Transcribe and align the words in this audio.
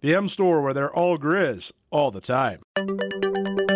The 0.00 0.14
M 0.14 0.28
Store, 0.28 0.62
where 0.62 0.72
they're 0.72 0.94
all 0.94 1.18
Grizz 1.18 1.72
all 1.90 2.12
the 2.12 2.20
time. 2.20 2.62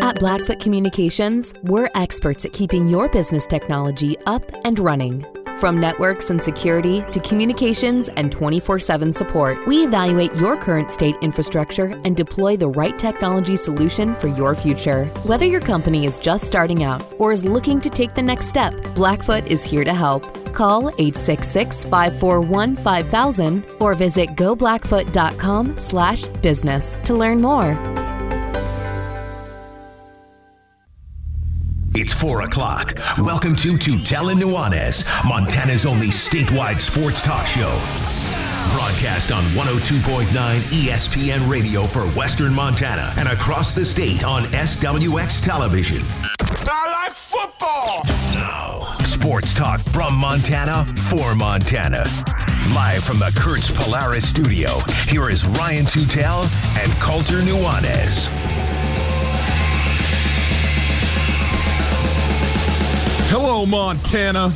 At 0.02 0.20
Blackfoot 0.20 0.60
Communications, 0.60 1.52
we're 1.64 1.90
experts 1.96 2.44
at 2.44 2.52
keeping 2.52 2.86
your 2.86 3.08
business 3.08 3.44
technology 3.44 4.16
up 4.26 4.44
and 4.64 4.78
running. 4.78 5.26
From 5.58 5.80
networks 5.80 6.30
and 6.30 6.40
security 6.40 7.02
to 7.10 7.20
communications 7.20 8.08
and 8.10 8.30
24 8.30 8.78
7 8.78 9.12
support, 9.12 9.66
we 9.66 9.84
evaluate 9.84 10.32
your 10.36 10.56
current 10.56 10.92
state 10.92 11.16
infrastructure 11.22 12.00
and 12.04 12.16
deploy 12.16 12.56
the 12.56 12.68
right 12.68 12.96
technology 12.96 13.56
solution 13.56 14.14
for 14.14 14.28
your 14.28 14.54
future. 14.54 15.06
Whether 15.24 15.46
your 15.46 15.60
company 15.60 16.06
is 16.06 16.20
just 16.20 16.46
starting 16.46 16.84
out 16.84 17.02
or 17.18 17.32
is 17.32 17.44
looking 17.44 17.80
to 17.80 17.90
take 17.90 18.14
the 18.14 18.22
next 18.22 18.46
step, 18.46 18.74
Blackfoot 18.94 19.46
is 19.48 19.64
here 19.64 19.82
to 19.82 19.92
help. 19.92 20.41
Call 20.52 20.88
866 20.88 21.84
541 21.84 22.76
5000 22.76 23.66
or 23.80 23.94
visit 23.94 24.30
goblackfoot.com 24.30 25.78
slash 25.78 26.24
business 26.28 26.96
to 26.98 27.14
learn 27.14 27.40
more. 27.40 27.78
It's 31.94 32.12
4 32.12 32.42
o'clock. 32.42 32.94
Welcome 33.18 33.54
to 33.56 33.74
Tutel 33.74 34.32
and 34.32 34.40
Nuanez, 34.40 35.04
Montana's 35.28 35.84
only 35.84 36.08
statewide 36.08 36.80
sports 36.80 37.20
talk 37.20 37.46
show. 37.46 37.70
Broadcast 38.72 39.30
on 39.30 39.44
102.9 39.52 40.26
ESPN 40.30 41.50
radio 41.50 41.82
for 41.84 42.06
Western 42.16 42.54
Montana 42.54 43.12
and 43.18 43.28
across 43.28 43.72
the 43.72 43.84
state 43.84 44.24
on 44.24 44.44
SWX 44.44 45.44
television. 45.44 46.00
I 46.40 47.04
like 47.04 47.14
football. 47.14 48.02
Now, 48.32 48.81
sports 49.22 49.54
talk 49.54 49.80
from 49.90 50.16
Montana 50.16 50.84
for 51.02 51.36
Montana. 51.36 52.04
Live 52.74 53.04
from 53.04 53.20
the 53.20 53.32
Kurtz 53.36 53.70
Polaris 53.70 54.28
studio, 54.28 54.80
here 55.06 55.30
is 55.30 55.46
Ryan 55.46 55.84
Tutel 55.84 56.42
and 56.82 56.90
Colter 57.00 57.34
Nuanez. 57.34 58.26
Hello, 63.30 63.64
Montana. 63.64 64.52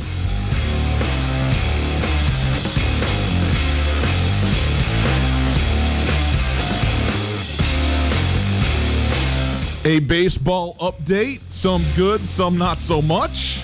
A 9.85 9.99
baseball 10.01 10.75
update. 10.81 11.39
Some 11.49 11.81
good, 11.95 12.19
some 12.19 12.57
not 12.57 12.79
so 12.79 13.01
much. 13.01 13.61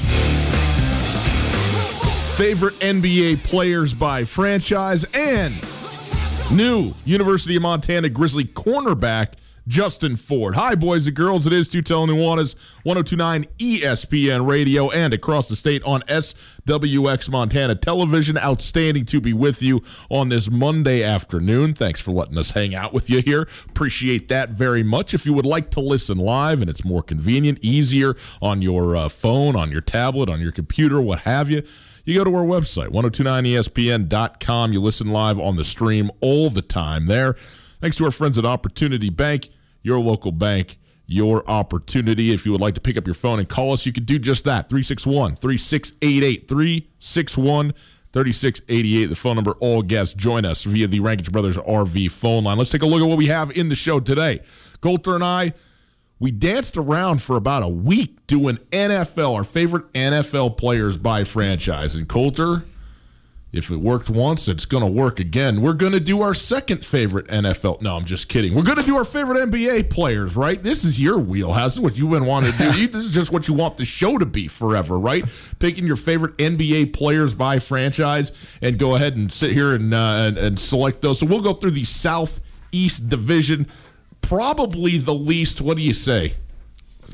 Favorite 2.38 2.74
NBA 2.80 3.44
players 3.44 3.94
by 3.94 4.26
franchise 4.26 5.06
and 5.14 5.54
new 6.52 6.92
University 7.06 7.58
of 7.58 7.62
Montana 7.62 8.10
Grizzly 8.10 8.44
cornerback 8.44 9.34
Justin 9.68 10.16
Ford. 10.16 10.56
Hi, 10.56 10.74
boys 10.74 11.06
and 11.06 11.16
girls. 11.16 11.46
It 11.46 11.54
is 11.54 11.70
Tutel 11.70 12.08
Nuanez, 12.08 12.56
1029 12.84 13.46
ESPN 13.60 14.48
radio 14.48 14.90
and 14.90 15.14
across 15.14 15.48
the 15.48 15.56
state 15.56 15.84
on 15.84 16.02
SWX 16.10 17.30
Montana 17.30 17.76
television. 17.76 18.36
Outstanding 18.40 19.06
to 19.06 19.22
be 19.22 19.34
with 19.34 19.62
you 19.62 19.84
on 20.10 20.30
this 20.30 20.50
Monday 20.50 21.04
afternoon. 21.04 21.76
Thanks 21.76 22.02
for 22.02 22.12
letting 22.12 22.40
us 22.40 22.52
hang 22.52 22.74
out 22.74 22.94
with 22.94 23.12
you 23.12 23.22
here. 23.22 23.48
Appreciate 23.70 24.28
that 24.30 24.50
very 24.50 24.82
much. 24.82 25.14
If 25.14 25.28
you 25.28 25.34
would 25.34 25.46
like 25.46 25.70
to 25.72 25.80
listen 25.80 26.18
live 26.18 26.62
and 26.62 26.70
it's 26.70 26.84
more 26.84 27.04
convenient, 27.04 27.60
easier 27.62 28.16
on 28.42 28.64
your 28.64 28.96
uh, 28.96 29.08
phone, 29.08 29.56
on 29.56 29.72
your 29.72 29.82
tablet, 29.82 30.30
on 30.30 30.42
your 30.42 30.52
computer, 30.52 31.00
what 31.00 31.20
have 31.20 31.52
you, 31.52 31.64
you 32.06 32.16
go 32.16 32.24
to 32.24 32.36
our 32.36 32.46
website, 32.46 32.90
1029ESPN.com. 32.90 34.74
You 34.74 34.81
listen 34.81 35.12
live 35.12 35.40
on 35.40 35.56
the 35.56 35.64
stream 35.64 36.12
all 36.22 36.50
the 36.50 36.62
time 36.62 37.08
there. 37.08 37.34
Thanks 37.80 37.97
to 37.97 38.06
our 38.06 38.12
friends 38.12 38.38
at 38.38 38.46
Opportunity 38.46 39.09
Bank, 39.09 39.50
your 39.81 40.00
local 40.00 40.31
bank, 40.31 40.80
your 41.06 41.50
opportunity. 41.50 42.31
If 42.31 42.46
you 42.46 42.52
would 42.52 42.62
like 42.62 42.75
to 42.75 42.81
pick 42.81 42.97
up 42.97 43.06
your 43.06 43.14
phone 43.14 43.40
and 43.40 43.47
call 43.47 43.74
us, 43.74 43.86
you 43.86 43.94
can 43.94 44.03
do 44.03 44.19
just 44.19 44.46
that. 44.46 44.69
361 44.69 45.36
3688. 45.36 46.47
361 46.47 47.74
3688. 48.14 49.06
The 49.08 49.16
phone 49.16 49.35
number, 49.35 49.52
all 49.53 49.81
guests 49.81 50.14
join 50.14 50.46
us 50.46 50.64
via 50.64 50.88
the 50.88 51.00
Rankage 51.00 51.31
Brothers 51.31 51.58
RV 51.58 52.12
phone 52.12 52.44
line. 52.44 52.58
Let's 52.58 52.70
take 52.70 52.84
a 52.84 52.85
look 52.85 53.02
at 53.02 53.08
what 53.08 53.18
we 53.18 53.28
have 53.28 53.52
in 53.52 53.70
the 53.70 53.75
show 53.75 54.00
today. 54.00 54.41
Colter 54.81 55.16
and 55.16 55.24
I, 55.24 55.53
we 56.23 56.31
danced 56.31 56.78
around 56.78 57.22
for 57.22 57.35
about 57.35 57.63
a 57.63 57.67
week 57.67 58.25
doing 58.28 58.56
NFL, 58.72 59.35
our 59.35 59.44
favorite 59.44 59.91
NFL 59.91 60.56
players 60.56 60.97
by 60.97 61.25
franchise. 61.25 61.95
And 61.95 62.07
Colter, 62.07 62.63
if 63.51 63.69
it 63.69 63.75
worked 63.75 64.09
once, 64.09 64.47
it's 64.47 64.63
going 64.63 64.85
to 64.85 64.89
work 64.89 65.19
again. 65.19 65.61
We're 65.61 65.73
going 65.73 65.91
to 65.91 66.00
do 66.00 66.22
our 66.22 66.34
second 66.34 66.85
favorite 66.85 67.28
NFL. 67.28 67.81
No, 67.81 67.97
I'm 67.97 68.06
just 68.06 68.29
kidding. 68.29 68.56
We're 68.56 68.63
going 68.63 68.78
to 68.78 68.85
do 68.85 68.95
our 68.95 69.03
favorite 69.03 69.50
NBA 69.50 69.89
players, 69.89 70.38
right? 70.38 70.63
This 70.63 70.85
is 70.85 70.97
your 70.97 71.19
wheelhouse. 71.19 71.73
This 71.73 71.73
is 71.73 71.79
what 71.81 71.97
you've 71.97 72.11
been 72.11 72.25
wanting 72.25 72.53
to 72.53 72.72
do. 72.72 72.88
This 72.88 73.03
is 73.03 73.13
just 73.13 73.34
what 73.34 73.50
you 73.50 73.53
want 73.53 73.75
the 73.75 73.84
show 73.84 74.17
to 74.17 74.25
be 74.25 74.47
forever, 74.47 74.97
right? 74.97 75.25
Picking 75.59 75.85
your 75.85 75.97
favorite 75.97 76.38
NBA 76.38 76.94
players 76.94 77.34
by 77.34 77.59
franchise 77.59 78.31
and 78.61 78.79
go 78.79 78.95
ahead 78.95 79.17
and 79.17 79.29
sit 79.29 79.51
here 79.51 79.73
and, 79.73 79.94
uh, 79.94 79.97
and, 79.97 80.38
and 80.38 80.57
select 80.57 81.01
those. 81.01 81.19
So 81.19 81.25
we'll 81.25 81.41
go 81.41 81.51
through 81.51 81.72
the 81.72 81.84
Southeast 81.84 83.09
Division. 83.09 83.67
Probably 84.23 84.97
the 84.97 85.13
least, 85.13 85.61
what 85.61 85.78
do 85.78 85.84
you 85.84 85.94
say? 85.94 86.35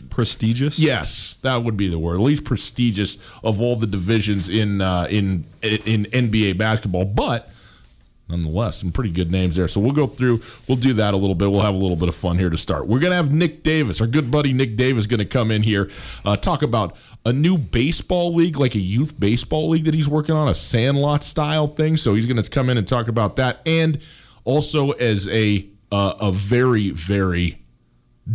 Prestigious? 0.10 0.80
Yes, 0.80 1.36
that 1.42 1.64
would 1.64 1.76
be 1.76 1.88
the 1.88 2.00
word. 2.00 2.20
Least 2.20 2.46
prestigious 2.46 3.18
of 3.44 3.60
all 3.62 3.76
the 3.76 3.88
divisions 3.88 4.50
in 4.50 4.82
uh, 4.82 5.08
in 5.10 5.46
in 5.62 6.06
NBA 6.06 6.58
basketball, 6.58 7.06
but 7.06 7.50
nonetheless, 8.30 8.78
some 8.78 8.92
pretty 8.92 9.12
good 9.12 9.32
names 9.32 9.56
there. 9.56 9.68
So 9.68 9.82
we'll 9.82 9.92
go 9.92 10.08
through. 10.08 10.42
We'll 10.68 10.78
do 10.78 10.94
that 10.94 11.14
a 11.14 11.18
little 11.18 11.36
bit. 11.36 11.52
We'll 11.52 11.62
have 11.62 11.76
a 11.76 11.78
little 11.78 11.96
bit 11.96 12.10
of 12.10 12.16
fun 12.16 12.38
here 12.38 12.50
to 12.50 12.58
start. 12.58 12.88
We're 12.88 13.00
gonna 13.00 13.16
have 13.16 13.32
Nick 13.32 13.64
Davis, 13.64 14.02
our 14.02 14.08
good 14.08 14.30
buddy 14.30 14.54
Nick 14.54 14.78
Davis, 14.78 15.06
going 15.06 15.20
to 15.20 15.26
come 15.26 15.52
in 15.52 15.64
here, 15.64 15.90
uh, 16.26 16.38
talk 16.38 16.62
about 16.62 16.96
a 17.26 17.34
new 17.34 17.58
baseball 17.58 18.34
league, 18.34 18.58
like 18.58 18.76
a 18.76 18.80
youth 18.80 19.20
baseball 19.20 19.70
league 19.70 19.86
that 19.86 19.94
he's 19.94 20.08
working 20.08 20.36
on, 20.36 20.48
a 20.48 20.56
Sandlot 20.56 21.24
style 21.24 21.68
thing. 21.68 21.98
So 21.98 22.14
he's 22.16 22.26
going 22.26 22.42
to 22.42 22.50
come 22.50 22.70
in 22.70 22.78
and 22.78 22.88
talk 22.88 23.08
about 23.08 23.36
that, 23.38 23.62
and 23.66 24.00
also 24.46 24.92
as 24.92 25.28
a 25.28 25.68
uh, 25.92 26.16
a 26.20 26.32
very 26.32 26.92
very 26.92 27.60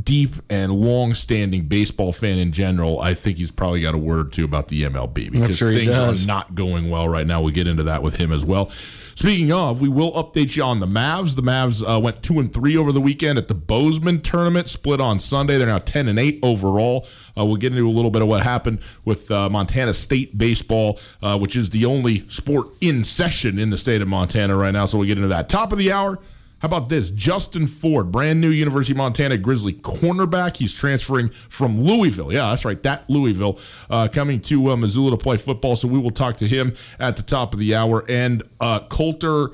deep 0.03 0.35
and 0.51 0.73
long-standing 0.73 1.67
baseball 1.67 2.12
fan 2.12 2.39
in 2.39 2.53
general, 2.53 3.01
I 3.01 3.15
think 3.15 3.39
he's 3.39 3.51
probably 3.51 3.81
got 3.81 3.95
a 3.95 3.99
word 3.99 4.27
or 4.27 4.31
two 4.31 4.45
about 4.45 4.69
the 4.69 4.83
MLB 4.83 5.31
because 5.31 5.56
sure 5.56 5.73
things 5.73 5.97
are 5.97 6.15
not 6.27 6.55
going 6.55 6.91
well 6.91 7.09
right 7.09 7.27
now. 7.27 7.41
We'll 7.41 7.55
get 7.55 7.69
into 7.69 7.85
that 7.85 8.03
with 8.03 8.17
him 8.17 8.33
as 8.33 8.45
well. 8.45 8.71
Speaking 9.17 9.53
of, 9.53 9.81
we 9.81 9.89
will 9.89 10.12
update 10.12 10.56
you 10.56 10.65
on 10.65 10.81
the 10.81 10.87
Mavs. 10.87 11.37
The 11.37 11.43
Mavs 11.43 11.85
uh, 11.89 12.01
went 12.01 12.23
two 12.23 12.41
and 12.41 12.53
three 12.53 12.77
over 12.77 12.91
the 12.91 13.01
weekend 13.01 13.39
at 13.39 13.47
the 13.47 13.55
Bozeman 13.55 14.23
tournament, 14.23 14.69
split 14.69 15.01
on 15.01 15.21
Sunday. 15.21 15.56
They're 15.56 15.69
now 15.69 15.79
ten 15.79 16.09
and 16.09 16.19
eight 16.19 16.41
overall. 16.43 17.06
Uh, 17.39 17.45
we'll 17.45 17.56
get 17.56 17.73
into 17.73 17.89
a 17.89 17.91
little 17.91 18.11
bit 18.11 18.23
of 18.23 18.29
what 18.29 18.43
happened 18.43 18.81
with 19.05 19.31
uh, 19.31 19.49
Montana 19.49 19.95
State 19.95 20.37
baseball, 20.37 20.99
uh, 21.23 21.39
which 21.39 21.55
is 21.55 21.71
the 21.71 21.85
only 21.85 22.29
sport 22.29 22.69
in 22.81 23.05
session 23.05 23.59
in 23.59 23.71
the 23.71 23.79
state 23.79 24.03
of 24.03 24.09
Montana 24.09 24.56
right 24.56 24.73
now. 24.73 24.87
So 24.87 24.99
we'll 24.99 25.06
get 25.06 25.19
into 25.19 25.29
that. 25.29 25.49
Top 25.49 25.71
of 25.71 25.79
the 25.79 25.93
hour. 25.93 26.19
How 26.61 26.67
about 26.67 26.89
this? 26.89 27.11
Justin 27.11 27.67
Ford, 27.67 28.11
brand 28.11 28.41
new 28.41 28.49
University 28.49 28.93
of 28.93 28.97
Montana 28.97 29.37
Grizzly 29.37 29.75
cornerback. 29.75 30.56
He's 30.56 30.73
transferring 30.73 31.29
from 31.29 31.79
Louisville. 31.79 32.33
Yeah, 32.33 32.51
that's 32.51 32.65
right. 32.65 32.83
That 32.83 33.09
Louisville 33.11 33.59
uh, 33.91 34.09
coming 34.09 34.41
to 34.43 34.71
uh, 34.71 34.77
Missoula 34.77 35.11
to 35.11 35.17
play 35.17 35.37
football. 35.37 35.77
So 35.77 35.89
we 35.89 35.99
will 35.99 36.11
talk 36.11 36.39
to 36.39 36.49
him 36.49 36.75
at 36.99 37.17
the 37.17 37.23
top 37.23 37.53
of 37.53 37.61
the 37.61 37.75
hour. 37.75 38.05
And 38.09 38.43
uh, 38.61 38.81
Colter 38.89 39.51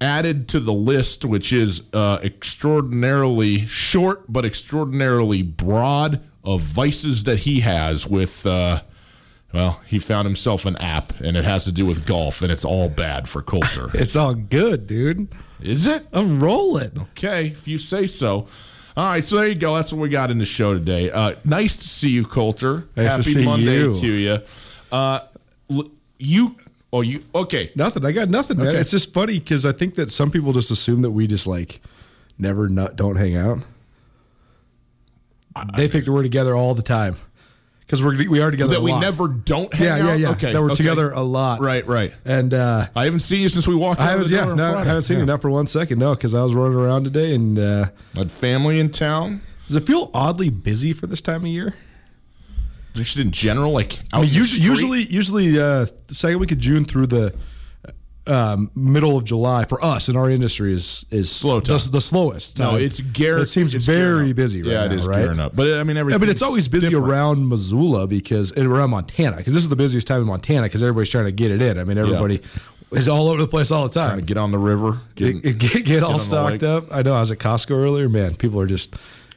added 0.00 0.48
to 0.48 0.60
the 0.60 0.72
list, 0.74 1.24
which 1.24 1.52
is 1.52 1.82
uh, 1.92 2.18
extraordinarily 2.22 3.66
short 3.66 4.30
but 4.30 4.44
extraordinarily 4.44 5.42
broad 5.42 6.22
of 6.44 6.60
vices 6.60 7.24
that 7.24 7.40
he 7.40 7.60
has 7.60 8.06
with. 8.06 8.46
Uh, 8.46 8.82
well, 9.54 9.80
he 9.86 9.98
found 9.98 10.26
himself 10.26 10.66
an 10.66 10.76
app, 10.78 11.18
and 11.20 11.34
it 11.34 11.44
has 11.44 11.64
to 11.64 11.72
do 11.72 11.86
with 11.86 12.04
golf, 12.04 12.42
and 12.42 12.52
it's 12.52 12.64
all 12.64 12.90
bad 12.90 13.26
for 13.26 13.40
Colter. 13.40 13.88
It's 13.94 14.16
all 14.16 14.34
good, 14.34 14.86
dude. 14.86 15.28
Is 15.60 15.86
it? 15.86 16.06
I'm 16.12 16.40
rolling. 16.40 16.92
Okay, 17.12 17.48
if 17.48 17.66
you 17.66 17.78
say 17.78 18.06
so. 18.06 18.46
All 18.96 19.06
right, 19.06 19.24
so 19.24 19.36
there 19.36 19.48
you 19.48 19.54
go. 19.54 19.74
That's 19.74 19.92
what 19.92 20.00
we 20.00 20.08
got 20.08 20.30
in 20.30 20.38
the 20.38 20.46
show 20.46 20.72
today. 20.72 21.10
Uh, 21.10 21.34
nice 21.44 21.76
to 21.76 21.88
see 21.88 22.08
you, 22.08 22.24
Colter. 22.24 22.86
Nice 22.96 23.10
to 23.10 23.10
Happy 23.10 23.22
see 23.22 23.44
Monday 23.44 23.78
you. 23.78 24.00
to 24.00 24.06
you. 24.06 24.38
Uh, 24.90 25.20
you, 26.18 26.56
oh, 26.92 27.02
you, 27.02 27.22
okay. 27.34 27.72
Nothing. 27.74 28.06
I 28.06 28.12
got 28.12 28.30
nothing, 28.30 28.56
man. 28.56 28.68
Okay. 28.68 28.78
It's 28.78 28.90
just 28.90 29.12
funny 29.12 29.38
because 29.38 29.66
I 29.66 29.72
think 29.72 29.96
that 29.96 30.10
some 30.10 30.30
people 30.30 30.52
just 30.52 30.70
assume 30.70 31.02
that 31.02 31.10
we 31.10 31.26
just 31.26 31.46
like 31.46 31.80
never 32.38 32.68
not, 32.68 32.96
don't 32.96 33.16
hang 33.16 33.36
out. 33.36 33.58
They 35.76 35.88
think 35.88 36.04
that 36.04 36.12
we're 36.12 36.22
together 36.22 36.54
all 36.54 36.74
the 36.74 36.82
time 36.82 37.16
because 37.86 38.02
we're 38.02 38.28
we 38.28 38.40
are 38.40 38.50
together. 38.50 38.74
That 38.74 38.82
we 38.82 38.98
never 38.98 39.28
don't 39.28 39.72
hang 39.72 39.86
Yeah, 39.86 39.94
out? 39.94 40.06
yeah, 40.06 40.14
yeah. 40.14 40.30
Okay. 40.30 40.52
That 40.52 40.60
we're 40.60 40.66
okay. 40.72 40.74
together 40.76 41.12
a 41.12 41.22
lot. 41.22 41.60
Right, 41.60 41.86
right. 41.86 42.12
And 42.24 42.52
uh, 42.52 42.88
I 42.96 43.04
haven't 43.04 43.20
seen 43.20 43.40
you 43.42 43.48
since 43.48 43.68
we 43.68 43.76
walked 43.76 44.00
I 44.00 44.16
was 44.16 44.30
yeah, 44.30 44.44
no, 44.52 44.76
I 44.76 44.84
haven't 44.84 45.02
seen 45.02 45.18
you 45.18 45.22
Yeah. 45.22 45.26
not 45.26 45.42
for 45.42 45.50
one 45.50 45.66
second. 45.68 45.98
No, 45.98 46.14
because 46.14 46.34
I 46.34 46.42
was 46.42 46.52
running 46.54 46.76
around 46.78 47.04
today. 47.04 47.34
And 47.34 47.58
uh, 47.58 47.86
Had 48.16 48.32
family 48.32 48.80
in 48.80 48.90
town. 48.90 49.40
does 49.68 49.76
it 49.76 49.84
feel 49.84 50.10
oddly 50.12 50.48
busy 50.50 50.92
for 50.92 51.06
this 51.06 51.20
time 51.20 51.42
of 51.42 51.46
year? 51.48 51.74
Just 52.94 53.18
in 53.18 53.30
general, 53.30 53.72
like 53.72 54.00
I 54.12 54.22
mean, 54.22 54.30
usually, 54.32 54.64
usually, 54.66 55.02
usually, 55.02 55.58
uh, 55.60 55.84
the 56.06 56.14
second 56.14 56.38
week 56.38 56.50
of 56.52 56.58
June 56.58 56.84
through 56.86 57.08
the 57.08 57.34
um, 58.26 58.70
middle 58.74 59.16
of 59.16 59.24
July 59.24 59.64
for 59.64 59.82
us 59.84 60.08
in 60.08 60.16
our 60.16 60.30
industry 60.30 60.72
is 60.72 61.06
is 61.10 61.30
Slow 61.30 61.60
time. 61.60 61.78
The, 61.78 61.90
the 61.90 62.00
slowest. 62.00 62.58
No, 62.58 62.76
it's 62.76 63.00
gearing. 63.00 63.42
It 63.42 63.46
seems 63.46 63.74
very 63.74 64.32
busy 64.32 64.62
right 64.62 64.72
yeah, 64.72 64.86
now. 64.86 64.92
it 64.92 64.98
is 64.98 65.06
right? 65.06 65.18
gearing 65.18 65.40
up. 65.40 65.54
But 65.54 65.78
I 65.78 65.84
mean, 65.84 65.96
I 65.96 66.00
everything. 66.00 66.20
mean, 66.20 66.30
it's 66.30 66.42
always 66.42 66.68
busy 66.68 66.94
around 66.94 67.48
Missoula 67.48 68.06
because 68.06 68.52
and 68.52 68.66
around 68.66 68.90
Montana 68.90 69.36
because 69.36 69.54
this 69.54 69.62
is 69.62 69.68
the 69.68 69.76
busiest 69.76 70.06
time 70.06 70.20
in 70.20 70.26
Montana 70.26 70.62
because 70.62 70.82
everybody's 70.82 71.10
trying 71.10 71.26
to 71.26 71.32
get 71.32 71.50
it 71.50 71.62
in. 71.62 71.78
I 71.78 71.84
mean, 71.84 71.98
everybody 71.98 72.40
is 72.92 73.08
all 73.08 73.28
over 73.28 73.40
the 73.40 73.48
place 73.48 73.70
all 73.70 73.88
the 73.88 73.94
time. 73.94 74.08
Trying 74.10 74.20
to 74.20 74.24
get 74.26 74.36
on 74.36 74.50
the 74.50 74.58
river. 74.58 75.00
get, 75.14 75.42
Get, 75.42 75.58
get, 75.58 75.84
get 75.84 76.02
all 76.02 76.18
stocked 76.18 76.62
up. 76.62 76.86
I 76.90 77.02
know. 77.02 77.14
I 77.14 77.20
was 77.20 77.30
at 77.30 77.38
Costco 77.38 77.72
earlier. 77.72 78.08
Man, 78.08 78.34
people 78.34 78.60
are 78.60 78.66
just 78.66 78.94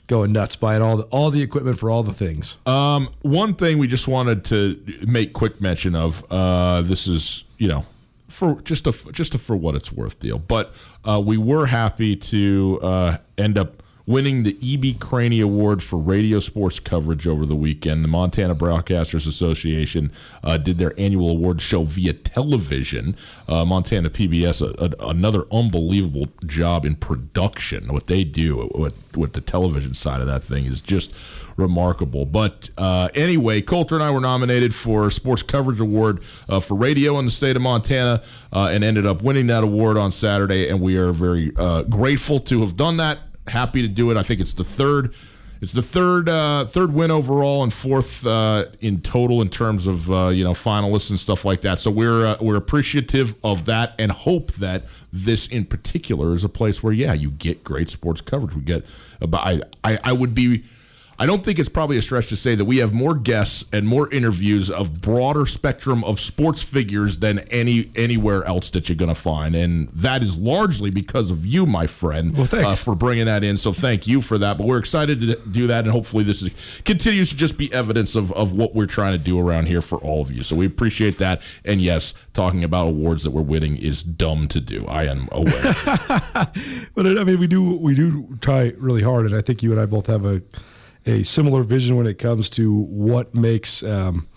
going 0.07 0.31
nuts 0.31 0.55
buying 0.55 0.81
all 0.81 0.97
the 0.97 1.03
all 1.05 1.29
the 1.29 1.41
equipment 1.41 1.77
for 1.77 1.89
all 1.89 2.03
the 2.03 2.13
things. 2.13 2.57
Um, 2.65 3.09
one 3.21 3.53
thing 3.55 3.77
we 3.77 3.87
just 3.87 4.07
wanted 4.07 4.43
to 4.45 4.81
make 5.07 5.33
quick 5.33 5.61
mention 5.61 5.95
of. 5.95 6.25
Uh, 6.31 6.81
this 6.81 7.07
is 7.07 7.43
you 7.57 7.67
know 7.67 7.85
for 8.29 8.61
just 8.61 8.87
a 8.87 8.91
just 9.11 9.35
a 9.35 9.37
for 9.37 9.55
what 9.55 9.75
it's 9.75 9.91
worth 9.91 10.19
deal, 10.19 10.39
but 10.39 10.73
uh, 11.03 11.21
we 11.23 11.37
were 11.37 11.65
happy 11.65 12.15
to 12.15 12.79
uh, 12.81 13.17
end 13.37 13.57
up 13.57 13.83
winning 14.09 14.41
the 14.41 14.57
E.B. 14.59 14.95
Craney 14.95 15.39
Award 15.39 15.83
for 15.83 15.99
radio 15.99 16.39
sports 16.39 16.79
coverage 16.79 17.27
over 17.27 17.45
the 17.45 17.55
weekend. 17.55 18.03
The 18.03 18.07
Montana 18.07 18.55
Broadcasters 18.55 19.27
Association 19.27 20.11
uh, 20.43 20.57
did 20.57 20.79
their 20.79 20.99
annual 20.99 21.29
award 21.29 21.61
show 21.61 21.83
via 21.83 22.13
television. 22.13 23.15
Uh, 23.47 23.63
Montana 23.65 24.09
PBS, 24.09 24.63
a, 24.63 24.83
a, 24.83 25.09
another 25.09 25.45
unbelievable 25.51 26.25
job 26.47 26.87
in 26.87 26.95
production. 26.95 27.93
What 27.93 28.07
they 28.07 28.23
do 28.23 28.67
with, 28.73 29.15
with 29.15 29.33
the 29.33 29.41
television 29.41 29.93
side 29.93 30.21
of 30.21 30.27
that 30.27 30.41
thing 30.41 30.65
is 30.65 30.81
just 30.81 31.13
remarkable. 31.55 32.25
But 32.25 32.71
uh, 32.79 33.09
anyway, 33.13 33.61
Colter 33.61 33.93
and 33.93 34.03
I 34.03 34.09
were 34.09 34.21
nominated 34.21 34.73
for 34.73 35.11
Sports 35.11 35.43
Coverage 35.43 35.81
Award 35.81 36.23
uh, 36.47 36.59
for 36.59 36.73
radio 36.73 37.19
in 37.19 37.25
the 37.25 37.31
state 37.31 37.55
of 37.55 37.61
Montana 37.61 38.23
uh, 38.51 38.69
and 38.71 38.83
ended 38.83 39.05
up 39.05 39.21
winning 39.21 39.45
that 39.47 39.63
award 39.63 39.97
on 39.97 40.11
Saturday. 40.11 40.67
And 40.67 40.81
we 40.81 40.97
are 40.97 41.11
very 41.11 41.51
uh, 41.55 41.83
grateful 41.83 42.39
to 42.39 42.61
have 42.61 42.75
done 42.75 42.97
that. 42.97 43.19
Happy 43.49 43.81
to 43.81 43.87
do 43.87 44.11
it. 44.11 44.17
I 44.17 44.23
think 44.23 44.39
it's 44.39 44.53
the 44.53 44.63
third. 44.63 45.13
It's 45.61 45.73
the 45.73 45.81
third 45.81 46.29
uh, 46.29 46.65
third 46.65 46.93
win 46.93 47.11
overall 47.11 47.63
and 47.63 47.73
fourth 47.73 48.25
uh, 48.25 48.67
in 48.79 49.01
total 49.01 49.41
in 49.41 49.49
terms 49.49 49.87
of 49.87 50.09
uh, 50.09 50.27
you 50.29 50.43
know 50.43 50.53
finalists 50.53 51.09
and 51.09 51.19
stuff 51.19 51.43
like 51.43 51.61
that. 51.61 51.79
So 51.79 51.91
we're 51.91 52.25
uh, 52.25 52.37
we're 52.39 52.55
appreciative 52.55 53.35
of 53.43 53.65
that 53.65 53.93
and 53.99 54.11
hope 54.11 54.53
that 54.53 54.85
this 55.11 55.47
in 55.47 55.65
particular 55.65 56.33
is 56.33 56.45
a 56.45 56.49
place 56.49 56.81
where 56.81 56.93
yeah 56.93 57.13
you 57.13 57.31
get 57.31 57.63
great 57.63 57.89
sports 57.89 58.21
coverage. 58.21 58.55
We 58.55 58.61
get 58.61 58.85
about 59.19 59.45
I 59.45 59.61
I, 59.83 59.99
I 60.03 60.13
would 60.13 60.33
be. 60.33 60.63
I 61.19 61.25
don't 61.25 61.43
think 61.43 61.59
it's 61.59 61.67
probably 61.67 61.97
a 61.97 62.01
stretch 62.01 62.27
to 62.29 62.37
say 62.37 62.55
that 62.55 62.63
we 62.63 62.77
have 62.77 62.93
more 62.93 63.13
guests 63.13 63.65
and 63.73 63.85
more 63.85 64.09
interviews 64.13 64.71
of 64.71 65.01
broader 65.01 65.45
spectrum 65.45 66.03
of 66.05 66.17
sports 66.19 66.63
figures 66.63 67.19
than 67.19 67.39
any 67.51 67.91
anywhere 67.95 68.45
else 68.45 68.69
that 68.69 68.87
you're 68.87 68.95
going 68.95 69.13
to 69.13 69.19
find, 69.19 69.53
and 69.55 69.89
that 69.89 70.23
is 70.23 70.37
largely 70.37 70.89
because 70.91 71.29
of 71.29 71.45
you, 71.45 71.65
my 71.65 71.85
friend, 71.87 72.35
Well, 72.37 72.45
thanks. 72.45 72.65
uh, 72.67 72.71
for 72.75 72.95
bringing 72.95 73.25
that 73.25 73.43
in. 73.43 73.57
So 73.57 73.73
thank 73.73 74.07
you 74.07 74.21
for 74.21 74.37
that. 74.37 74.57
But 74.57 74.65
we're 74.67 74.77
excited 74.79 75.19
to 75.21 75.35
do 75.35 75.67
that, 75.67 75.83
and 75.83 75.91
hopefully 75.91 76.23
this 76.23 76.41
is, 76.41 76.53
continues 76.85 77.29
to 77.31 77.35
just 77.35 77.57
be 77.57 77.71
evidence 77.73 78.15
of, 78.15 78.31
of 78.31 78.53
what 78.53 78.73
we're 78.73 78.85
trying 78.85 79.11
to 79.17 79.23
do 79.23 79.39
around 79.39 79.67
here 79.67 79.81
for 79.81 79.97
all 79.99 80.21
of 80.21 80.31
you. 80.31 80.41
So 80.41 80.55
we 80.55 80.65
appreciate 80.65 81.17
that. 81.17 81.41
And 81.65 81.81
yes, 81.81 82.13
talking 82.33 82.63
about 82.63 82.87
awards 82.87 83.23
that 83.23 83.31
we're 83.31 83.41
winning 83.41 83.75
is 83.75 84.03
dumb 84.03 84.47
to 84.47 84.61
do. 84.61 84.85
I 84.87 85.03
am 85.03 85.27
aware. 85.33 85.75
But 86.95 87.05
I 87.05 87.23
mean, 87.23 87.39
we 87.39 87.47
do 87.47 87.77
we 87.77 87.93
do 87.95 88.37
try 88.41 88.73
really 88.77 89.03
hard, 89.03 89.25
and 89.25 89.35
I 89.35 89.41
think 89.41 89.61
you 89.63 89.71
and 89.71 89.79
I 89.81 89.85
both 89.85 90.07
have 90.07 90.23
a 90.25 90.41
a 91.05 91.23
similar 91.23 91.63
vision 91.63 91.95
when 91.95 92.07
it 92.07 92.17
comes 92.17 92.49
to 92.51 92.73
what 92.73 93.33
makes 93.33 93.83
um, 93.83 94.27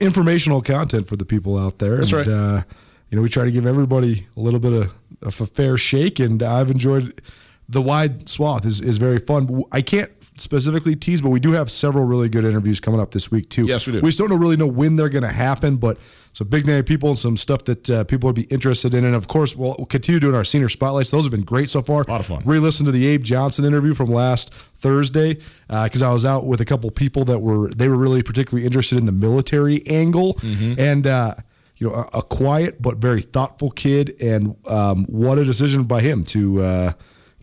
informational 0.00 0.62
content 0.62 1.06
for 1.06 1.16
the 1.16 1.24
people 1.24 1.58
out 1.58 1.78
there. 1.78 1.96
That's 1.96 2.12
and, 2.12 2.26
right. 2.26 2.36
Uh, 2.36 2.62
you 3.10 3.16
know, 3.16 3.22
we 3.22 3.28
try 3.28 3.44
to 3.44 3.52
give 3.52 3.66
everybody 3.66 4.26
a 4.36 4.40
little 4.40 4.60
bit 4.60 4.72
of, 4.72 4.92
of 5.22 5.40
a 5.40 5.46
fair 5.46 5.76
shake, 5.76 6.18
and 6.18 6.42
I've 6.42 6.70
enjoyed 6.70 7.22
the 7.68 7.82
wide 7.82 8.28
swath 8.28 8.66
is 8.66 8.80
is 8.80 8.98
very 8.98 9.18
fun. 9.18 9.62
I 9.72 9.82
can't 9.82 10.10
specifically 10.38 10.96
tease, 10.96 11.20
but 11.20 11.30
we 11.30 11.40
do 11.40 11.52
have 11.52 11.70
several 11.70 12.04
really 12.04 12.28
good 12.28 12.44
interviews 12.44 12.80
coming 12.80 13.00
up 13.00 13.10
this 13.12 13.30
week 13.30 13.48
too. 13.48 13.66
Yes, 13.66 13.86
we 13.86 13.94
do. 13.94 14.00
We 14.00 14.10
still 14.10 14.28
don't 14.28 14.40
really 14.40 14.56
know 14.56 14.66
when 14.66 14.96
they're 14.96 15.08
going 15.08 15.22
to 15.22 15.28
happen, 15.28 15.76
but 15.76 15.98
some 16.32 16.48
big 16.48 16.66
name 16.66 16.84
people 16.84 17.10
and 17.10 17.18
some 17.18 17.36
stuff 17.36 17.64
that 17.64 17.90
uh, 17.90 18.04
people 18.04 18.28
would 18.28 18.36
be 18.36 18.42
interested 18.44 18.94
in. 18.94 19.04
And 19.04 19.14
of 19.14 19.28
course, 19.28 19.56
we'll, 19.56 19.74
continue 19.86 20.20
doing 20.20 20.34
our 20.34 20.44
senior 20.44 20.68
spotlights. 20.68 21.10
Those 21.10 21.24
have 21.24 21.30
been 21.30 21.44
great 21.44 21.70
so 21.70 21.82
far. 21.82 22.02
A 22.02 22.10
lot 22.10 22.20
of 22.20 22.26
fun. 22.26 22.42
Re-listen 22.44 22.86
to 22.86 22.92
the 22.92 23.06
Abe 23.06 23.22
Johnson 23.22 23.64
interview 23.64 23.94
from 23.94 24.10
last 24.10 24.52
Thursday 24.52 25.38
because 25.68 26.02
I 26.02 26.12
was 26.12 26.24
out 26.24 26.46
with 26.46 26.60
a 26.60 26.64
couple 26.64 26.90
people 26.90 27.24
that 27.26 27.38
were 27.38 27.70
they 27.70 27.88
were 27.88 27.96
really 27.96 28.22
particularly 28.22 28.66
interested 28.66 28.98
in 28.98 29.06
the 29.06 29.12
military 29.12 29.86
angle 29.86 30.34
Mm-hmm. 30.34 30.80
and. 30.80 31.06
Uh, 31.06 31.34
you 31.78 31.88
know, 31.88 31.94
a, 31.94 32.18
a 32.18 32.22
quiet 32.22 32.80
but 32.80 32.96
very 32.96 33.20
thoughtful 33.20 33.70
kid, 33.70 34.14
and 34.22 34.56
um, 34.66 35.04
what 35.06 35.38
a 35.38 35.44
decision 35.44 35.84
by 35.84 36.00
him 36.00 36.24
to 36.24 36.62
uh, 36.62 36.92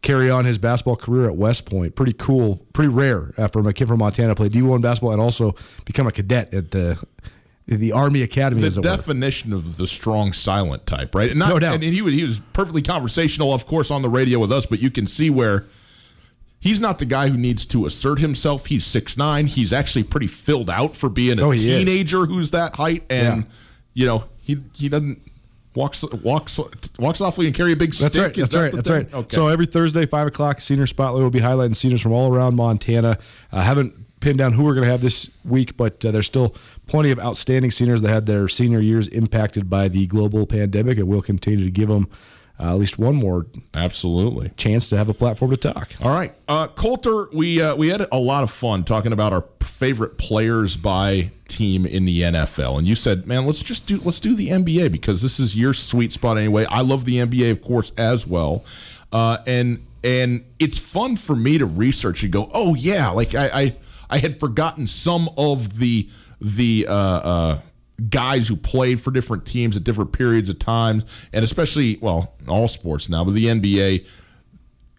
carry 0.03 0.29
on 0.29 0.45
his 0.45 0.59
basketball 0.59 0.95
career 0.97 1.27
at 1.27 1.35
West 1.35 1.65
Point. 1.65 1.95
Pretty 1.95 2.13
cool, 2.13 2.57
pretty 2.73 2.89
rare 2.89 3.33
uh, 3.37 3.47
for 3.47 3.67
a 3.67 3.73
kid 3.73 3.87
from 3.87 3.97
Montana 3.99 4.29
to 4.29 4.35
play 4.35 4.49
D1 4.49 4.81
basketball 4.83 5.13
and 5.13 5.21
also 5.21 5.55
become 5.85 6.05
a 6.05 6.11
cadet 6.11 6.53
at 6.53 6.69
the 6.69 7.03
the 7.65 7.93
Army 7.93 8.21
Academy. 8.21 8.61
as 8.65 8.75
the 8.75 8.81
it 8.81 8.85
were. 8.85 8.95
definition 8.97 9.53
of 9.53 9.77
the 9.77 9.87
strong 9.87 10.33
silent 10.33 10.85
type, 10.85 11.15
right? 11.15 11.29
And 11.31 11.39
not, 11.39 11.49
No 11.49 11.59
doubt. 11.59 11.75
And, 11.75 11.83
and 11.85 11.93
he 11.93 12.01
was 12.01 12.13
he 12.13 12.23
was 12.23 12.41
perfectly 12.51 12.81
conversational, 12.83 13.53
of 13.53 13.65
course, 13.65 13.89
on 13.89 14.01
the 14.03 14.09
radio 14.09 14.37
with 14.39 14.51
us, 14.51 14.65
but 14.65 14.81
you 14.81 14.91
can 14.91 15.07
see 15.07 15.29
where 15.29 15.65
he's 16.59 16.79
not 16.81 16.99
the 16.99 17.05
guy 17.05 17.29
who 17.29 17.37
needs 17.37 17.65
to 17.67 17.85
assert 17.85 18.19
himself. 18.19 18.65
He's 18.65 18.85
six 18.85 19.15
nine. 19.17 19.47
He's 19.47 19.71
actually 19.71 20.03
pretty 20.03 20.27
filled 20.27 20.69
out 20.69 20.95
for 20.95 21.07
being 21.09 21.39
a 21.39 21.43
Oh, 21.43 21.51
he 21.51 21.71
is. 21.71 21.85
teenager 21.85 22.25
who's 22.25 22.51
that 22.51 22.75
height, 22.75 23.03
and 23.09 23.43
Yeah. 23.43 23.49
you 23.93 24.05
know 24.07 24.25
he 24.41 24.57
he 24.73 24.89
doesn't 24.89 25.21
walk 25.75 25.95
walks 26.23 26.59
walk 26.99 27.15
softly 27.15 27.47
and 27.47 27.55
carry 27.55 27.71
a 27.71 27.75
big 27.75 27.93
stick. 27.93 28.13
That's 28.13 28.17
right. 28.17 28.31
Is 28.31 28.37
That's 28.37 28.53
that 28.53 28.61
right. 28.61 28.71
That's 28.71 28.87
thing? 28.87 28.97
right. 28.97 29.13
Okay. 29.13 29.35
So 29.35 29.47
every 29.47 29.65
Thursday, 29.65 30.05
five 30.05 30.27
o'clock, 30.27 30.59
senior 30.59 30.87
spotlight 30.87 31.23
will 31.23 31.29
be 31.29 31.39
highlighting 31.39 31.75
seniors 31.75 32.01
from 32.01 32.11
all 32.11 32.33
around 32.33 32.55
Montana. 32.55 33.17
I 33.51 33.63
haven't 33.63 33.95
pinned 34.19 34.37
down 34.37 34.53
who 34.53 34.63
we're 34.63 34.73
going 34.73 34.85
to 34.85 34.91
have 34.91 35.01
this 35.01 35.29
week, 35.43 35.75
but 35.75 36.03
uh, 36.05 36.11
there's 36.11 36.25
still 36.25 36.55
plenty 36.87 37.11
of 37.11 37.19
outstanding 37.19 37.71
seniors 37.71 38.01
that 38.01 38.09
had 38.09 38.25
their 38.25 38.47
senior 38.47 38.79
years 38.79 39.07
impacted 39.09 39.69
by 39.69 39.89
the 39.89 40.07
global 40.07 40.47
pandemic, 40.47 40.97
and 40.97 41.07
we'll 41.07 41.21
continue 41.21 41.65
to 41.65 41.71
give 41.71 41.89
them 41.89 42.07
uh, 42.59 42.69
at 42.69 42.79
least 42.79 42.99
one 42.99 43.15
more 43.15 43.47
Absolutely. 43.73 44.49
chance 44.57 44.87
to 44.89 44.97
have 44.97 45.09
a 45.09 45.13
platform 45.13 45.51
to 45.51 45.57
talk. 45.57 45.91
All 46.01 46.11
right, 46.11 46.33
uh, 46.47 46.67
Colter. 46.67 47.27
We 47.33 47.61
uh, 47.61 47.75
we 47.75 47.89
had 47.89 48.05
a 48.11 48.17
lot 48.17 48.43
of 48.43 48.51
fun 48.51 48.83
talking 48.83 49.11
about 49.11 49.33
our 49.33 49.45
favorite 49.61 50.17
players 50.17 50.77
by 50.77 51.31
team 51.47 51.85
in 51.85 52.05
the 52.05 52.21
NFL, 52.21 52.77
and 52.77 52.87
you 52.87 52.95
said, 52.95 53.25
"Man, 53.25 53.45
let's 53.45 53.59
just 53.59 53.87
do 53.87 53.99
let's 54.03 54.19
do 54.19 54.35
the 54.35 54.49
NBA 54.49 54.91
because 54.91 55.21
this 55.21 55.39
is 55.39 55.57
your 55.57 55.73
sweet 55.73 56.11
spot 56.11 56.37
anyway." 56.37 56.65
I 56.65 56.81
love 56.81 57.05
the 57.05 57.17
NBA, 57.17 57.51
of 57.51 57.61
course, 57.61 57.91
as 57.97 58.27
well, 58.27 58.63
uh, 59.11 59.39
and 59.47 59.85
and 60.03 60.45
it's 60.59 60.77
fun 60.77 61.15
for 61.15 61.35
me 61.35 61.57
to 61.57 61.65
research 61.65 62.21
and 62.21 62.31
go, 62.31 62.51
"Oh 62.53 62.75
yeah," 62.75 63.09
like 63.09 63.33
I 63.33 63.47
I, 63.47 63.77
I 64.11 64.17
had 64.19 64.39
forgotten 64.39 64.85
some 64.85 65.27
of 65.37 65.79
the 65.79 66.07
the. 66.39 66.85
Uh, 66.87 66.93
uh, 66.93 67.61
guys 68.09 68.47
who 68.47 68.55
played 68.55 68.99
for 68.99 69.11
different 69.11 69.45
teams 69.45 69.77
at 69.77 69.83
different 69.83 70.11
periods 70.11 70.49
of 70.49 70.59
times, 70.59 71.03
and 71.31 71.43
especially, 71.43 71.97
well, 72.01 72.35
all 72.47 72.67
sports 72.67 73.09
now, 73.09 73.23
but 73.23 73.33
the 73.33 73.45
NBA, 73.45 74.05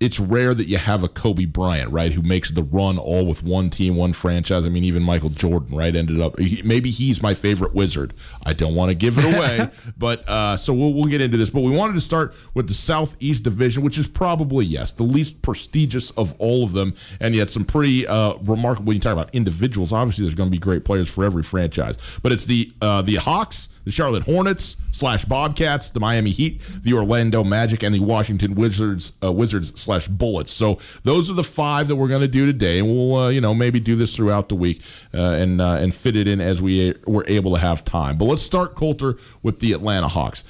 it's 0.04 0.20
rare 0.20 0.52
that 0.52 0.68
you 0.68 0.76
have 0.76 1.02
a 1.02 1.08
Kobe 1.08 1.46
Bryant, 1.46 1.90
right, 1.90 2.12
who 2.12 2.20
makes 2.20 2.50
the 2.50 2.62
run 2.62 2.98
all 2.98 3.26
with 3.26 3.42
one 3.42 3.70
team, 3.70 3.96
one 3.96 4.12
franchise. 4.12 4.66
I 4.66 4.68
mean, 4.68 4.84
even 4.84 5.02
Michael 5.02 5.30
Jordan, 5.30 5.74
right, 5.74 5.96
ended 5.96 6.20
up. 6.20 6.38
Maybe 6.38 6.90
he's 6.90 7.22
my 7.22 7.32
favorite 7.32 7.74
Wizard. 7.74 8.12
I 8.44 8.52
don't 8.52 8.74
want 8.74 8.90
to 8.90 8.94
give 8.94 9.16
it 9.16 9.24
away, 9.24 9.70
but 9.96 10.28
uh, 10.28 10.58
so 10.58 10.74
we'll, 10.74 10.92
we'll 10.92 11.06
get 11.06 11.22
into 11.22 11.38
this. 11.38 11.48
But 11.48 11.62
we 11.62 11.70
wanted 11.70 11.94
to 11.94 12.02
start 12.02 12.34
with 12.52 12.68
the 12.68 12.74
Southeast 12.74 13.44
Division, 13.44 13.82
which 13.82 13.96
is 13.96 14.06
probably 14.06 14.66
yes 14.66 14.92
the 14.92 15.04
least 15.04 15.40
prestigious 15.40 16.10
of 16.10 16.34
all 16.38 16.62
of 16.62 16.72
them, 16.72 16.94
and 17.18 17.34
yet 17.34 17.48
some 17.48 17.64
pretty 17.64 18.06
uh, 18.06 18.34
remarkable. 18.42 18.88
When 18.88 18.96
you 18.96 19.00
talk 19.00 19.14
about 19.14 19.34
individuals, 19.34 19.90
obviously 19.90 20.24
there's 20.24 20.34
going 20.34 20.48
to 20.48 20.52
be 20.52 20.58
great 20.58 20.84
players 20.84 21.08
for 21.08 21.24
every 21.24 21.42
franchise, 21.42 21.96
but 22.22 22.30
it's 22.30 22.44
the 22.44 22.70
uh, 22.82 23.00
the 23.00 23.16
Hawks 23.16 23.70
the 23.84 23.90
Charlotte 23.90 24.24
Hornets 24.24 24.76
slash 24.92 25.24
Bobcats, 25.24 25.90
the 25.90 26.00
Miami 26.00 26.30
Heat, 26.30 26.60
the 26.82 26.94
Orlando 26.94 27.44
Magic, 27.44 27.82
and 27.82 27.94
the 27.94 28.00
Washington 28.00 28.54
Wizards 28.54 29.12
uh, 29.22 29.30
Wizards 29.30 29.78
slash 29.80 29.93
Bullets. 30.00 30.52
So 30.52 30.78
those 31.02 31.30
are 31.30 31.34
the 31.34 31.44
five 31.44 31.88
that 31.88 31.96
we're 31.96 32.08
going 32.08 32.20
to 32.20 32.28
do 32.28 32.46
today, 32.46 32.82
we'll 32.82 33.14
uh, 33.16 33.28
you 33.28 33.40
know 33.40 33.54
maybe 33.54 33.80
do 33.80 33.96
this 33.96 34.14
throughout 34.16 34.48
the 34.48 34.54
week 34.54 34.82
uh, 35.12 35.18
and 35.18 35.60
uh, 35.60 35.74
and 35.80 35.94
fit 35.94 36.16
it 36.16 36.28
in 36.28 36.40
as 36.40 36.60
we 36.60 36.94
were 37.06 37.24
able 37.28 37.52
to 37.54 37.58
have 37.58 37.84
time. 37.84 38.18
But 38.18 38.26
let's 38.26 38.42
start 38.42 38.74
Colter 38.74 39.16
with 39.42 39.60
the 39.60 39.72
Atlanta 39.72 40.08
Hawks. 40.08 40.44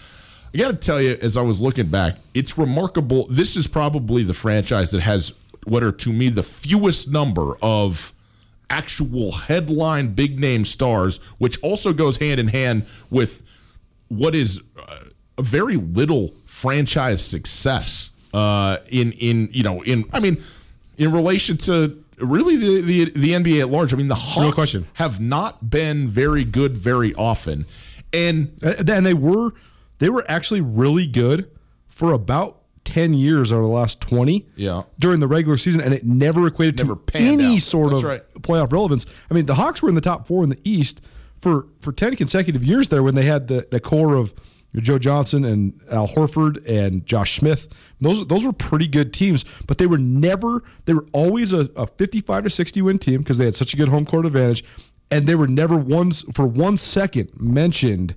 I 0.53 0.59
got 0.59 0.69
to 0.69 0.77
tell 0.77 1.03
you, 1.03 1.19
as 1.21 1.37
I 1.37 1.43
was 1.43 1.61
looking 1.61 1.89
back, 1.89 2.17
it's 2.33 2.57
remarkable. 2.57 3.27
This 3.29 3.57
is 3.57 3.67
probably 3.67 4.23
the 4.23 4.35
franchise 4.35 4.93
that 4.93 5.01
has 5.01 5.33
what 5.65 5.83
are 5.83 5.93
to 5.93 6.13
me 6.13 6.29
the 6.29 6.43
fewest 6.43 7.11
number 7.11 7.57
of 7.61 8.13
actual 8.71 9.33
headline 9.33 10.15
big 10.15 10.39
name 10.39 10.65
stars, 10.65 11.19
which 11.39 11.61
also 11.63 11.93
goes 11.93 12.19
hand 12.19 12.41
in 12.41 12.49
hand 12.49 12.87
with 13.11 13.43
what 14.09 14.35
is 14.35 14.61
uh, 14.79 15.05
a 15.39 15.43
very 15.43 15.77
little 15.77 16.35
franchise 16.45 17.25
success 17.25 18.11
uh, 18.35 18.79
in 18.91 19.13
in 19.13 19.49
you 19.53 19.63
know 19.63 19.83
in 19.83 20.05
I 20.13 20.21
mean 20.21 20.43
in 20.99 21.13
relation 21.13 21.57
to 21.59 22.03
really 22.19 22.57
the 22.57 22.81
the, 22.83 23.05
the 23.11 23.29
NBA 23.31 23.61
at 23.61 23.71
large. 23.71 23.95
I 23.95 23.97
mean 23.97 24.09
the 24.09 24.15
Hawks 24.15 24.77
have 24.95 25.21
not 25.21 25.71
been 25.71 26.09
very 26.09 26.45
good 26.45 26.77
very 26.77 27.15
often, 27.15 27.67
and 28.13 28.53
And 28.63 28.89
and 28.91 29.07
they 29.07 29.15
were 29.15 29.53
they 29.99 30.11
were 30.11 30.25
actually 30.29 30.61
really 30.61 31.07
good 31.07 31.51
for 31.87 32.13
about 32.13 32.61
10 32.85 33.15
years 33.15 33.51
over 33.53 33.65
the 33.65 33.73
last 33.73 34.01
20 34.01 34.47
Yeah. 34.57 34.83
during 34.99 35.21
the 35.21 35.29
regular 35.29 35.57
season 35.57 35.81
and 35.81 35.95
it 35.95 36.05
never 36.05 36.47
equated 36.47 36.77
Never 36.79 36.97
to 36.97 37.17
any 37.17 37.55
out. 37.55 37.61
sort 37.63 37.93
That's 37.93 38.03
of 38.03 38.09
right. 38.09 38.23
playoff 38.43 38.73
relevance. 38.73 39.07
I 39.31 39.35
mean, 39.35 39.47
the 39.47 39.55
Hawks 39.55 39.81
were 39.83 39.89
in 39.89 39.95
the 39.95 40.01
top 40.03 40.27
4 40.27 40.43
in 40.43 40.51
the 40.51 40.59
East 40.65 41.01
for 41.39 41.69
for 41.81 41.93
10 41.93 42.17
consecutive 42.17 42.63
years 42.65 42.89
there 42.91 43.03
when 43.03 43.15
they 43.15 43.23
had 43.25 43.49
the 43.49 43.67
the 43.71 43.81
core 43.81 44.17
of 44.17 44.35
Joe 44.77 44.99
Johnson 44.99 45.45
and 45.45 45.81
Al 45.91 46.09
Horford 46.09 46.67
and 46.69 47.07
Josh 47.07 47.37
Smith. 47.37 47.69
Those 48.01 48.27
those 48.27 48.47
were 48.47 48.53
pretty 48.53 48.89
good 48.89 49.13
teams, 49.13 49.45
but 49.67 49.79
they 49.79 49.87
were 49.87 49.99
never 49.99 50.63
they 50.85 50.95
were 50.95 51.07
always 51.13 51.53
a, 51.53 51.71
a 51.77 51.87
55 51.87 52.45
to 52.45 52.51
60 52.51 52.83
win 52.83 52.99
team 52.99 53.21
because 53.21 53.39
they 53.39 53.45
had 53.45 53.55
such 53.55 53.75
a 53.75 53.77
good 53.77 53.89
home 53.89 54.05
court 54.05 54.27
advantage 54.27 54.65
and 55.11 55.27
they 55.27 55.35
were 55.35 55.47
never 55.47 55.77
once 55.77 56.23
for 56.33 56.47
one 56.47 56.77
second 56.77 57.31
mentioned 57.39 58.15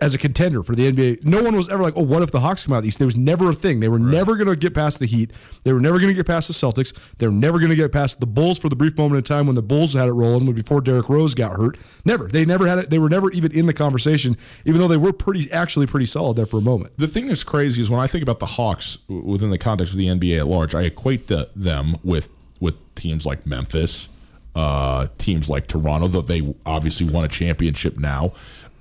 as 0.00 0.14
a 0.14 0.18
contender 0.18 0.62
for 0.62 0.74
the 0.74 0.90
NBA. 0.90 1.24
No 1.24 1.42
one 1.42 1.54
was 1.54 1.68
ever 1.68 1.82
like, 1.82 1.94
oh, 1.96 2.02
what 2.02 2.22
if 2.22 2.30
the 2.30 2.40
Hawks 2.40 2.64
come 2.64 2.72
out 2.72 2.78
of 2.78 2.82
the 2.82 2.88
East? 2.88 2.98
There 2.98 3.06
was 3.06 3.16
never 3.16 3.50
a 3.50 3.52
thing. 3.52 3.80
They 3.80 3.88
were 3.88 3.98
never 3.98 4.36
going 4.36 4.48
to 4.48 4.56
get 4.56 4.74
past 4.74 4.98
the 4.98 5.06
Heat. 5.06 5.32
They 5.64 5.72
were 5.72 5.80
never 5.80 5.98
going 5.98 6.08
to 6.08 6.14
get 6.14 6.26
past 6.26 6.48
the 6.48 6.54
Celtics. 6.54 6.96
They 7.18 7.26
were 7.26 7.32
never 7.32 7.58
going 7.58 7.70
to 7.70 7.76
get 7.76 7.92
past 7.92 8.18
the 8.18 8.26
Bulls 8.26 8.58
for 8.58 8.70
the 8.70 8.76
brief 8.76 8.96
moment 8.96 9.18
in 9.18 9.24
time 9.24 9.46
when 9.46 9.56
the 9.56 9.62
Bulls 9.62 9.92
had 9.92 10.08
it 10.08 10.12
rolling 10.12 10.50
before 10.52 10.80
Derrick 10.80 11.08
Rose 11.08 11.34
got 11.34 11.56
hurt. 11.56 11.78
Never. 12.04 12.28
They 12.28 12.46
never 12.46 12.66
had 12.66 12.78
it. 12.78 12.90
They 12.90 12.98
were 12.98 13.10
never 13.10 13.30
even 13.32 13.52
in 13.52 13.66
the 13.66 13.74
conversation, 13.74 14.38
even 14.64 14.80
though 14.80 14.88
they 14.88 14.96
were 14.96 15.12
pretty 15.12 15.50
actually 15.52 15.86
pretty 15.86 16.06
solid 16.06 16.36
there 16.36 16.46
for 16.46 16.58
a 16.58 16.62
moment. 16.62 16.96
The 16.96 17.08
thing 17.08 17.26
that's 17.26 17.44
crazy 17.44 17.82
is 17.82 17.90
when 17.90 18.00
I 18.00 18.06
think 18.06 18.22
about 18.22 18.38
the 18.38 18.46
Hawks 18.46 18.98
within 19.08 19.50
the 19.50 19.58
context 19.58 19.92
of 19.92 19.98
the 19.98 20.06
NBA 20.06 20.38
at 20.38 20.46
large, 20.46 20.74
I 20.74 20.82
equate 20.82 21.26
the, 21.26 21.50
them 21.54 21.96
with 22.02 22.28
with 22.58 22.76
teams 22.94 23.24
like 23.24 23.46
Memphis, 23.46 24.08
uh, 24.54 25.08
teams 25.18 25.48
like 25.48 25.66
Toronto, 25.66 26.08
though 26.08 26.20
they 26.20 26.54
obviously 26.66 27.08
won 27.08 27.24
a 27.24 27.28
championship 27.28 27.98
now. 27.98 28.32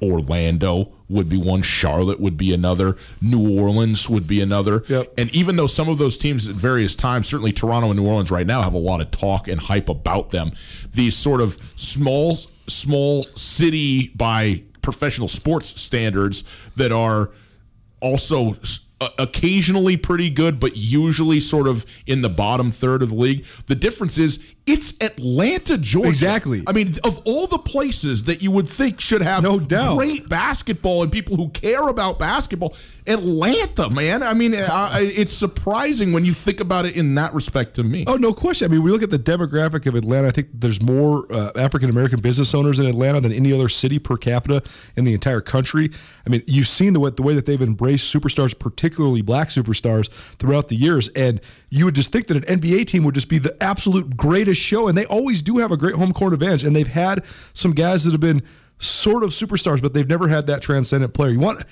Orlando 0.01 0.91
would 1.09 1.29
be 1.29 1.37
one. 1.37 1.61
Charlotte 1.61 2.19
would 2.19 2.37
be 2.37 2.53
another. 2.53 2.95
New 3.21 3.59
Orleans 3.59 4.09
would 4.09 4.27
be 4.27 4.41
another. 4.41 4.83
Yep. 4.87 5.13
And 5.17 5.33
even 5.33 5.55
though 5.55 5.67
some 5.67 5.89
of 5.89 5.97
those 5.97 6.17
teams 6.17 6.47
at 6.47 6.55
various 6.55 6.95
times, 6.95 7.27
certainly 7.27 7.51
Toronto 7.51 7.89
and 7.89 7.99
New 7.99 8.07
Orleans 8.07 8.31
right 8.31 8.47
now 8.47 8.61
have 8.61 8.73
a 8.73 8.79
lot 8.79 9.01
of 9.01 9.11
talk 9.11 9.47
and 9.47 9.59
hype 9.59 9.89
about 9.89 10.29
them, 10.29 10.51
these 10.91 11.15
sort 11.15 11.41
of 11.41 11.57
small, 11.75 12.37
small 12.67 13.23
city 13.35 14.09
by 14.15 14.63
professional 14.81 15.27
sports 15.27 15.79
standards 15.81 16.43
that 16.75 16.91
are 16.91 17.31
also 18.01 18.55
occasionally 19.17 19.97
pretty 19.97 20.29
good, 20.29 20.59
but 20.59 20.75
usually 20.75 21.39
sort 21.39 21.67
of 21.67 21.85
in 22.05 22.21
the 22.21 22.29
bottom 22.29 22.71
third 22.71 23.01
of 23.01 23.09
the 23.09 23.15
league. 23.15 23.45
The 23.67 23.75
difference 23.75 24.17
is 24.17 24.39
it's 24.65 24.93
Atlanta, 25.01 25.77
Georgia. 25.77 26.09
Exactly. 26.09 26.63
I 26.67 26.73
mean, 26.73 26.93
of 27.03 27.21
all 27.25 27.47
the 27.47 27.57
places 27.57 28.23
that 28.23 28.41
you 28.41 28.51
would 28.51 28.67
think 28.67 28.99
should 28.99 29.21
have 29.21 29.41
No 29.41 29.59
doubt. 29.59 29.97
great 29.97 30.29
basketball 30.29 31.01
and 31.03 31.11
people 31.11 31.37
who 31.37 31.49
care 31.49 31.87
about 31.87 32.19
basketball, 32.19 32.75
Atlanta, 33.09 33.89
man. 33.89 34.21
I 34.21 34.33
mean, 34.33 34.53
uh, 34.53 34.89
it's 34.99 35.33
surprising 35.33 36.13
when 36.13 36.25
you 36.25 36.33
think 36.33 36.59
about 36.59 36.85
it 36.85 36.95
in 36.95 37.15
that 37.15 37.33
respect 37.33 37.73
to 37.75 37.83
me. 37.83 38.03
Oh, 38.07 38.15
no 38.15 38.33
question. 38.33 38.65
I 38.65 38.67
mean, 38.69 38.83
we 38.83 38.91
look 38.91 39.01
at 39.01 39.09
the 39.09 39.17
demographic 39.17 39.87
of 39.87 39.95
Atlanta. 39.95 40.27
I 40.27 40.31
think 40.31 40.49
there's 40.53 40.81
more 40.81 41.31
uh, 41.33 41.51
African 41.55 41.89
American 41.89 42.21
business 42.21 42.53
owners 42.53 42.79
in 42.79 42.85
Atlanta 42.85 43.19
than 43.19 43.31
any 43.31 43.51
other 43.51 43.67
city 43.67 43.97
per 43.97 44.15
capita 44.15 44.61
in 44.95 45.05
the 45.05 45.13
entire 45.13 45.41
country. 45.41 45.89
I 46.25 46.29
mean, 46.29 46.43
you've 46.45 46.67
seen 46.67 46.93
the 46.93 46.99
way, 46.99 47.09
the 47.09 47.23
way 47.23 47.33
that 47.33 47.45
they've 47.45 47.61
embraced 47.61 48.13
superstars, 48.13 48.57
particularly 48.57 49.23
black 49.23 49.49
superstars, 49.49 50.09
throughout 50.35 50.67
the 50.67 50.75
years. 50.75 51.09
And 51.09 51.41
you 51.69 51.85
would 51.85 51.95
just 51.95 52.11
think 52.11 52.27
that 52.27 52.37
an 52.37 52.59
NBA 52.59 52.85
team 52.85 53.03
would 53.05 53.15
just 53.15 53.29
be 53.29 53.39
the 53.39 53.61
absolute 53.61 54.15
greatest 54.15 54.61
show. 54.61 54.87
And 54.87 54.97
they 54.97 55.05
always 55.05 55.41
do 55.41 55.57
have 55.57 55.71
a 55.71 55.77
great 55.77 55.95
home 55.95 56.13
court 56.13 56.33
advantage. 56.33 56.63
And 56.63 56.75
they've 56.75 56.87
had 56.87 57.25
some 57.53 57.71
guys 57.71 58.03
that 58.03 58.11
have 58.11 58.21
been 58.21 58.43
sort 58.79 59.23
of 59.23 59.31
superstars, 59.31 59.81
but 59.81 59.93
they've 59.93 60.07
never 60.07 60.27
had 60.27 60.47
that 60.47 60.61
transcendent 60.61 61.13
player. 61.13 61.31
You 61.31 61.39
want. 61.39 61.63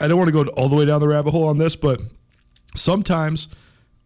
I 0.00 0.08
don't 0.08 0.18
want 0.18 0.28
to 0.28 0.44
go 0.44 0.50
all 0.52 0.68
the 0.68 0.76
way 0.76 0.86
down 0.86 1.00
the 1.00 1.08
rabbit 1.08 1.30
hole 1.30 1.44
on 1.44 1.58
this, 1.58 1.76
but 1.76 2.00
sometimes 2.74 3.48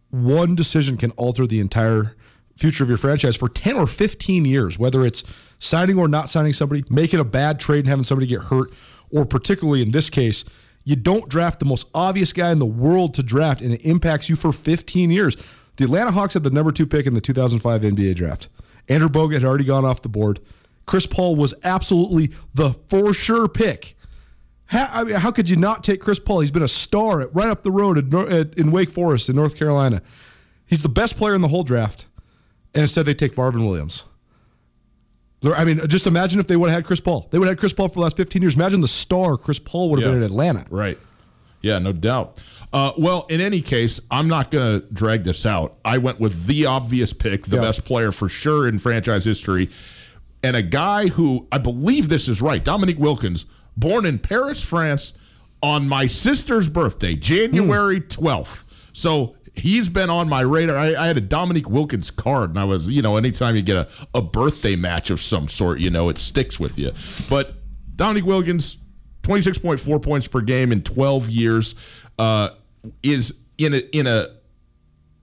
one 0.09 0.55
decision 0.55 0.97
can 0.97 1.11
alter 1.11 1.47
the 1.47 1.59
entire 1.59 2.15
future 2.55 2.83
of 2.83 2.89
your 2.89 2.97
franchise 2.97 3.35
for 3.35 3.49
10 3.49 3.75
or 3.75 3.87
15 3.87 4.45
years, 4.45 4.79
whether 4.79 5.05
it's 5.05 5.23
signing 5.59 5.97
or 5.97 6.07
not 6.07 6.29
signing 6.29 6.53
somebody, 6.53 6.83
making 6.89 7.19
a 7.19 7.23
bad 7.23 7.59
trade 7.59 7.79
and 7.79 7.87
having 7.87 8.03
somebody 8.03 8.27
get 8.27 8.41
hurt, 8.41 8.71
or 9.11 9.25
particularly 9.25 9.81
in 9.81 9.91
this 9.91 10.09
case, 10.09 10.45
you 10.83 10.95
don't 10.95 11.29
draft 11.29 11.59
the 11.59 11.65
most 11.65 11.87
obvious 11.93 12.31
guy 12.31 12.51
in 12.51 12.59
the 12.59 12.65
world 12.65 13.13
to 13.15 13.23
draft 13.23 13.61
and 13.61 13.73
it 13.73 13.81
impacts 13.81 14.29
you 14.29 14.35
for 14.35 14.51
15 14.51 15.09
years. 15.09 15.35
The 15.77 15.85
Atlanta 15.85 16.11
Hawks 16.11 16.35
had 16.35 16.43
the 16.43 16.49
number 16.49 16.71
two 16.71 16.85
pick 16.85 17.05
in 17.05 17.13
the 17.13 17.21
2005 17.21 17.81
NBA 17.81 18.15
draft. 18.15 18.49
Andrew 18.87 19.09
Bogut 19.09 19.33
had 19.33 19.45
already 19.45 19.63
gone 19.65 19.83
off 19.83 20.01
the 20.01 20.09
board. 20.09 20.39
Chris 20.85 21.07
Paul 21.07 21.35
was 21.35 21.53
absolutely 21.63 22.31
the 22.53 22.73
for 22.87 23.13
sure 23.13 23.47
pick. 23.47 23.94
How, 24.67 24.87
I 24.91 25.03
mean, 25.03 25.15
how 25.15 25.31
could 25.31 25.49
you 25.49 25.55
not 25.55 25.83
take 25.83 26.01
Chris 26.01 26.19
Paul? 26.19 26.39
He's 26.39 26.51
been 26.51 26.63
a 26.63 26.67
star 26.67 27.21
at, 27.21 27.35
right 27.35 27.49
up 27.49 27.63
the 27.63 27.71
road 27.71 27.97
at, 27.97 28.31
at, 28.31 28.53
in 28.57 28.71
Wake 28.71 28.89
Forest 28.89 29.29
in 29.29 29.35
North 29.35 29.57
Carolina. 29.57 30.01
He's 30.65 30.81
the 30.81 30.89
best 30.89 31.17
player 31.17 31.35
in 31.35 31.41
the 31.41 31.47
whole 31.49 31.63
draft. 31.63 32.07
And 32.73 32.81
instead, 32.81 33.05
they 33.05 33.13
take 33.13 33.37
Marvin 33.37 33.65
Williams. 33.65 34.03
I 35.43 35.63
mean, 35.63 35.79
just 35.87 36.07
imagine 36.07 36.39
if 36.39 36.47
they 36.47 36.55
would 36.55 36.69
have 36.71 36.77
had 36.79 36.85
Chris 36.85 36.99
Paul. 36.99 37.27
They 37.29 37.37
would 37.37 37.47
have 37.47 37.53
had 37.53 37.59
Chris 37.59 37.73
Paul 37.73 37.87
for 37.89 37.95
the 37.95 37.99
last 38.01 38.17
15 38.17 38.41
years. 38.41 38.55
Imagine 38.55 38.81
the 38.81 38.87
star 38.87 39.37
Chris 39.37 39.59
Paul 39.59 39.91
would 39.91 40.01
have 40.01 40.11
been 40.11 40.17
in 40.17 40.23
Atlanta. 40.23 40.65
Right. 40.69 40.97
Yeah, 41.61 41.79
no 41.79 41.93
doubt. 41.93 42.43
Uh, 42.73 42.93
well, 42.97 43.25
in 43.29 43.41
any 43.41 43.61
case, 43.61 43.99
I'm 44.11 44.27
not 44.27 44.51
going 44.51 44.81
to 44.81 44.87
drag 44.93 45.23
this 45.23 45.45
out. 45.45 45.77
I 45.85 45.97
went 45.99 46.19
with 46.19 46.45
the 46.47 46.65
obvious 46.65 47.13
pick, 47.13 47.45
the 47.45 47.55
Yeah. 47.57 47.61
best 47.63 47.85
player 47.85 48.11
for 48.11 48.27
sure 48.29 48.67
in 48.67 48.77
franchise 48.77 49.23
history, 49.25 49.69
and 50.43 50.55
a 50.55 50.61
guy 50.61 51.07
who 51.07 51.47
I 51.51 51.57
believe 51.57 52.09
this 52.09 52.27
is 52.27 52.41
right, 52.41 52.63
Dominique 52.63 52.99
Wilkins, 52.99 53.45
born 53.77 54.05
in 54.05 54.19
Paris, 54.19 54.63
France, 54.63 55.13
on 55.61 55.87
my 55.87 56.07
sister's 56.07 56.69
birthday, 56.69 57.15
January 57.15 58.01
12th. 58.01 58.63
So 58.93 59.35
he's 59.53 59.89
been 59.89 60.09
on 60.09 60.29
my 60.29 60.41
radar. 60.41 60.77
I, 60.77 60.95
I 60.95 61.07
had 61.07 61.17
a 61.17 61.21
Dominique 61.21 61.69
Wilkins 61.69 62.11
card, 62.11 62.51
and 62.51 62.59
I 62.59 62.63
was, 62.63 62.87
you 62.87 63.01
know, 63.01 63.17
anytime 63.17 63.55
you 63.55 63.61
get 63.61 63.77
a, 63.77 63.89
a 64.13 64.21
birthday 64.21 64.75
match 64.75 65.09
of 65.09 65.19
some 65.19 65.47
sort, 65.47 65.79
you 65.79 65.89
know, 65.89 66.09
it 66.09 66.17
sticks 66.17 66.59
with 66.59 66.77
you. 66.77 66.91
But 67.29 67.55
Dominique 67.95 68.25
Wilkins, 68.25 68.77
26.4 69.23 70.01
points 70.01 70.27
per 70.27 70.41
game 70.41 70.71
in 70.71 70.83
12 70.83 71.29
years. 71.29 71.75
Uh, 72.17 72.49
is 73.03 73.33
in 73.57 73.73
a 73.73 73.77
in 73.97 74.07
a 74.07 74.27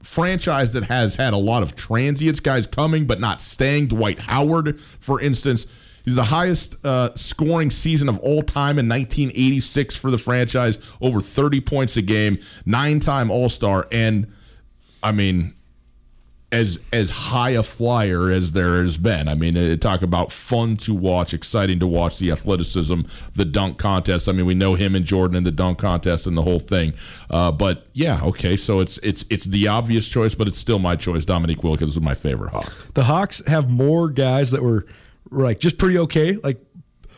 franchise 0.03 0.73
that 0.73 0.85
has 0.85 1.15
had 1.15 1.33
a 1.33 1.37
lot 1.37 1.63
of 1.63 1.77
transients, 1.77 2.41
guys 2.41 2.67
coming 2.67 3.07
but 3.07 3.21
not 3.21 3.41
staying. 3.41 3.89
Dwight 3.89 4.19
Howard, 4.21 4.79
for 4.79 5.21
instance, 5.21 5.67
he's 6.05 6.17
the 6.17 6.25
highest 6.25 6.77
uh, 6.85 7.15
scoring 7.15 7.71
season 7.71 8.09
of 8.09 8.19
all 8.21 8.43
time 8.43 8.79
in 8.79 8.89
1986 8.89 9.97
for 9.97 10.11
the 10.11 10.19
franchise, 10.19 10.79
over 11.01 11.21
30 11.21 11.61
points 11.61 11.97
a 11.97 12.03
game, 12.03 12.39
nine 12.67 13.01
time 13.01 13.31
All 13.31 13.49
Star, 13.49 13.87
and 13.91 14.33
I 15.03 15.13
mean. 15.13 15.55
As 16.51 16.79
as 16.93 17.09
high 17.09 17.53
a 17.53 17.63
flyer 17.63 18.31
as 18.31 18.53
there 18.53 18.83
has 18.83 18.99
been. 18.99 19.27
I 19.27 19.33
mean, 19.33 19.79
talk 19.79 20.03
about 20.03 20.31
fun 20.31 20.77
to 20.77 20.93
watch, 20.93 21.33
exciting 21.33 21.79
to 21.79 21.87
watch 21.87 22.19
the 22.19 22.31
athleticism, 22.31 23.01
the 23.35 23.47
dunk 23.47 23.79
contest. 23.79 24.29
I 24.29 24.33
mean, 24.33 24.45
we 24.45 24.55
know 24.55 24.75
him 24.75 24.95
and 24.95 25.03
Jordan 25.03 25.35
in 25.35 25.45
the 25.45 25.51
dunk 25.51 25.79
contest 25.79 26.27
and 26.27 26.37
the 26.37 26.43
whole 26.43 26.59
thing. 26.59 26.93
Uh, 27.31 27.53
but 27.53 27.87
yeah, 27.95 28.21
okay, 28.23 28.59
so 28.59 28.81
it's 28.81 28.99
it's 28.99 29.25
it's 29.31 29.47
the 29.47 29.67
obvious 29.69 30.07
choice, 30.11 30.35
but 30.35 30.47
it's 30.47 30.59
still 30.59 30.79
my 30.79 30.95
choice. 30.95 31.25
Dominique 31.25 31.65
Wilkins 31.65 31.93
is 31.93 32.01
my 32.03 32.13
favorite 32.13 32.51
Hawk. 32.51 32.71
The 32.93 33.05
Hawks 33.05 33.41
have 33.47 33.71
more 33.71 34.11
guys 34.11 34.51
that 34.51 34.63
were 34.63 34.85
like 35.33 35.59
just 35.59 35.79
pretty 35.79 35.99
okay, 35.99 36.37
like 36.43 36.61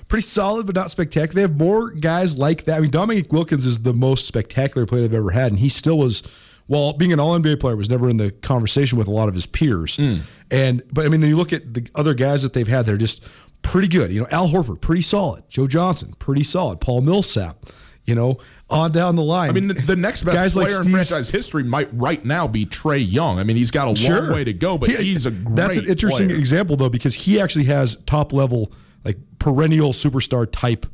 pretty 0.09 0.23
solid 0.23 0.66
but 0.66 0.75
not 0.75 0.90
spectacular. 0.90 1.35
They 1.35 1.40
have 1.42 1.59
more 1.59 1.90
guys 1.90 2.37
like 2.37 2.64
that. 2.64 2.78
I 2.78 2.80
mean, 2.80 2.90
Dominique 2.90 3.33
Wilkins 3.33 3.66
is 3.66 3.83
the 3.83 3.94
most 3.94 4.26
spectacular 4.26 4.87
player 4.87 5.02
they've 5.02 5.14
ever 5.14 5.30
had, 5.30 5.49
and 5.49 5.59
he 5.59 5.68
still 5.68 5.99
was. 5.99 6.23
While 6.66 6.94
being 6.94 7.12
an 7.12 7.21
All 7.21 7.38
NBA 7.38 7.61
player, 7.61 7.76
was 7.76 7.90
never 7.90 8.09
in 8.09 8.16
the 8.16 8.30
conversation 8.30 8.97
with 8.97 9.06
a 9.06 9.11
lot 9.11 9.28
of 9.28 9.35
his 9.35 9.44
peers. 9.44 9.99
Mm. 9.99 10.23
And 10.50 10.83
but 10.90 11.04
I 11.04 11.11
mean, 11.11 11.21
then 11.21 11.28
you 11.28 11.37
look 11.37 11.52
at 11.52 11.75
the 11.75 11.87
other 11.94 12.14
guys 12.14 12.42
that 12.42 12.54
they've 12.54 12.66
had; 12.66 12.87
they're 12.87 12.97
just 12.97 13.23
pretty 13.61 13.88
good. 13.88 14.11
You 14.11 14.21
know, 14.21 14.28
Al 14.30 14.49
Horford, 14.49 14.80
pretty 14.80 15.02
solid. 15.02 15.44
Joe 15.50 15.66
Johnson, 15.66 16.14
pretty 16.18 16.42
solid. 16.42 16.80
Paul 16.80 17.02
Millsap, 17.02 17.66
you 18.04 18.14
know, 18.14 18.38
on 18.71 18.92
down 18.92 19.14
the 19.16 19.23
line. 19.23 19.50
I 19.50 19.52
mean, 19.52 19.68
the, 19.68 19.75
the 19.75 19.97
next 19.97 20.23
best 20.25 20.35
Guys 20.35 20.56
like 20.56 20.71
in 20.71 20.90
franchise 20.90 21.28
history 21.30 21.62
might 21.62 21.88
right 21.92 22.25
now 22.25 22.47
be 22.47 22.64
Trae 22.66 23.04
Young. 23.06 23.38
I 23.38 23.44
mean, 23.44 23.56
he's 23.56 23.71
got 23.71 23.88
a 23.88 24.11
long 24.11 24.33
way 24.33 24.44
to 24.44 24.52
go, 24.52 24.78
but 24.78 24.88
He- 24.90 24.97
he's 25.12 25.26
a 25.26 25.30
great 25.30 25.54
That's 25.56 25.76
an 25.76 25.87
interesting 25.87 26.28
player. 26.28 26.38
example 26.38 26.76
though, 26.76 26.88
because 26.88 27.14
he 27.14 27.40
actually 27.40 27.64
has 27.66 27.97
top 28.06 28.33
level, 28.33 28.73
like 29.04 29.18
perennial 29.38 29.92
superstar 29.92 30.49
type 30.50 30.87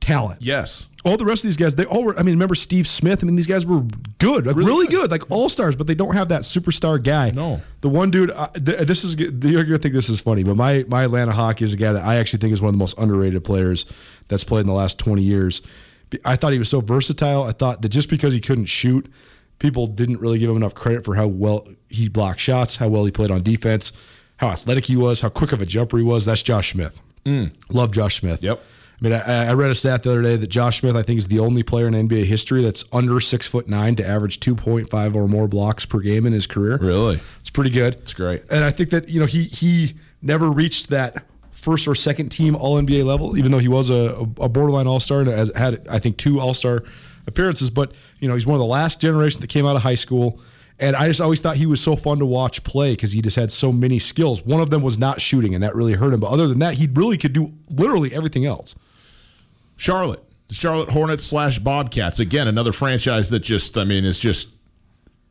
talent. 0.00 0.42
Yes. 0.42 0.86
All 1.04 1.16
the 1.16 1.24
rest 1.24 1.44
of 1.44 1.48
these 1.48 1.56
guys, 1.56 1.74
they 1.76 1.84
all 1.84 2.02
were. 2.04 2.18
I 2.18 2.22
mean, 2.22 2.34
remember 2.34 2.54
Steve 2.56 2.86
Smith? 2.86 3.22
I 3.22 3.26
mean, 3.26 3.36
these 3.36 3.46
guys 3.46 3.64
were 3.64 3.82
good, 4.18 4.46
like 4.46 4.56
really, 4.56 4.88
good. 4.88 5.10
like 5.12 5.22
all 5.30 5.48
stars, 5.48 5.76
but 5.76 5.86
they 5.86 5.94
don't 5.94 6.14
have 6.14 6.28
that 6.30 6.42
superstar 6.42 7.02
guy. 7.02 7.30
No. 7.30 7.62
the 7.82 7.88
one 7.88 8.10
dude. 8.10 8.30
Uh, 8.32 8.48
th- 8.48 8.80
this 8.86 9.04
is 9.04 9.16
you're 9.16 9.64
gonna 9.64 9.78
think 9.78 9.94
this 9.94 10.08
is 10.08 10.20
funny, 10.20 10.42
but 10.42 10.56
my 10.56 10.84
my 10.88 11.04
Atlanta 11.04 11.32
Hawk 11.32 11.62
is 11.62 11.72
a 11.72 11.76
guy 11.76 11.92
that 11.92 12.04
I 12.04 12.16
actually 12.16 12.40
think 12.40 12.52
is 12.52 12.60
one 12.60 12.68
of 12.70 12.74
the 12.74 12.78
most 12.80 12.98
underrated 12.98 13.44
players 13.44 13.86
that's 14.26 14.42
played 14.44 14.62
in 14.62 14.66
the 14.66 14.72
last 14.72 14.98
20 14.98 15.22
years. 15.22 15.62
I 16.24 16.36
thought 16.36 16.52
he 16.52 16.58
was 16.58 16.68
so 16.68 16.80
versatile. 16.80 17.44
I 17.44 17.52
thought 17.52 17.82
that 17.82 17.88
just 17.90 18.08
because 18.08 18.32
he 18.34 18.40
couldn't 18.40 18.66
shoot, 18.66 19.10
people 19.58 19.86
didn't 19.86 20.20
really 20.20 20.38
give 20.38 20.50
him 20.50 20.56
enough 20.56 20.74
credit 20.74 21.04
for 21.04 21.14
how 21.14 21.26
well 21.26 21.66
he 21.88 22.08
blocked 22.08 22.40
shots, 22.40 22.76
how 22.76 22.88
well 22.88 23.04
he 23.04 23.10
played 23.10 23.30
on 23.30 23.42
defense, 23.42 23.92
how 24.38 24.48
athletic 24.48 24.86
he 24.86 24.96
was, 24.96 25.20
how 25.20 25.28
quick 25.28 25.52
of 25.52 25.60
a 25.60 25.66
jumper 25.66 25.98
he 25.98 26.04
was. 26.04 26.24
That's 26.24 26.42
Josh 26.42 26.72
Smith. 26.72 27.00
Mm. 27.24 27.52
Love 27.70 27.92
Josh 27.92 28.16
Smith. 28.20 28.42
Yep. 28.42 28.62
I 29.00 29.04
mean, 29.04 29.12
I, 29.12 29.50
I 29.50 29.52
read 29.52 29.70
a 29.70 29.76
stat 29.76 30.02
the 30.02 30.10
other 30.10 30.22
day 30.22 30.36
that 30.36 30.48
Josh 30.48 30.80
Smith, 30.80 30.96
I 30.96 31.02
think, 31.02 31.18
is 31.18 31.28
the 31.28 31.38
only 31.38 31.62
player 31.62 31.86
in 31.86 31.94
NBA 31.94 32.24
history 32.24 32.62
that's 32.62 32.84
under 32.92 33.20
six 33.20 33.46
foot 33.46 33.68
nine 33.68 33.94
to 33.96 34.06
average 34.06 34.40
two 34.40 34.56
point 34.56 34.90
five 34.90 35.14
or 35.14 35.28
more 35.28 35.46
blocks 35.46 35.86
per 35.86 36.00
game 36.00 36.26
in 36.26 36.32
his 36.32 36.46
career. 36.48 36.78
Really? 36.80 37.20
it's 37.40 37.50
pretty 37.50 37.70
good. 37.70 37.94
It's 37.94 38.14
great. 38.14 38.42
and 38.50 38.64
I 38.64 38.70
think 38.70 38.90
that 38.90 39.08
you 39.08 39.20
know 39.20 39.26
he 39.26 39.44
he 39.44 39.94
never 40.20 40.50
reached 40.50 40.88
that 40.88 41.24
first 41.58 41.88
or 41.88 41.94
second 41.94 42.28
team 42.28 42.54
All 42.54 42.80
NBA 42.80 43.04
level, 43.04 43.36
even 43.36 43.50
though 43.50 43.58
he 43.58 43.68
was 43.68 43.90
a, 43.90 44.26
a 44.40 44.48
borderline 44.48 44.86
All 44.86 45.00
Star 45.00 45.20
and 45.20 45.28
has 45.28 45.50
had 45.56 45.86
I 45.88 45.98
think 45.98 46.16
two 46.16 46.40
All 46.40 46.54
Star 46.54 46.82
appearances. 47.26 47.68
But 47.68 47.92
you 48.20 48.28
know, 48.28 48.34
he's 48.34 48.46
one 48.46 48.54
of 48.54 48.60
the 48.60 48.66
last 48.66 49.00
generation 49.00 49.40
that 49.40 49.48
came 49.48 49.66
out 49.66 49.76
of 49.76 49.82
high 49.82 49.96
school. 49.96 50.40
And 50.80 50.94
I 50.94 51.08
just 51.08 51.20
always 51.20 51.40
thought 51.40 51.56
he 51.56 51.66
was 51.66 51.80
so 51.80 51.96
fun 51.96 52.20
to 52.20 52.26
watch 52.26 52.62
play 52.62 52.92
because 52.92 53.10
he 53.10 53.20
just 53.20 53.34
had 53.34 53.50
so 53.50 53.72
many 53.72 53.98
skills. 53.98 54.44
One 54.46 54.60
of 54.60 54.70
them 54.70 54.80
was 54.80 54.96
not 54.96 55.20
shooting, 55.20 55.52
and 55.52 55.64
that 55.64 55.74
really 55.74 55.94
hurt 55.94 56.14
him. 56.14 56.20
But 56.20 56.30
other 56.30 56.46
than 56.46 56.60
that, 56.60 56.74
he 56.74 56.88
really 56.92 57.18
could 57.18 57.32
do 57.32 57.52
literally 57.68 58.14
everything 58.14 58.46
else. 58.46 58.76
Charlotte, 59.76 60.22
the 60.46 60.54
Charlotte 60.54 60.90
Hornets 60.90 61.24
slash 61.24 61.58
Bobcats. 61.58 62.20
Again, 62.20 62.46
another 62.46 62.70
franchise 62.70 63.28
that 63.30 63.40
just, 63.40 63.76
I 63.76 63.82
mean, 63.82 64.04
is 64.04 64.20
just 64.20 64.56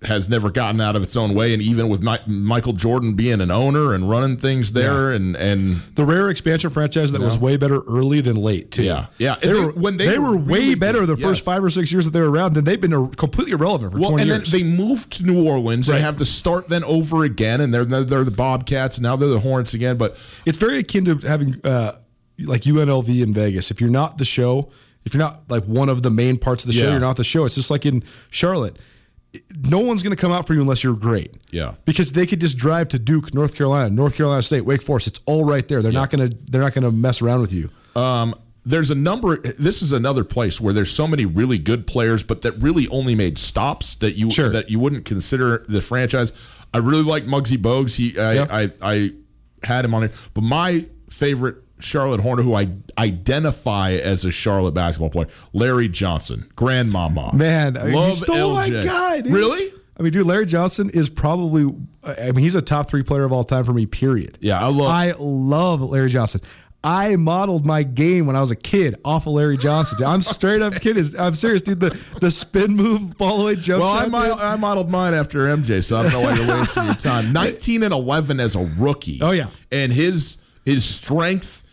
has 0.04 0.30
never 0.30 0.52
gotten 0.52 0.80
out 0.80 0.96
of 0.96 1.02
its 1.02 1.16
own 1.16 1.34
way. 1.34 1.54
And 1.54 1.62
even 1.62 1.90
with 1.90 2.02
Mi- 2.02 2.20
Michael 2.28 2.74
Jordan 2.74 3.16
being 3.16 3.42
an 3.42 3.50
owner 3.50 3.94
and 3.94 4.08
running 4.08 4.38
things 4.38 4.74
there, 4.74 5.12
and 5.12 5.36
and 5.36 5.82
The 5.96 6.06
rare 6.06 6.30
expansion 6.30 6.70
franchise 6.70 7.12
that 7.14 7.22
was 7.22 7.38
way 7.40 7.58
better 7.58 7.82
early 7.88 8.22
than 8.22 8.36
late 8.36 8.70
too. 8.70 8.84
Yeah. 8.84 9.08
Yeah. 9.18 9.38
They, 9.42 9.48
They- 9.48 9.54
were 9.60 9.72
when 9.72 9.98
they 9.98 10.08
they, 10.10 10.20
were 10.20 10.32
were, 10.32 10.38
way 10.38 10.60
really 10.60 10.76
better 10.76 11.00
good, 11.00 11.08
the 11.10 11.18
first 11.18 11.44
five 11.44 11.64
or 11.64 11.72
six 11.72 11.92
years 11.92 12.06
that 12.06 12.12
they 12.12 12.22
were 12.22 12.30
around. 12.30 12.54
Then 12.54 12.64
they've 12.66 12.80
been 12.80 13.10
completely 13.12 13.54
irrelevant 13.54 13.94
for 13.94 14.00
well, 14.00 14.10
twenty 14.12 14.22
and 14.24 14.30
years. 14.32 14.52
then 14.52 14.62
they 14.62 14.68
moved 14.68 15.14
to 15.14 15.24
New 15.24 15.48
Orleans. 15.48 15.88
They 15.88 16.00
have 16.02 16.18
to 16.18 16.26
start 16.26 16.68
then 16.70 16.84
over 16.84 17.24
again, 17.24 17.60
and 17.62 17.74
they're 17.74 17.86
they're, 17.86 18.24
the 18.24 18.30
Bobcats. 18.30 18.98
And 18.98 19.04
now 19.04 19.16
they're 19.16 19.30
the 19.30 19.40
Hornets 19.40 19.74
again. 19.74 19.98
But 19.98 20.18
it's 20.46 20.60
very 20.60 20.78
akin 20.78 21.06
to 21.06 21.16
having 21.28 21.60
uh, 21.64 21.94
like 22.40 22.62
UNLV 22.62 23.24
in 23.24 23.34
Vegas. 23.34 23.72
If 23.72 23.82
you're 23.82 23.90
not 23.90 24.20
the 24.20 24.26
show, 24.26 24.72
if 25.06 25.16
you're 25.16 25.24
not 25.24 25.50
like 25.50 25.64
one 25.64 25.90
of 25.90 26.04
the 26.04 26.12
main 26.12 26.38
parts 26.38 26.64
of 26.64 26.68
the 26.68 26.74
show, 26.74 26.92
you're 26.92 27.00
not 27.00 27.16
the 27.16 27.24
show. 27.24 27.46
It's 27.46 27.56
just 27.56 27.72
like 27.72 27.84
in 27.88 28.04
Charlotte. 28.30 28.78
No 29.70 29.80
one's 29.80 30.04
going 30.04 30.16
to 30.16 30.22
come 30.22 30.32
out 30.32 30.48
for 30.48 30.54
you 30.54 30.62
unless 30.62 30.84
you're 30.84 30.96
great. 30.96 31.34
Yeah. 31.52 31.76
because 31.86 32.12
they 32.14 32.26
could 32.26 32.42
just 32.42 32.58
drive 32.58 32.90
to 32.90 33.00
Duke, 33.00 33.34
North 33.34 33.56
Carolina, 33.56 33.90
North 33.90 34.16
Carolina 34.18 34.42
State, 34.42 34.62
Wake 34.66 34.82
Forest. 34.82 35.08
It's 35.08 35.20
all 35.26 35.46
right 35.46 35.68
there. 35.68 35.82
They're 35.82 35.92
not 35.92 36.10
going 36.10 36.30
to. 36.30 36.38
They're 36.50 36.62
not 36.62 36.74
going 36.74 36.84
to 36.84 36.92
mess 36.92 37.22
around 37.22 37.42
with 37.42 37.54
you. 37.54 37.70
Um, 37.96 38.36
there's 38.66 38.92
a 38.92 38.96
number. 38.96 39.38
This 39.38 39.82
is 39.82 39.94
another 39.94 40.24
place 40.26 40.60
where 40.60 40.74
there's 40.74 40.92
so 40.92 41.08
many 41.08 41.26
really 41.26 41.58
good 41.58 41.88
players, 41.88 42.22
but 42.22 42.42
that 42.42 42.52
really 42.62 42.88
only 42.90 43.16
made 43.16 43.38
stops 43.38 43.96
that 43.96 44.16
you 44.16 44.30
Sure. 44.30 44.50
that 44.50 44.70
you 44.70 44.78
wouldn't 44.80 45.06
consider 45.06 45.66
the 45.70 45.82
franchise. 45.82 46.34
I 46.74 46.80
really 46.80 47.04
like 47.04 47.26
Muggsy 47.26 47.58
Bogues. 47.58 47.96
He, 47.96 48.20
I, 48.20 48.34
Yeah. 48.34 48.48
I, 48.50 48.72
I 48.82 49.12
had 49.64 49.86
him 49.86 49.94
on 49.94 50.04
it, 50.04 50.14
but 50.34 50.42
my 50.44 50.86
favorite 51.10 51.64
Charlotte 51.80 52.22
Hornet 52.22 52.46
who 52.46 52.54
I 52.56 52.70
identify 52.98 53.92
as 53.94 54.26
a 54.26 54.32
Charlotte 54.32 54.74
basketball 54.74 55.10
player, 55.10 55.28
Larry 55.54 55.88
Johnson, 55.88 56.50
Grandmama. 56.56 57.32
Man, 57.36 57.76
you 57.76 57.96
love 57.96 58.16
stole 58.16 58.54
my 58.54 58.70
LJ. 58.70 58.86
guy, 58.86 59.22
dude. 59.22 59.34
Really? 59.34 59.74
I 60.00 60.04
mean, 60.04 60.14
dude, 60.14 60.28
Larry 60.28 60.46
Johnson 60.46 60.90
is 60.94 61.10
probably. 61.10 61.74
I 62.04 62.32
mean, 62.32 62.44
he's 62.44 62.56
a 62.56 62.62
top 62.62 62.90
three 62.90 63.04
player 63.04 63.24
of 63.24 63.34
all 63.34 63.44
time 63.44 63.64
for 63.64 63.74
me. 63.74 63.86
Period. 63.86 64.38
Yeah, 64.42 64.60
I 64.60 64.68
love- 64.68 64.90
I 64.92 65.14
love 65.18 65.82
Larry 65.82 66.10
Johnson. 66.10 66.42
I 66.84 67.16
modeled 67.16 67.66
my 67.66 67.82
game 67.82 68.28
when 68.28 68.36
I 68.36 68.42
was 68.42 68.52
a 68.52 68.56
kid 68.56 68.96
off 69.04 69.26
of 69.26 69.34
Larry 69.34 69.58
Johnson. 69.58 69.98
I'm 70.06 70.22
straight 70.22 70.62
up 70.62 70.76
kidding. 70.80 71.04
I'm 71.20 71.34
serious, 71.34 71.64
dude. 71.64 71.80
The 71.80 72.00
the 72.22 72.30
spin 72.30 72.76
move, 72.76 73.16
fall 73.18 73.42
away 73.42 73.56
jump 73.56 73.82
Well, 73.82 73.96
shot. 73.96 74.06
I, 74.06 74.08
mod- 74.08 74.40
I 74.40 74.56
modeled 74.56 74.90
mine 74.90 75.16
after 75.16 75.40
MJ, 75.48 75.84
so 75.84 75.98
I 75.98 76.04
don't 76.04 76.12
know 76.14 76.22
why 76.22 76.36
you're 76.38 76.48
wasting 76.60 76.86
your 76.86 76.94
time. 76.94 77.34
19 77.34 77.82
and 77.84 77.94
11 77.94 78.40
as 78.40 78.56
a 78.56 78.64
rookie. 78.78 79.20
Oh, 79.22 79.32
yeah. 79.32 79.48
and 79.72 79.92
his 79.92 80.38
his 80.64 80.86
strength, 80.86 81.64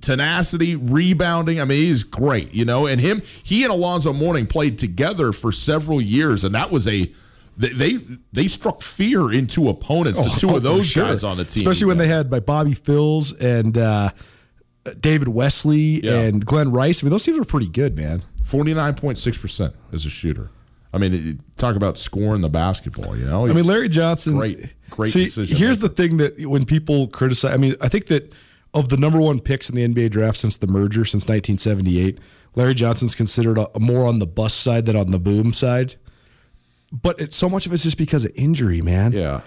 tenacity, 0.00 0.76
rebounding. 0.76 1.60
I 1.60 1.64
mean, 1.64 1.78
he's 1.86 2.02
great. 2.04 2.52
You 2.54 2.64
know, 2.64 2.86
and 2.86 3.00
him, 3.00 3.22
he 3.42 3.62
and 3.64 3.72
Alonzo 3.72 4.12
Mourning 4.12 4.46
played 4.46 4.78
together 4.78 5.32
for 5.32 5.52
several 5.52 6.00
years, 6.00 6.44
and 6.44 6.54
that 6.54 6.70
was 6.70 6.86
a 6.88 7.12
they 7.58 7.68
they, 7.72 7.98
they 8.32 8.48
struck 8.48 8.82
fear 8.82 9.32
into 9.32 9.68
opponents. 9.68 10.18
the 10.20 10.28
two 10.38 10.50
Oh, 10.50 10.56
of 10.56 10.62
those 10.62 10.86
sure. 10.88 11.04
guys 11.04 11.24
on 11.24 11.36
the 11.38 11.44
team, 11.44 11.62
especially 11.62 11.86
when 11.86 11.98
they 11.98 12.08
had 12.08 12.30
like 12.30 12.44
Bobby 12.46 12.74
Phills 12.74 13.32
and 13.40 13.78
uh, 13.78 14.10
David 15.00 15.28
Wesley 15.28 16.00
Yeah. 16.04 16.20
and 16.20 16.44
Glen 16.44 16.70
Rice. 16.70 17.02
I 17.02 17.06
mean, 17.06 17.10
those 17.10 17.24
teams 17.24 17.38
were 17.38 17.44
pretty 17.44 17.68
good, 17.68 17.96
man. 17.96 18.22
49.6 18.44 19.40
percent 19.40 19.74
as 19.92 20.04
a 20.06 20.10
shooter. 20.10 20.50
I 20.92 20.98
mean, 20.98 21.14
it- 21.14 21.56
talk 21.58 21.76
about 21.76 21.98
scoring 21.98 22.42
the 22.42 22.48
basketball. 22.48 23.16
You 23.16 23.24
know, 23.26 23.46
I 23.46 23.52
mean, 23.52 23.66
Larry 23.66 23.88
Johnson. 23.88 24.36
Great- 24.36 24.66
great 24.90 25.12
See, 25.12 25.24
decision 25.24 25.56
here's 25.56 25.78
the 25.80 25.88
thing 25.88 26.18
that 26.18 26.38
when 26.46 26.64
people 26.64 27.08
criticize, 27.08 27.52
I 27.52 27.56
mean, 27.56 27.74
I 27.80 27.88
think 27.88 28.06
that 28.06 28.32
of 28.76 28.88
the 28.90 28.96
number 28.96 29.20
one 29.20 29.40
picks 29.40 29.68
in 29.70 29.74
the 29.76 29.86
NBA 29.86 30.10
draft 30.10 30.36
since 30.36 30.56
the 30.56 30.66
merger, 30.66 31.04
since 31.04 31.24
1978, 31.24 32.18
Larry 32.54 32.74
Johnson's 32.74 33.14
considered 33.14 33.58
a, 33.58 33.68
more 33.80 34.06
on 34.06 34.18
the 34.20 34.26
bust 34.26 34.60
side 34.60 34.86
than 34.86 34.94
on 34.96 35.10
the 35.10 35.18
boom 35.18 35.52
side. 35.52 35.96
But 36.92 37.20
it, 37.20 37.34
so 37.34 37.48
much 37.48 37.66
of 37.66 37.72
it's 37.72 37.82
just 37.82 37.98
because 37.98 38.24
of 38.24 38.32
injury, 38.36 38.80
man. 38.80 39.12
yeah. 39.12 39.40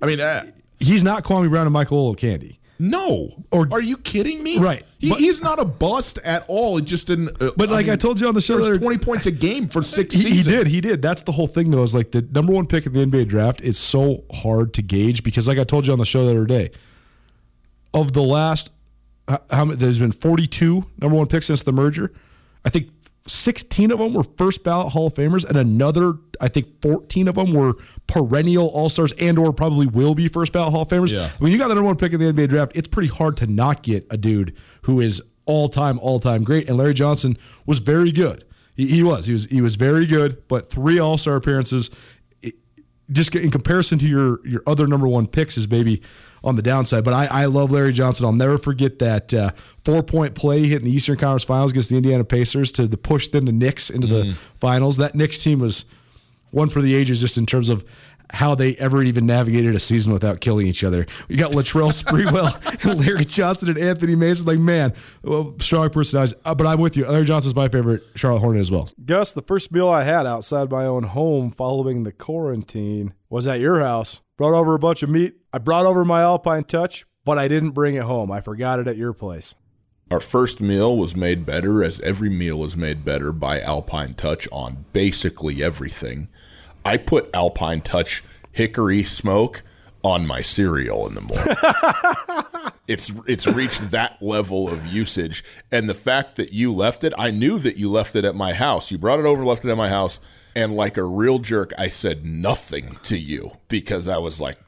I 0.00 0.06
mean, 0.06 0.20
uh, 0.20 0.44
He's 0.80 1.02
not 1.02 1.24
Kwame 1.24 1.48
Brown 1.50 1.66
and 1.66 1.72
Michael 1.72 2.14
Olowokandi. 2.14 2.56
No. 2.78 3.44
Or- 3.50 3.66
are 3.72 3.82
you 3.82 3.96
kidding 3.96 4.40
me? 4.44 4.58
Right. 4.58 4.86
He, 5.00 5.08
But- 5.08 5.18
he's 5.18 5.42
not 5.42 5.58
a 5.58 5.64
bust 5.64 6.18
at 6.18 6.44
all. 6.46 6.78
It 6.78 6.82
just 6.84 7.08
didn't. 7.08 7.30
uh, 7.42 7.50
But 7.56 7.68
like 7.70 7.88
I 7.88 7.96
told 7.96 8.20
you 8.20 8.28
on 8.28 8.34
the 8.34 8.40
show 8.40 8.54
there 8.54 8.62
the 8.64 8.68
was 8.70 8.78
other- 8.78 8.84
twenty 8.86 9.04
points 9.04 9.26
a 9.26 9.32
game 9.32 9.66
for 9.68 9.82
six 9.96 10.14
He, 10.14 10.30
he 10.30 10.42
did. 10.44 10.68
He 10.68 10.80
did. 10.80 11.02
That's 11.02 11.22
the 11.22 11.32
whole 11.32 11.48
thing, 11.48 11.72
though. 11.72 11.82
Is 11.82 11.96
like 11.96 12.12
the 12.12 12.22
number 12.22 12.52
one 12.52 12.66
pick 12.66 12.86
in 12.86 12.92
the 12.92 13.04
NBA 13.04 13.26
draft 13.26 13.60
is 13.60 13.76
so 13.76 14.22
hard 14.32 14.72
to 14.74 14.82
gauge 14.82 15.24
because, 15.24 15.48
like 15.48 15.58
I 15.58 15.64
told 15.64 15.86
you 15.88 15.92
on 15.92 15.98
the 15.98 16.06
show 16.06 16.24
the 16.24 16.30
other 16.30 16.46
day, 16.46 16.70
of 17.94 18.12
the 18.12 18.22
last, 18.22 18.70
how, 19.50 19.66
there's 19.66 19.98
been 19.98 20.12
42 20.12 20.84
number 21.00 21.16
one 21.16 21.26
picks 21.26 21.46
since 21.46 21.62
the 21.62 21.72
merger. 21.72 22.12
I 22.64 22.70
think 22.70 22.90
16 23.26 23.90
of 23.90 23.98
them 23.98 24.14
were 24.14 24.24
first 24.24 24.64
ballot 24.64 24.92
Hall 24.92 25.06
of 25.08 25.14
Famers, 25.14 25.44
and 25.44 25.56
another, 25.56 26.14
I 26.40 26.48
think 26.48 26.80
14 26.82 27.28
of 27.28 27.34
them 27.34 27.52
were 27.52 27.74
perennial 28.06 28.68
All 28.68 28.88
Stars 28.88 29.12
and 29.18 29.38
or 29.38 29.52
probably 29.52 29.86
will 29.86 30.14
be 30.14 30.28
first 30.28 30.52
ballot 30.52 30.72
Hall 30.72 30.82
of 30.82 30.88
Famers. 30.88 31.12
Yeah. 31.12 31.30
When 31.38 31.52
you 31.52 31.58
got 31.58 31.68
the 31.68 31.74
number 31.74 31.86
one 31.86 31.96
pick 31.96 32.12
in 32.12 32.20
the 32.20 32.32
NBA 32.32 32.48
draft, 32.48 32.72
it's 32.74 32.88
pretty 32.88 33.08
hard 33.08 33.36
to 33.38 33.46
not 33.46 33.82
get 33.82 34.06
a 34.10 34.16
dude 34.16 34.56
who 34.82 35.00
is 35.00 35.22
all 35.44 35.68
time, 35.68 35.98
all 36.00 36.20
time 36.20 36.42
great. 36.44 36.68
And 36.68 36.76
Larry 36.76 36.94
Johnson 36.94 37.36
was 37.66 37.78
very 37.78 38.12
good. 38.12 38.44
He, 38.74 38.86
he 38.86 39.02
was. 39.02 39.26
He 39.26 39.32
was. 39.32 39.44
He 39.46 39.60
was 39.60 39.76
very 39.76 40.06
good. 40.06 40.46
But 40.48 40.66
three 40.68 40.98
All 40.98 41.18
Star 41.18 41.36
appearances, 41.36 41.90
just 43.10 43.34
in 43.34 43.50
comparison 43.50 43.98
to 43.98 44.08
your 44.08 44.46
your 44.46 44.62
other 44.66 44.86
number 44.86 45.08
one 45.08 45.26
picks, 45.26 45.56
is 45.56 45.68
maybe 45.68 46.02
on 46.44 46.56
the 46.56 46.62
downside. 46.62 47.04
But 47.04 47.14
I, 47.14 47.26
I 47.26 47.44
love 47.46 47.70
Larry 47.70 47.92
Johnson. 47.92 48.26
I'll 48.26 48.32
never 48.32 48.58
forget 48.58 48.98
that 49.00 49.34
uh, 49.34 49.50
four 49.84 50.02
point 50.02 50.34
play 50.34 50.66
hitting 50.66 50.84
the 50.84 50.92
Eastern 50.92 51.16
Conference 51.16 51.44
Finals 51.44 51.72
against 51.72 51.90
the 51.90 51.96
Indiana 51.96 52.24
Pacers 52.24 52.72
to 52.72 52.86
the 52.86 52.96
push 52.96 53.28
them 53.28 53.44
the 53.46 53.52
Knicks 53.52 53.90
into 53.90 54.06
the 54.06 54.34
finals. 54.56 54.98
That 54.98 55.14
Knicks 55.14 55.42
team 55.42 55.60
was 55.60 55.84
one 56.50 56.68
for 56.68 56.80
the 56.80 56.94
ages, 56.94 57.20
just 57.20 57.36
in 57.36 57.46
terms 57.46 57.68
of 57.68 57.84
how 58.30 58.54
they 58.54 58.74
ever 58.76 59.02
even 59.02 59.26
navigated 59.26 59.74
a 59.74 59.78
season 59.78 60.12
without 60.12 60.40
killing 60.40 60.66
each 60.66 60.84
other. 60.84 61.06
We 61.28 61.36
got 61.36 61.52
Latrell 61.52 61.92
Sprewell 61.92 62.84
and 62.90 63.00
Larry 63.00 63.24
Johnson 63.24 63.68
and 63.68 63.78
Anthony 63.78 64.14
Mason. 64.14 64.46
Like, 64.46 64.58
man, 64.58 64.92
well, 65.22 65.54
strong 65.60 65.90
personalities. 65.90 66.34
Uh, 66.44 66.54
but 66.54 66.66
I'm 66.66 66.80
with 66.80 66.96
you. 66.96 67.06
Larry 67.06 67.24
Johnson's 67.24 67.54
my 67.54 67.68
favorite 67.68 68.02
Charlotte 68.14 68.40
Hornet 68.40 68.60
as 68.60 68.70
well. 68.70 68.88
Gus, 69.04 69.32
the 69.32 69.42
first 69.42 69.72
meal 69.72 69.88
I 69.88 70.04
had 70.04 70.26
outside 70.26 70.70
my 70.70 70.84
own 70.84 71.04
home 71.04 71.50
following 71.50 72.04
the 72.04 72.12
quarantine 72.12 73.14
was 73.30 73.46
at 73.46 73.60
your 73.60 73.80
house. 73.80 74.20
Brought 74.36 74.54
over 74.54 74.74
a 74.74 74.78
bunch 74.78 75.02
of 75.02 75.10
meat. 75.10 75.34
I 75.52 75.58
brought 75.58 75.86
over 75.86 76.04
my 76.04 76.20
Alpine 76.22 76.64
Touch, 76.64 77.06
but 77.24 77.38
I 77.38 77.48
didn't 77.48 77.70
bring 77.70 77.94
it 77.94 78.04
home. 78.04 78.30
I 78.30 78.40
forgot 78.40 78.78
it 78.78 78.86
at 78.86 78.96
your 78.96 79.12
place. 79.12 79.54
Our 80.10 80.20
first 80.20 80.60
meal 80.60 80.96
was 80.96 81.14
made 81.14 81.44
better, 81.44 81.84
as 81.84 82.00
every 82.00 82.30
meal 82.30 82.64
is 82.64 82.76
made 82.76 83.04
better 83.04 83.30
by 83.30 83.60
Alpine 83.60 84.14
Touch 84.14 84.48
on 84.50 84.86
basically 84.94 85.62
everything. 85.62 86.28
I 86.84 86.96
put 86.96 87.30
Alpine 87.34 87.80
Touch 87.80 88.22
hickory 88.52 89.04
smoke 89.04 89.62
on 90.02 90.26
my 90.26 90.42
cereal 90.42 91.06
in 91.06 91.14
the 91.14 91.20
morning. 91.20 92.72
it's 92.88 93.10
it's 93.26 93.46
reached 93.46 93.90
that 93.90 94.22
level 94.22 94.68
of 94.68 94.86
usage, 94.86 95.44
and 95.70 95.88
the 95.88 95.94
fact 95.94 96.36
that 96.36 96.52
you 96.52 96.72
left 96.72 97.04
it, 97.04 97.12
I 97.18 97.30
knew 97.30 97.58
that 97.58 97.76
you 97.76 97.90
left 97.90 98.16
it 98.16 98.24
at 98.24 98.34
my 98.34 98.54
house. 98.54 98.90
You 98.90 98.98
brought 98.98 99.20
it 99.20 99.26
over, 99.26 99.44
left 99.44 99.64
it 99.64 99.70
at 99.70 99.76
my 99.76 99.88
house, 99.88 100.18
and 100.54 100.74
like 100.74 100.96
a 100.96 101.04
real 101.04 101.38
jerk, 101.38 101.72
I 101.76 101.88
said 101.88 102.24
nothing 102.24 102.98
to 103.04 103.18
you 103.18 103.52
because 103.68 104.08
I 104.08 104.18
was 104.18 104.40
like. 104.40 104.58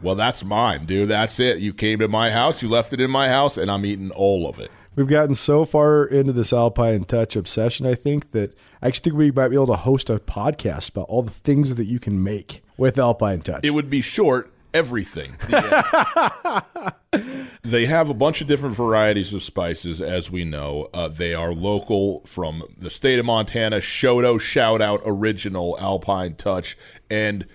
Well, 0.00 0.14
that's 0.14 0.44
mine, 0.44 0.86
dude. 0.86 1.10
That's 1.10 1.40
it. 1.40 1.58
You 1.58 1.74
came 1.74 1.98
to 1.98 2.06
my 2.06 2.30
house, 2.30 2.62
you 2.62 2.68
left 2.68 2.92
it 2.92 3.00
in 3.00 3.10
my 3.10 3.28
house, 3.28 3.56
and 3.56 3.68
I'm 3.68 3.84
eating 3.84 4.12
all 4.12 4.48
of 4.48 4.60
it. 4.60 4.70
We've 4.96 5.08
gotten 5.08 5.34
so 5.34 5.64
far 5.64 6.04
into 6.04 6.32
this 6.32 6.52
Alpine 6.52 7.04
Touch 7.04 7.36
obsession, 7.36 7.86
I 7.86 7.94
think, 7.94 8.30
that 8.30 8.56
I 8.80 8.88
actually 8.88 9.10
think 9.10 9.16
we 9.16 9.30
might 9.30 9.48
be 9.48 9.56
able 9.56 9.66
to 9.68 9.76
host 9.76 10.08
a 10.08 10.18
podcast 10.18 10.90
about 10.90 11.08
all 11.08 11.22
the 11.22 11.30
things 11.30 11.74
that 11.74 11.86
you 11.86 11.98
can 11.98 12.22
make 12.22 12.62
with 12.76 12.98
Alpine 12.98 13.40
Touch. 13.40 13.64
It 13.64 13.70
would 13.70 13.90
be 13.90 14.00
short 14.00 14.52
everything. 14.72 15.36
Yeah. 15.48 16.60
they 17.62 17.86
have 17.86 18.10
a 18.10 18.14
bunch 18.14 18.40
of 18.40 18.46
different 18.46 18.76
varieties 18.76 19.32
of 19.32 19.42
spices, 19.42 20.00
as 20.00 20.30
we 20.30 20.44
know. 20.44 20.88
Uh, 20.92 21.08
they 21.08 21.32
are 21.34 21.52
local 21.52 22.20
from 22.26 22.64
the 22.76 22.90
state 22.90 23.18
of 23.18 23.24
Montana. 23.24 23.78
Shoto 23.78 24.40
shout 24.40 24.82
out 24.82 25.00
original 25.04 25.78
Alpine 25.80 26.34
Touch. 26.34 26.76
And 27.08 27.46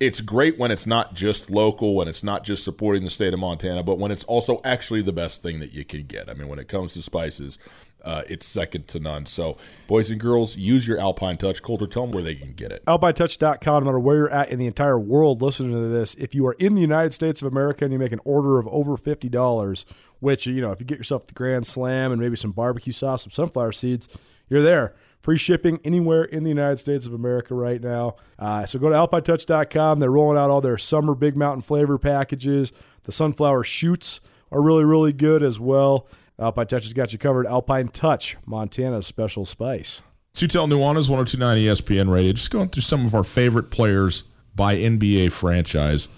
it's 0.00 0.22
great 0.22 0.58
when 0.58 0.70
it's 0.70 0.86
not 0.86 1.14
just 1.14 1.50
local, 1.50 1.94
when 1.94 2.08
it's 2.08 2.24
not 2.24 2.42
just 2.42 2.64
supporting 2.64 3.04
the 3.04 3.10
state 3.10 3.34
of 3.34 3.38
Montana, 3.38 3.82
but 3.82 3.98
when 3.98 4.10
it's 4.10 4.24
also 4.24 4.58
actually 4.64 5.02
the 5.02 5.12
best 5.12 5.42
thing 5.42 5.60
that 5.60 5.72
you 5.72 5.84
can 5.84 6.04
get. 6.04 6.30
I 6.30 6.34
mean, 6.34 6.48
when 6.48 6.58
it 6.58 6.68
comes 6.68 6.94
to 6.94 7.02
spices, 7.02 7.58
uh, 8.02 8.22
it's 8.26 8.46
second 8.46 8.88
to 8.88 8.98
none. 8.98 9.26
So, 9.26 9.58
boys 9.86 10.08
and 10.08 10.18
girls, 10.18 10.56
use 10.56 10.88
your 10.88 10.98
Alpine 10.98 11.36
Touch. 11.36 11.62
Colter, 11.62 11.86
tell 11.86 12.04
them 12.04 12.12
where 12.12 12.22
they 12.22 12.34
can 12.34 12.52
get 12.54 12.72
it. 12.72 12.82
AlpineTouch.com, 12.86 13.84
no 13.84 13.90
matter 13.90 14.00
where 14.00 14.16
you're 14.16 14.30
at 14.30 14.48
in 14.48 14.58
the 14.58 14.66
entire 14.66 14.98
world 14.98 15.42
listening 15.42 15.72
to 15.72 15.88
this, 15.88 16.14
if 16.14 16.34
you 16.34 16.46
are 16.46 16.54
in 16.54 16.74
the 16.74 16.80
United 16.80 17.12
States 17.12 17.42
of 17.42 17.52
America 17.52 17.84
and 17.84 17.92
you 17.92 17.98
make 17.98 18.12
an 18.12 18.20
order 18.24 18.58
of 18.58 18.66
over 18.68 18.96
$50, 18.96 19.84
which, 20.20 20.46
you 20.46 20.62
know, 20.62 20.72
if 20.72 20.80
you 20.80 20.86
get 20.86 20.96
yourself 20.96 21.26
the 21.26 21.34
Grand 21.34 21.66
Slam 21.66 22.10
and 22.10 22.20
maybe 22.20 22.36
some 22.36 22.52
barbecue 22.52 22.94
sauce, 22.94 23.24
some 23.24 23.30
sunflower 23.30 23.72
seeds, 23.72 24.08
you're 24.48 24.62
there. 24.62 24.94
Free 25.20 25.36
shipping 25.36 25.80
anywhere 25.84 26.24
in 26.24 26.44
the 26.44 26.48
United 26.48 26.78
States 26.78 27.06
of 27.06 27.12
America 27.12 27.54
right 27.54 27.80
now. 27.82 28.16
Uh, 28.38 28.64
so 28.64 28.78
go 28.78 28.88
to 28.88 28.94
alpinetouch.com. 28.94 30.00
They're 30.00 30.10
rolling 30.10 30.38
out 30.38 30.48
all 30.48 30.62
their 30.62 30.78
summer 30.78 31.14
Big 31.14 31.36
Mountain 31.36 31.62
flavor 31.62 31.98
packages. 31.98 32.72
The 33.02 33.12
sunflower 33.12 33.64
shoots 33.64 34.20
are 34.50 34.62
really, 34.62 34.84
really 34.84 35.12
good 35.12 35.42
as 35.42 35.60
well. 35.60 36.06
Alpine 36.38 36.66
Touch 36.66 36.84
has 36.84 36.94
got 36.94 37.12
you 37.12 37.18
covered. 37.18 37.46
Alpine 37.46 37.88
Touch, 37.88 38.36
Montana's 38.46 39.06
special 39.06 39.44
spice. 39.44 40.00
Tutel 40.34 40.68
Nuanez, 40.68 41.08
1029 41.08 41.58
ESPN 41.58 42.10
Radio. 42.10 42.32
Just 42.32 42.50
going 42.50 42.68
through 42.70 42.82
some 42.82 43.04
of 43.04 43.14
our 43.14 43.24
favorite 43.24 43.70
players 43.70 44.24
by 44.54 44.76
NBA 44.76 45.32
franchise. 45.32 46.08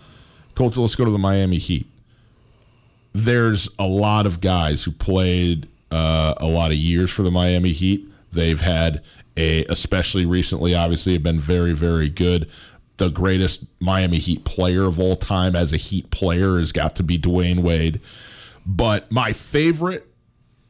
Colter, 0.55 0.81
let's 0.81 0.95
go 0.95 1.05
to 1.05 1.11
the 1.11 1.19
Miami 1.19 1.59
Heat. 1.59 1.89
There's 3.13 3.69
a 3.79 3.87
lot 3.87 4.27
of 4.27 4.41
guys 4.41 4.85
who 4.85 4.93
played 4.93 5.69
uh, 5.91 6.35
a 6.37 6.47
lot 6.47 6.71
of 6.71 6.77
years 6.77 7.11
for 7.11 7.23
the 7.23 7.31
Miami 7.31 7.73
Heat. 7.73 8.07
They've 8.33 8.61
had 8.61 9.03
a, 9.37 9.65
especially 9.67 10.27
recently, 10.27 10.75
obviously, 10.75 11.15
have 11.15 11.23
been 11.23 11.41
very, 11.41 11.73
very 11.73 12.09
good. 12.09 12.49
The 12.97 13.09
greatest 13.09 13.65
Miami 13.81 14.19
Heat 14.19 14.45
player 14.45 14.85
of 14.85 14.99
all 15.01 15.17
time 15.17 15.57
as 15.57 15.73
a 15.73 15.77
Heat 15.77 16.11
player 16.11 16.59
has 16.59 16.73
got 16.73 16.97
to 16.97 17.03
be 17.03 17.19
Dwyane 17.19 17.61
Wade. 17.61 18.01
But 18.65 19.11
my 19.11 19.33
favorite 19.33 20.07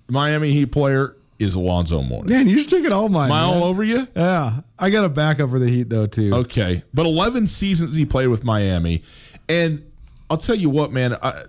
Miami 0.08 0.52
Heat 0.52 0.66
player 0.66 1.16
is 1.38 1.54
Alonzo 1.54 2.02
Mourning. 2.02 2.32
Man, 2.32 2.46
you're 2.46 2.58
just 2.58 2.70
taking 2.70 2.92
all 2.92 3.08
mine. 3.08 3.30
Am 3.30 3.36
I 3.36 3.42
all 3.42 3.64
over 3.64 3.82
you? 3.82 4.06
Yeah, 4.14 4.60
I 4.78 4.90
got 4.90 5.04
a 5.04 5.08
backup 5.08 5.50
for 5.50 5.58
the 5.58 5.68
Heat 5.68 5.88
though 5.88 6.06
too. 6.06 6.32
Okay, 6.32 6.82
but 6.94 7.06
11 7.06 7.48
seasons 7.48 7.96
he 7.96 8.06
played 8.06 8.28
with 8.28 8.44
Miami, 8.44 9.02
and 9.48 9.84
I'll 10.30 10.38
tell 10.38 10.54
you 10.54 10.70
what, 10.70 10.92
man. 10.92 11.16
I, 11.22 11.44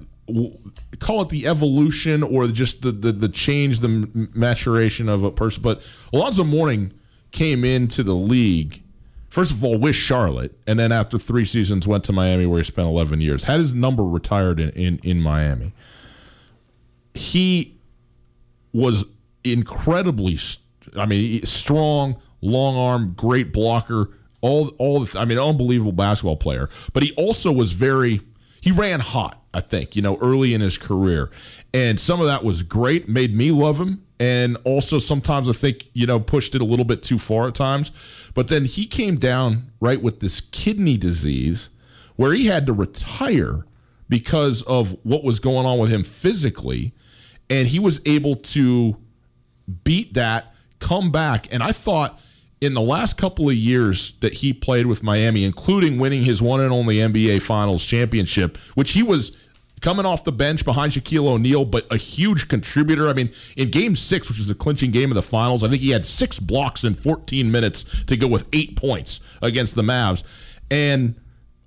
call 1.00 1.22
it 1.22 1.30
the 1.30 1.48
evolution 1.48 2.24
or 2.24 2.48
just 2.48 2.82
the, 2.82 2.92
the 2.92 3.12
the 3.12 3.30
change, 3.30 3.80
the 3.80 4.08
maturation 4.34 5.10
of 5.10 5.24
a 5.24 5.32
person. 5.32 5.62
But 5.62 5.82
Alonzo 6.14 6.44
Mourning 6.44 6.94
came 7.32 7.66
into 7.66 8.04
the 8.04 8.16
league 8.16 8.84
first 9.34 9.50
of 9.50 9.64
all 9.64 9.80
with 9.80 9.96
Charlotte, 9.96 10.56
and 10.68 10.78
then 10.78 10.92
after 10.92 11.18
three 11.18 11.44
seasons 11.44 11.88
went 11.88 12.04
to 12.04 12.14
Miami 12.14 12.46
where 12.46 12.60
he 12.60 12.64
spent 12.64 12.88
11 12.88 13.20
years. 13.20 13.46
Had 13.46 13.60
his 13.60 13.74
number 13.74 14.04
retired 14.04 14.60
in 14.60 14.70
in, 14.70 15.00
in 15.04 15.22
Miami. 15.22 15.74
He 17.16 17.76
was 18.74 19.06
incredibly, 19.44 20.38
I 20.96 21.08
mean, 21.08 21.44
strong, 21.46 22.22
long 22.42 22.76
arm, 22.76 23.14
great 23.18 23.52
blocker, 23.52 24.12
all 24.42 24.68
all. 24.78 25.08
I 25.16 25.26
mean, 25.26 25.40
unbelievable 25.40 25.94
basketball 25.94 26.38
player. 26.38 26.70
But 26.94 27.02
he 27.02 27.12
also 27.14 27.52
was 27.52 27.72
very. 27.72 28.22
He 28.63 28.71
ran 28.71 29.02
hot. 29.02 29.41
I 29.54 29.60
think 29.62 29.95
you 29.95 30.02
know 30.02 30.17
early 30.21 30.54
in 30.54 30.62
his 30.62 30.78
career, 30.78 31.30
and 31.73 31.99
some 31.99 32.21
of 32.21 32.28
that 32.28 32.43
was 32.43 32.63
great. 32.63 33.10
Made 33.10 33.36
me 33.36 33.52
love 33.52 33.80
him, 33.80 34.06
and 34.19 34.58
also 34.63 34.99
sometimes 34.99 35.49
I 35.49 35.52
think 35.52 35.89
you 35.93 36.08
know 36.08 36.19
pushed 36.19 36.56
it 36.56 36.62
a 36.62 36.65
little 36.65 36.86
bit 36.86 37.04
too 37.04 37.19
far 37.19 37.49
at 37.49 37.56
times. 37.56 37.91
But 38.34 38.47
then 38.47 38.65
he 38.65 38.86
came 38.86 39.17
down 39.17 39.71
right 39.80 40.02
with 40.02 40.21
this 40.21 40.39
kidney 40.39 40.97
disease, 40.97 41.69
where 42.15 42.32
he 42.34 42.45
had 42.45 42.65
to 42.67 42.73
retire 42.73 43.65
because 44.08 44.62
of 44.63 44.95
what 45.04 45.23
was 45.23 45.39
going 45.39 45.65
on 45.65 45.78
with 45.78 45.91
him 45.91 46.04
physically 46.04 46.93
and 47.49 47.67
he 47.67 47.80
was 47.80 48.02
able 48.06 48.36
to 48.36 48.97
beat 49.84 50.13
that, 50.15 50.56
come 50.80 51.12
back, 51.12 51.47
and 51.52 51.62
I 51.62 51.71
thought 51.71 52.19
in 52.63 52.73
the 52.73 52.82
last 52.82 53.17
couple 53.17 53.49
of 53.49 53.56
years 53.56 54.13
that 54.21 54.36
he 54.36 54.54
played 54.54 54.86
with 54.86 55.04
Miami, 55.04 55.43
including 55.43 55.99
winning 55.99 56.23
his 56.23 56.41
one 56.41 56.62
and 56.62 56.71
only 56.71 56.95
NBA 56.95 57.41
Finals 57.41 57.86
championship, 57.86 58.56
which 58.76 58.93
he 58.93 59.04
was 59.04 59.36
coming 59.82 60.06
off 60.06 60.23
the 60.23 60.32
bench 60.32 60.63
behind 60.63 60.93
Shaquille 60.93 61.28
O'Neal, 61.28 61.65
but 61.65 61.86
a 61.91 61.97
huge 61.97 62.47
contributor. 62.47 63.10
I 63.10 63.13
mean, 63.13 63.34
in 63.58 63.69
game 63.69 63.97
six, 63.97 64.30
which 64.30 64.38
was 64.38 64.47
the 64.47 64.56
clinching 64.56 64.91
game 64.91 65.12
of 65.12 65.15
the 65.15 65.21
finals, 65.21 65.62
I 65.62 65.67
think 65.67 65.82
he 65.82 65.89
had 65.89 66.06
six 66.06 66.39
blocks 66.39 66.86
in 66.86 66.93
14 66.93 67.52
minutes 67.52 68.06
to 68.06 68.15
go 68.15 68.28
with 68.28 68.47
eight 68.54 68.78
points 68.78 69.19
against 69.41 69.76
the 69.76 69.82
Mavs. 69.82 70.23
And 70.71 71.19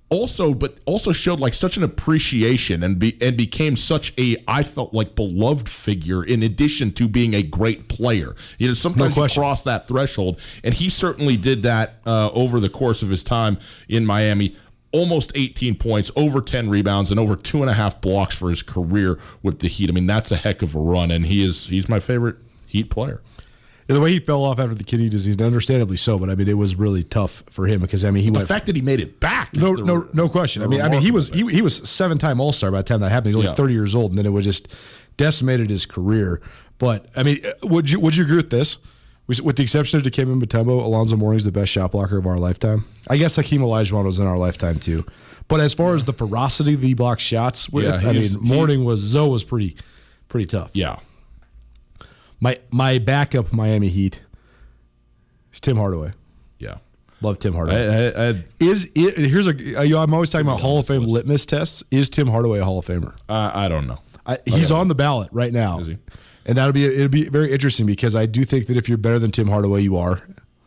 also 0.09 0.53
but 0.53 0.77
also 0.85 1.11
showed 1.11 1.39
like 1.39 1.53
such 1.53 1.75
an 1.77 1.83
appreciation 1.83 2.83
and 2.83 2.97
be 2.97 3.17
and 3.21 3.35
became 3.35 3.75
such 3.75 4.13
a 4.17 4.37
I 4.47 4.63
felt 4.63 4.93
like 4.93 5.15
beloved 5.15 5.67
figure 5.67 6.23
in 6.23 6.43
addition 6.43 6.91
to 6.93 7.07
being 7.07 7.33
a 7.33 7.43
great 7.43 7.89
player. 7.89 8.35
You 8.57 8.69
know, 8.69 8.73
sometimes 8.73 9.17
you 9.17 9.27
cross 9.27 9.63
that 9.63 9.87
threshold, 9.87 10.39
and 10.63 10.73
he 10.73 10.89
certainly 10.89 11.37
did 11.37 11.63
that 11.63 11.95
uh, 12.05 12.29
over 12.31 12.59
the 12.59 12.69
course 12.69 13.03
of 13.03 13.09
his 13.09 13.23
time 13.23 13.57
in 13.89 14.05
Miami. 14.05 14.55
Almost 14.93 15.33
18 15.35 15.75
points, 15.75 16.09
over 16.15 16.39
10 16.39 16.69
rebounds, 16.69 17.11
and 17.11 17.19
over 17.19 17.35
two 17.35 17.61
and 17.61 17.69
a 17.69 17.73
half 17.73 17.99
blocks 17.99 18.35
for 18.35 18.49
his 18.49 18.63
career 18.63 19.19
with 19.43 19.59
the 19.59 19.67
Heat. 19.67 19.89
I 19.89 19.93
mean, 19.93 20.07
that's 20.07 20.31
a 20.31 20.37
heck 20.37 20.61
of 20.61 20.75
a 20.75 20.79
run, 20.79 21.11
and 21.11 21.25
he 21.25 21.43
is 21.43 21.67
he's 21.67 21.89
my 21.89 21.99
favorite 21.99 22.37
Heat 22.65 22.89
player. 22.89 23.21
The 23.87 24.01
way 24.01 24.11
he 24.11 24.19
fell 24.19 24.43
off 24.43 24.59
after 24.59 24.75
the 24.75 24.83
kidney 24.83 25.07
disease, 25.07 25.35
and 25.35 25.43
understandably 25.43 25.95
so, 25.95 26.19
but 26.19 26.29
I 26.29 26.35
mean 26.35 26.47
it 26.49 26.57
was 26.57 26.75
really 26.75 27.03
tough 27.05 27.43
for 27.49 27.67
him 27.67 27.79
because 27.81 28.03
I 28.03 28.11
mean 28.11 28.23
he 28.23 28.29
was 28.29 28.33
The 28.35 28.39
went 28.39 28.47
fact 28.49 28.65
that 28.65 28.75
he 28.75 28.81
made 28.81 28.99
it 28.99 29.19
back, 29.21 29.53
is 29.53 29.59
no 29.61 29.75
the- 29.75 29.83
no 29.85 30.07
no 30.13 30.27
question. 30.29 30.61
I 30.61 30.67
mean 30.67 30.81
I 30.81 30.89
mean 30.89 31.01
he 31.01 31.11
was 31.11 31.29
he, 31.29 31.47
he 31.51 31.61
was 31.61 31.77
seven 31.89 32.17
time 32.17 32.41
All 32.41 32.51
Star 32.51 32.69
by 32.69 32.79
the 32.79 32.83
time 32.83 32.99
that 32.99 33.09
happened. 33.11 33.31
He 33.31 33.35
was 33.37 33.45
only 33.45 33.49
Yeah. 33.51 33.55
thirty 33.55 33.73
years 33.73 33.95
old, 33.95 34.11
and 34.11 34.17
then 34.17 34.25
it 34.25 34.31
was 34.33 34.43
just 34.45 34.67
decimated 35.15 35.69
his 35.69 35.85
career. 35.85 36.41
But 36.79 37.07
I 37.15 37.23
mean, 37.23 37.39
uh, 37.45 37.51
would 37.67 37.89
you 37.89 37.99
would 38.01 38.15
you 38.17 38.23
agree 38.25 38.35
with 38.37 38.49
this? 38.49 38.77
With 39.27 39.57
the 39.57 39.63
exception 39.63 39.99
of 39.99 40.05
Dikembe 40.05 40.41
Mutombo, 40.41 40.81
Alonzo 40.83 41.17
Mourning's 41.17 41.43
the 41.43 41.51
best 41.51 41.69
shot 41.71 41.91
blocker 41.91 42.17
of 42.17 42.25
our 42.25 42.37
lifetime. 42.37 42.85
I 43.09 43.17
guess 43.17 43.35
Hakeem 43.35 43.59
Olajuwon 43.61 44.05
was 44.05 44.19
in 44.19 44.25
our 44.25 44.37
lifetime 44.37 44.79
too. 44.79 45.05
But 45.49 45.59
as 45.59 45.73
far 45.73 45.95
as 45.95 46.05
the 46.05 46.13
ferocity 46.13 46.75
that 46.75 46.85
he 46.85 46.93
blocks 46.93 47.23
shots 47.23 47.67
Yeah, 47.73 47.95
I 48.03 48.13
mean, 48.13 48.37
Mourning 48.39 48.85
was 48.85 49.01
Zo 49.01 49.27
was 49.27 49.43
pretty 49.43 49.75
pretty 50.29 50.45
tough. 50.45 50.71
yeah. 50.73 50.99
My 52.39 52.59
my 52.71 52.99
backup 52.99 53.51
Miami 53.51 53.89
Heat 53.89 54.21
is 55.51 55.59
Tim 55.59 55.77
Hardaway. 55.77 56.11
Yeah. 56.59 56.77
Love 57.21 57.39
Tim 57.39 57.53
Hardaway. 57.53 58.13
I, 58.15 58.29
I, 58.29 58.43
is 58.59 58.91
it, 58.93 59.17
here's 59.17 59.47
a 59.47 59.51
uh, 59.79 59.81
you 59.81 59.95
know, 59.95 60.01
I'm 60.01 60.13
always 60.13 60.29
talking 60.29 60.45
about 60.45 60.61
Hall 60.61 60.79
of 60.79 60.87
Fame 60.87 61.03
litmus 61.03 61.45
tests. 61.47 61.83
Is 61.89 62.09
Tim 62.09 62.27
Hardaway 62.27 62.59
a 62.59 62.63
Hall 62.65 62.77
of 62.79 62.85
Famer? 62.85 63.17
I, 63.27 63.65
I 63.65 63.67
don't 63.67 63.87
know. 63.87 63.99
I, 64.25 64.37
he's 64.45 64.71
on 64.71 64.87
the 64.87 64.95
ballot 64.95 65.29
right 65.31 65.53
now, 65.53 65.79
Is 65.79 65.87
he? 65.87 65.95
and 66.45 66.57
that'll 66.57 66.73
be 66.73 66.85
it'll 66.85 67.07
be 67.07 67.27
very 67.29 67.51
interesting 67.51 67.85
because 67.85 68.15
I 68.15 68.25
do 68.25 68.43
think 68.43 68.67
that 68.67 68.77
if 68.77 68.87
you're 68.87 68.97
better 68.97 69.19
than 69.19 69.31
Tim 69.31 69.47
Hardaway, 69.47 69.81
you 69.81 69.97
are. 69.97 70.19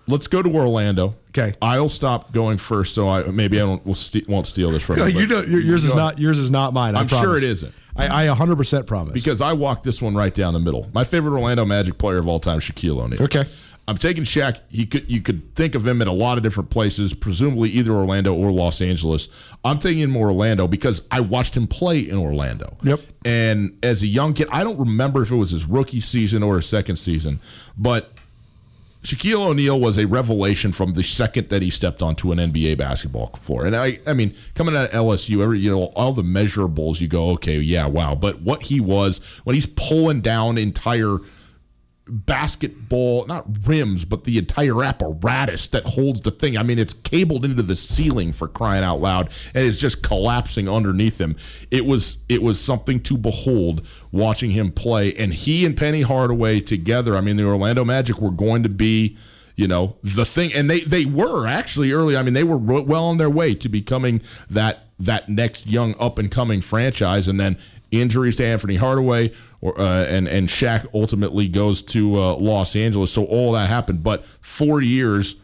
Let's 0.08 0.26
go 0.26 0.42
to 0.42 0.48
Orlando. 0.48 1.14
Okay. 1.30 1.54
I'll 1.62 1.88
stop 1.88 2.32
going 2.32 2.58
first, 2.58 2.94
so 2.94 3.08
I 3.08 3.22
maybe 3.24 3.58
I 3.58 3.64
don't, 3.64 3.84
will 3.86 3.94
ste 3.94 4.28
won't 4.28 4.46
steal 4.46 4.70
this 4.70 4.82
from 4.82 4.98
you. 4.98 5.20
you 5.20 5.26
know, 5.26 5.42
yours 5.42 5.84
is 5.84 5.94
not 5.94 6.18
yours 6.18 6.38
is 6.38 6.50
not 6.50 6.72
mine. 6.72 6.96
I 6.96 7.00
I'm 7.00 7.08
sure 7.08 7.36
it 7.36 7.44
isn't. 7.44 7.74
I, 7.96 8.30
I 8.30 8.34
100% 8.34 8.86
promise. 8.86 9.12
because 9.12 9.40
I 9.40 9.52
walked 9.52 9.82
this 9.82 10.00
one 10.00 10.14
right 10.14 10.34
down 10.34 10.54
the 10.54 10.60
middle. 10.60 10.88
My 10.94 11.04
favorite 11.04 11.32
Orlando 11.32 11.64
Magic 11.64 11.98
player 11.98 12.18
of 12.18 12.28
all 12.28 12.40
time, 12.40 12.60
Shaquille 12.60 13.00
O'Neal. 13.00 13.22
Okay. 13.24 13.44
I'm 13.88 13.96
taking 13.96 14.22
Shaq. 14.22 14.60
He 14.68 14.86
could 14.86 15.10
you 15.10 15.20
could 15.20 15.52
think 15.56 15.74
of 15.74 15.84
him 15.84 16.00
in 16.00 16.06
a 16.06 16.12
lot 16.12 16.38
of 16.38 16.44
different 16.44 16.70
places, 16.70 17.12
presumably 17.12 17.70
either 17.70 17.90
Orlando 17.90 18.32
or 18.32 18.52
Los 18.52 18.80
Angeles. 18.80 19.28
I'm 19.64 19.80
taking 19.80 19.98
him 19.98 20.16
Orlando 20.16 20.68
because 20.68 21.02
I 21.10 21.20
watched 21.20 21.56
him 21.56 21.66
play 21.66 21.98
in 21.98 22.16
Orlando. 22.16 22.76
Yep. 22.84 23.00
And 23.24 23.76
as 23.82 24.02
a 24.02 24.06
young 24.06 24.32
kid, 24.32 24.46
I 24.52 24.62
don't 24.62 24.78
remember 24.78 25.22
if 25.22 25.32
it 25.32 25.36
was 25.36 25.50
his 25.50 25.64
rookie 25.64 26.00
season 26.00 26.44
or 26.44 26.56
his 26.56 26.66
second 26.66 26.96
season, 26.96 27.40
but 27.76 28.12
Shaquille 29.02 29.46
O'Neal 29.46 29.80
was 29.80 29.96
a 29.96 30.06
revelation 30.06 30.72
from 30.72 30.92
the 30.92 31.02
second 31.02 31.48
that 31.48 31.62
he 31.62 31.70
stepped 31.70 32.02
onto 32.02 32.32
an 32.32 32.38
NBA 32.38 32.76
basketball 32.76 33.28
floor. 33.28 33.64
And 33.64 33.74
I, 33.74 33.98
I 34.06 34.12
mean, 34.12 34.34
coming 34.54 34.76
out 34.76 34.90
of 34.90 34.92
LSU, 34.92 35.42
every 35.42 35.58
you 35.58 35.70
know, 35.70 35.84
all 35.96 36.12
the 36.12 36.22
measurables, 36.22 37.00
you 37.00 37.08
go, 37.08 37.30
okay, 37.30 37.58
yeah, 37.58 37.86
wow. 37.86 38.14
But 38.14 38.42
what 38.42 38.64
he 38.64 38.78
was 38.78 39.18
when 39.44 39.54
he's 39.54 39.66
pulling 39.66 40.20
down 40.20 40.58
entire 40.58 41.16
basketball, 42.10 43.26
not 43.26 43.46
rims, 43.66 44.04
but 44.04 44.24
the 44.24 44.38
entire 44.38 44.82
apparatus 44.82 45.68
that 45.68 45.84
holds 45.84 46.20
the 46.20 46.30
thing. 46.30 46.56
I 46.56 46.62
mean, 46.62 46.78
it's 46.78 46.92
cabled 46.92 47.44
into 47.44 47.62
the 47.62 47.76
ceiling 47.76 48.32
for 48.32 48.48
crying 48.48 48.84
out 48.84 49.00
loud, 49.00 49.30
and 49.54 49.66
it's 49.66 49.78
just 49.78 50.02
collapsing 50.02 50.68
underneath 50.68 51.20
him. 51.20 51.36
It 51.70 51.86
was 51.86 52.18
it 52.28 52.42
was 52.42 52.60
something 52.60 53.00
to 53.04 53.16
behold 53.16 53.86
watching 54.12 54.50
him 54.50 54.72
play, 54.72 55.14
and 55.14 55.32
he 55.32 55.64
and 55.64 55.76
Penny 55.76 56.02
Hardaway 56.02 56.60
together. 56.60 57.16
I 57.16 57.20
mean, 57.20 57.36
the 57.36 57.44
Orlando 57.44 57.84
Magic 57.84 58.20
were 58.20 58.30
going 58.30 58.62
to 58.62 58.68
be. 58.68 59.16
You 59.56 59.68
know 59.68 59.96
the 60.02 60.24
thing, 60.24 60.54
and 60.54 60.70
they 60.70 60.80
they 60.80 61.04
were 61.04 61.46
actually 61.46 61.92
early. 61.92 62.16
I 62.16 62.22
mean, 62.22 62.32
they 62.32 62.44
were 62.44 62.56
well 62.56 63.04
on 63.04 63.18
their 63.18 63.28
way 63.28 63.54
to 63.56 63.68
becoming 63.68 64.22
that 64.48 64.86
that 64.98 65.28
next 65.28 65.66
young 65.66 65.94
up 66.00 66.18
and 66.18 66.30
coming 66.30 66.62
franchise, 66.62 67.28
and 67.28 67.38
then 67.38 67.58
injuries 67.90 68.36
to 68.36 68.44
Anthony 68.44 68.76
Hardaway 68.76 69.32
or 69.60 69.78
uh, 69.80 70.04
and 70.06 70.26
and 70.28 70.48
Shaq 70.48 70.86
ultimately 70.94 71.48
goes 71.48 71.82
to 71.82 72.16
uh, 72.16 72.34
Los 72.36 72.74
Angeles. 72.76 73.12
So 73.12 73.24
all 73.24 73.52
that 73.52 73.68
happened, 73.68 74.02
but 74.02 74.24
four 74.40 74.80
years, 74.80 75.36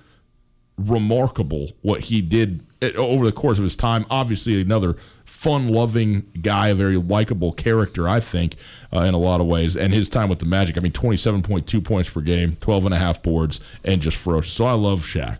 remarkable 0.79 1.71
what 1.83 2.01
he 2.03 2.21
did 2.21 2.61
uh, 2.83 2.89
over 2.97 3.25
the 3.27 3.33
course 3.33 3.59
of 3.59 3.65
his 3.65 3.77
time. 3.77 4.07
Obviously, 4.11 4.61
another 4.61 4.97
fun-loving 5.25 6.27
guy, 6.41 6.69
a 6.69 6.75
very 6.75 6.97
likable 6.97 7.53
character, 7.53 8.09
I 8.09 8.21
think, 8.21 8.57
uh, 8.95 9.01
in 9.01 9.13
a 9.13 9.19
lot 9.19 9.41
of 9.41 9.47
ways. 9.47 9.77
And 9.77 9.93
his 9.93 10.09
time 10.09 10.29
with 10.31 10.39
the 10.39 10.47
Magic, 10.47 10.79
I 10.79 10.81
mean, 10.81 10.93
twenty-seven 10.93 11.43
point 11.43 11.67
two 11.67 11.81
points 11.81 12.09
per 12.09 12.21
game, 12.23 12.57
12 12.61 12.87
and 12.87 12.95
a 12.95 12.99
half 12.99 13.23
boards, 13.23 13.61
and 13.85 14.01
just 14.01 14.17
ferocious. 14.17 14.53
So 14.55 14.65
I 14.65 14.73
love 14.73 15.03
Shaq. 15.03 15.39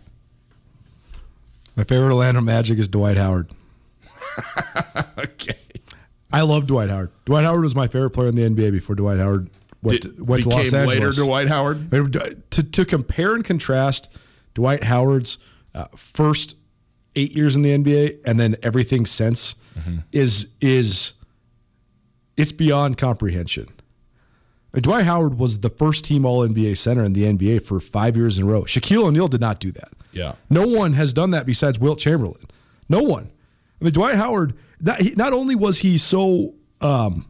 My 1.75 1.83
favorite 1.83 2.07
Orlando 2.07 2.41
Magic 2.41 2.79
is 2.79 2.87
Dwight 2.87 3.17
Howard. 3.17 3.49
Okay. 5.19 5.57
I 6.31 6.41
love 6.41 6.67
Dwight 6.67 6.89
Howard. 6.89 7.11
Dwight 7.25 7.43
Howard 7.45 7.61
was 7.63 7.75
my 7.75 7.87
favorite 7.87 8.09
player 8.11 8.27
in 8.29 8.35
the 8.35 8.41
NBA 8.49 8.71
before 8.71 8.95
Dwight 8.95 9.17
Howard 9.17 9.49
went, 9.81 10.01
Did- 10.01 10.17
to, 10.17 10.23
went 10.23 10.43
to 10.43 10.49
Los 10.49 10.73
Angeles. 10.73 10.87
later 11.17 11.25
Dwight 11.25 11.47
Howard. 11.47 11.93
I 11.93 11.99
mean, 11.99 12.11
To, 12.51 12.63
to 12.63 12.85
compare 12.85 13.33
and 13.35 13.45
contrast 13.45 14.09
Dwight 14.53 14.83
Howard's 14.83 15.37
uh, 15.73 15.85
first 15.95 16.55
eight 17.15 17.31
years 17.35 17.55
in 17.55 17.61
the 17.61 17.69
NBA 17.77 18.19
and 18.25 18.39
then 18.39 18.55
everything 18.63 19.05
since 19.05 19.55
is 20.11 20.47
is 20.59 21.13
it's 22.35 22.51
beyond 22.51 22.97
comprehension. 22.97 23.67
I 23.69 24.77
mean, 24.77 24.81
Dwight 24.81 25.05
Howard 25.05 25.37
was 25.39 25.59
the 25.59 25.69
first 25.69 26.03
team 26.03 26.25
All 26.25 26.47
NBA 26.47 26.77
center 26.77 27.03
in 27.03 27.13
the 27.13 27.23
NBA 27.23 27.61
for 27.63 27.79
five 27.79 28.17
years 28.17 28.37
in 28.37 28.45
a 28.45 28.47
row. 28.47 28.63
Shaquille 28.63 29.03
O'Neal 29.05 29.27
did 29.27 29.39
not 29.41 29.59
do 29.59 29.71
that. 29.71 29.89
Yeah. 30.11 30.33
No 30.49 30.67
one 30.67 30.93
has 30.93 31.13
done 31.13 31.31
that 31.31 31.45
besides 31.45 31.79
Wilt 31.79 31.99
Chamberlain. 31.99 32.41
No 32.89 33.01
one. 33.03 33.29
I 33.79 33.85
mean, 33.85 33.93
Dwight 33.93 34.15
Howard. 34.15 34.53
Not, 34.79 35.01
he, 35.01 35.11
not 35.15 35.33
only 35.33 35.55
was 35.55 35.79
he 35.79 35.97
so 35.97 36.55
um, 36.81 37.25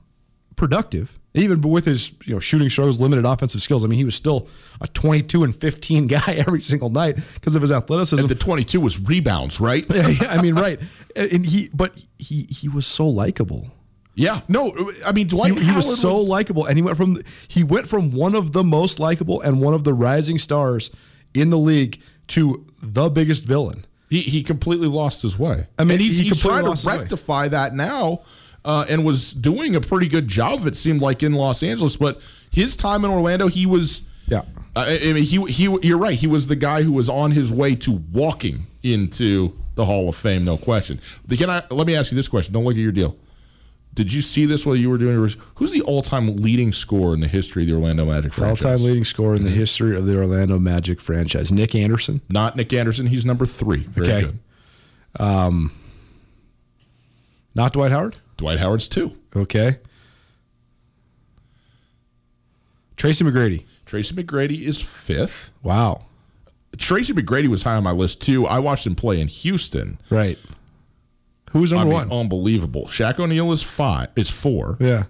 productive, 0.56 1.20
even 1.34 1.62
with 1.62 1.86
his 1.86 2.14
you 2.26 2.34
know 2.34 2.40
shooting 2.40 2.70
struggles, 2.70 3.00
limited 3.00 3.26
offensive 3.26 3.62
skills. 3.62 3.84
I 3.86 3.88
mean, 3.88 3.98
he 3.98 4.04
was 4.04 4.16
still 4.16 4.48
a 4.82 4.88
22 4.88 5.44
and 5.44 5.56
15 5.56 6.08
guy 6.08 6.44
every 6.46 6.62
single 6.62 6.90
night 6.90 7.16
because 7.36 7.56
of 7.56 7.62
his 7.62 7.72
athleticism. 7.72 8.22
And 8.22 8.30
the 8.30 8.36
22 8.36 8.80
was 8.82 9.00
rebounds, 9.00 9.60
right? 9.60 9.86
Yeah, 9.98 10.28
I 10.30 10.42
mean, 10.42 10.56
right. 10.56 10.80
And 11.16 11.46
he, 11.46 11.70
but 11.74 11.98
he 12.18 12.48
he 12.50 12.70
was 12.70 12.86
so 12.86 13.08
likable. 13.08 13.72
Yeah. 14.16 14.42
No, 14.48 14.92
I 15.06 15.12
mean 15.12 15.28
Dwight 15.28 15.54
He, 15.54 15.60
he 15.60 15.66
Howard 15.66 15.78
was 15.78 16.00
so 16.00 16.16
likable, 16.18 16.66
and 16.66 16.78
he 16.78 16.82
went 16.82 16.98
from 16.98 17.20
he 17.48 17.64
went 17.64 17.88
from 17.88 18.12
one 18.12 18.36
of 18.36 18.52
the 18.52 18.64
most 18.64 19.00
likable 19.00 19.42
and 19.42 19.62
one 19.62 19.74
of 19.74 19.84
the 19.84 19.94
rising 19.94 20.38
stars 20.38 20.92
in 21.34 21.50
the 21.50 21.58
league 21.58 22.02
to 22.28 22.66
the 22.82 23.10
biggest 23.10 23.46
villain. 23.46 23.86
He 24.10 24.22
he 24.22 24.44
completely 24.44 24.88
lost 24.88 25.22
his 25.22 25.38
way. 25.38 25.68
I 25.78 25.84
mean, 25.84 25.94
and 25.94 26.02
he's, 26.02 26.18
he 26.18 26.26
he's 26.26 26.42
trying 26.42 26.64
to 26.74 26.88
rectify 26.88 27.50
that 27.50 27.76
now, 27.76 28.22
uh, 28.64 28.86
and 28.88 29.04
was 29.04 29.34
doing 29.34 29.76
a 29.76 29.82
pretty 29.82 30.08
good 30.08 30.28
job. 30.28 30.66
It 30.66 30.76
seemed 30.76 31.02
like 31.02 31.24
in 31.24 31.34
Los 31.34 31.62
Angeles, 31.62 31.98
but 31.98 32.22
his 32.52 32.76
time 32.76 33.04
in 33.04 33.12
Orlando, 33.12 33.48
he 33.48 33.66
was. 33.66 34.02
Yeah. 34.28 34.44
I, 34.76 35.00
mean, 35.00 35.24
he 35.24 35.44
he. 35.52 35.64
You're 35.82 35.98
right. 35.98 36.14
He 36.14 36.28
was 36.28 36.48
the 36.48 36.56
guy 36.56 36.84
who 36.84 36.92
was 36.92 37.10
on 37.10 37.32
his 37.32 37.52
way 37.52 37.76
to 37.78 37.92
walking 37.92 38.68
into 38.84 39.58
the 39.76 39.86
Hall 39.86 40.10
of 40.10 40.16
Fame, 40.16 40.46
no 40.46 40.58
question. 40.58 41.00
But 41.28 41.38
Can 41.38 41.50
I? 41.50 41.64
Let 41.70 41.88
me 41.88 41.96
ask 41.96 42.12
you 42.12 42.16
this 42.16 42.28
question. 42.28 42.54
Don't 42.54 42.64
look 42.64 42.76
at 42.76 42.80
your 42.80 42.92
deal. 42.92 43.16
Did 43.98 44.14
you 44.14 44.22
see 44.22 44.46
this 44.46 44.64
while 44.64 44.76
you 44.76 44.92
were 44.92 45.00
doing 45.00 45.16
yours? 45.16 45.38
Who's 45.56 45.72
the 45.72 45.82
all-time 45.82 46.36
leading 46.36 46.72
scorer 46.72 47.16
in 47.16 47.20
the 47.20 47.28
history 47.28 47.64
of 47.64 47.68
the 47.68 47.74
Orlando 47.74 48.06
Magic 48.06 48.32
franchise? 48.32 48.64
All-time 48.64 48.86
leading 48.86 49.04
scorer 49.04 49.34
in 49.34 49.42
the 49.42 49.50
mm-hmm. 49.50 49.58
history 49.58 49.98
of 49.98 50.06
the 50.06 50.16
Orlando 50.16 50.60
Magic 50.60 51.02
franchise, 51.02 51.52
Nick 51.52 51.74
Anderson. 51.74 52.22
Not 52.30 52.56
Nick 52.56 52.72
Anderson. 52.74 53.08
He's 53.08 53.26
number 53.26 53.48
three. 53.48 53.80
Very 53.80 54.08
Okay. 54.08 54.22
good. 54.26 54.40
Um, 55.20 55.72
not 57.56 57.74
Dwight 57.74 57.92
Howard. 57.92 58.18
Dwight 58.38 58.60
Howard's 58.60 58.88
two. 58.88 59.18
Okay. 59.36 59.80
Tracy 62.98 63.26
McGrady. 63.26 63.66
Tracy 63.88 64.14
McGrady 64.14 64.62
is 64.62 64.80
fifth. 64.80 65.52
Wow. 65.64 66.06
Tracy 66.78 67.14
McGrady 67.14 67.48
was 67.48 67.64
high 67.64 67.78
on 67.78 67.84
my 67.84 67.94
list 67.94 68.22
too. 68.22 68.46
I 68.46 68.60
watched 68.60 68.86
him 68.86 68.94
play 68.94 69.20
in 69.20 69.28
Houston. 69.28 69.98
Right. 70.12 70.38
Who's 71.52 71.72
I 71.74 71.78
number 71.78 71.96
mean, 71.98 72.10
one? 72.10 72.20
unbelievable. 72.22 72.86
Shaq 72.88 73.20
O'Neal 73.20 73.52
is 73.54 73.64
five. 73.64 74.10
Is 74.16 74.30
four. 74.30 74.78
yeah. 74.80 75.06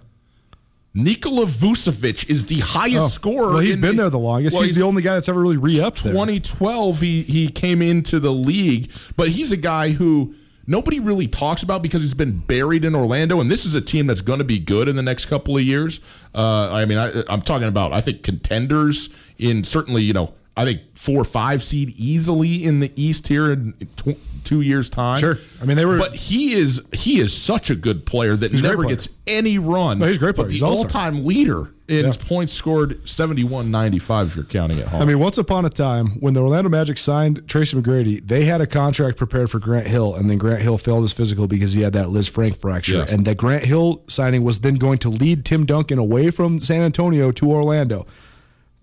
Nikola 0.94 1.44
Vucevic 1.46 2.28
is 2.28 2.46
the 2.46 2.58
highest 2.60 2.98
Oh, 3.04 3.08
scorer. 3.08 3.48
Well, 3.52 3.58
he's 3.58 3.76
been 3.76 3.94
there 3.96 4.10
the 4.10 4.18
longest. 4.18 4.54
Well, 4.56 4.64
he's, 4.64 4.74
the 4.74 4.82
only 4.82 5.02
guy 5.02 5.14
that's 5.14 5.28
ever 5.28 5.40
really 5.40 5.56
re-upped 5.58 6.02
there. 6.02 6.12
2012 6.12 7.00
he 7.00 7.22
he 7.22 7.48
came 7.48 7.82
into 7.82 8.18
the 8.18 8.32
league 8.32 8.90
but 9.16 9.28
he's 9.28 9.52
a 9.52 9.56
guy 9.56 9.90
who 9.90 10.34
nobody 10.66 10.98
really 10.98 11.26
talks 11.28 11.62
about 11.62 11.82
because 11.82 12.02
he's 12.02 12.14
been 12.14 12.38
buried 12.38 12.84
in 12.84 12.94
Orlando 12.96 13.38
and 13.40 13.50
this 13.50 13.64
is 13.64 13.74
a 13.74 13.80
team 13.80 14.06
that's 14.08 14.22
going 14.22 14.38
to 14.40 14.44
be 14.44 14.58
good 14.58 14.88
in 14.88 14.96
the 14.96 15.02
next 15.02 15.26
couple 15.26 15.56
of 15.56 15.62
years 15.62 16.00
uh, 16.34 16.70
I 16.72 16.84
mean 16.86 16.98
I, 16.98 17.22
I'm 17.28 17.42
talking 17.42 17.68
about 17.68 17.92
I 17.92 18.00
think 18.00 18.22
contenders 18.24 19.08
in 19.36 19.62
certainly 19.64 20.02
you 20.02 20.14
know 20.14 20.32
I 20.58 20.64
think 20.64 20.80
four 20.94 21.20
or 21.20 21.24
five 21.24 21.62
seed 21.62 21.90
easily 21.96 22.64
in 22.64 22.80
the 22.80 22.92
East 22.96 23.28
here 23.28 23.50
in 23.52 23.74
tw- 23.96 24.16
two 24.44 24.60
years 24.62 24.88
time 24.90 25.18
Sure. 25.20 25.38
I 25.60 25.64
mean, 25.66 25.76
they 25.76 25.84
were- 25.84 25.98
but 25.98 26.14
he 26.14 26.54
is 26.54 26.80
he 26.92 27.20
is 27.20 27.32
such 27.34 27.70
a 27.70 27.74
good 27.76 28.04
player 28.06 28.34
that 28.36 28.52
a 28.52 28.62
never 28.62 28.76
player. 28.78 28.88
gets 28.90 29.08
any 29.26 29.58
run 29.58 29.98
No, 29.98 30.06
he's 30.06 30.16
a 30.16 30.20
great 30.20 30.30
but 30.36 30.42
player. 30.42 30.48
the 30.48 30.52
He's 30.54 30.62
all-star. 30.62 30.84
all-time 30.86 31.24
leader 31.24 31.70
in 31.86 32.06
Yeah. 32.06 32.12
points 32.12 32.52
scored 32.52 33.00
71-95 33.06 34.26
if 34.28 34.36
you're 34.36 34.44
counting 34.44 34.78
at 34.80 34.88
home 34.88 35.02
I 35.02 35.04
mean, 35.04 35.18
once 35.18 35.38
upon 35.38 35.64
a 35.64 35.70
time, 35.70 36.16
when 36.20 36.34
the 36.34 36.40
Orlando 36.40 36.68
Magic 36.70 36.98
signed 36.98 37.42
Tracy 37.46 37.76
McGrady, 37.76 38.26
they 38.26 38.44
had 38.44 38.60
a 38.60 38.66
contract 38.66 39.16
prepared 39.16 39.50
for 39.50 39.58
Grant 39.58 39.86
Hill, 39.86 40.14
and 40.14 40.28
then 40.30 40.38
Grant 40.38 40.60
Hill 40.62 40.76
failed 40.78 41.02
his 41.02 41.12
physical 41.12 41.46
because 41.46 41.72
he 41.72 41.82
had 41.82 41.92
that 41.94 42.08
Lisfranc 42.08 42.56
fracture. 42.56 42.94
Yes. 42.96 43.12
And 43.12 43.24
that 43.26 43.36
Grant 43.36 43.64
Hill 43.64 44.02
signing 44.08 44.44
was 44.44 44.58
then 44.60 44.74
going 44.74 44.98
to 44.98 45.08
lead 45.08 45.44
Tim 45.44 45.64
Duncan 45.64 45.98
away 45.98 46.30
from 46.30 46.60
San 46.60 46.82
Antonio 46.82 47.30
to 47.32 47.50
Orlando. 47.50 48.06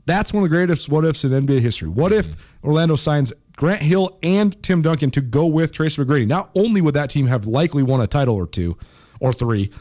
That's 0.05 0.31
one 0.31 0.43
of 0.43 0.49
the 0.49 0.55
greatest 0.55 0.89
what 0.89 1.05
ifs 1.05 1.23
in 1.23 1.31
NBA 1.31 1.61
history. 1.61 1.89
What 1.89 2.11
if 2.11 2.35
Orlando 2.63 2.95
signs 2.95 3.33
Grant 3.55 3.81
Hill 3.81 4.19
and 4.21 4.61
Tim 4.61 4.81
Duncan 4.81 5.09
to 5.11 5.21
go 5.21 5.45
with 5.45 5.71
Tracy 5.71 6.01
McGrady? 6.03 6.27
Not 6.27 6.51
only 6.55 6.81
would 6.81 6.93
that 6.93 7.09
team 7.09 7.27
have 7.27 7.47
likely 7.47 7.83
won 7.83 8.01
a 8.01 8.07
title 8.07 8.35
or 8.35 8.45
two 8.45 8.77
or 9.19 9.33
three, 9.33 9.71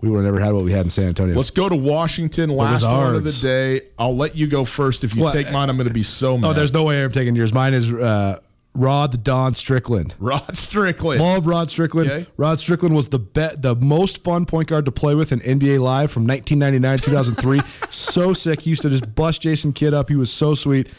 we 0.00 0.10
would 0.10 0.18
have 0.18 0.24
never 0.26 0.44
had 0.44 0.52
what 0.52 0.64
we 0.64 0.72
had 0.72 0.84
in 0.84 0.90
San 0.90 1.08
Antonio. 1.08 1.34
Let's 1.34 1.50
go 1.50 1.68
to 1.68 1.76
Washington. 1.76 2.50
Last 2.50 2.82
one 2.82 3.14
of 3.14 3.24
the 3.24 3.32
day. 3.32 3.88
I'll 3.98 4.16
let 4.16 4.36
you 4.36 4.46
go 4.46 4.64
first. 4.64 5.02
If 5.02 5.16
you 5.16 5.30
take 5.32 5.50
mine, 5.50 5.70
I'm 5.70 5.76
going 5.76 5.88
to 5.88 5.94
be 5.94 6.02
so 6.02 6.36
mad. 6.36 6.48
Oh, 6.48 6.52
there's 6.52 6.72
no 6.72 6.84
way 6.84 7.02
I'm 7.02 7.10
taking 7.12 7.34
yours. 7.34 7.52
Mine 7.54 7.72
is 7.72 7.90
uh, 7.90 8.40
Rod 8.74 9.12
the 9.12 9.18
Don 9.18 9.54
Strickland. 9.54 10.14
Rod 10.18 10.56
Strickland. 10.56 11.20
Love 11.20 11.46
Rod 11.46 11.70
Strickland. 11.70 12.10
Okay. 12.10 12.26
Rod 12.36 12.58
Strickland 12.58 12.94
was 12.94 13.08
the 13.08 13.20
be- 13.20 13.54
the 13.56 13.76
most 13.76 14.24
fun 14.24 14.46
point 14.46 14.68
guard 14.68 14.84
to 14.86 14.92
play 14.92 15.14
with 15.14 15.30
in 15.32 15.38
NBA 15.40 15.78
Live 15.78 16.10
from 16.10 16.26
1999 16.26 16.98
2003. 16.98 17.60
so 17.90 18.32
sick. 18.32 18.62
He 18.62 18.70
used 18.70 18.82
to 18.82 18.90
just 18.90 19.14
bust 19.14 19.42
Jason 19.42 19.72
Kidd 19.72 19.94
up. 19.94 20.08
He 20.08 20.16
was 20.16 20.32
so 20.32 20.54
sweet. 20.54 20.90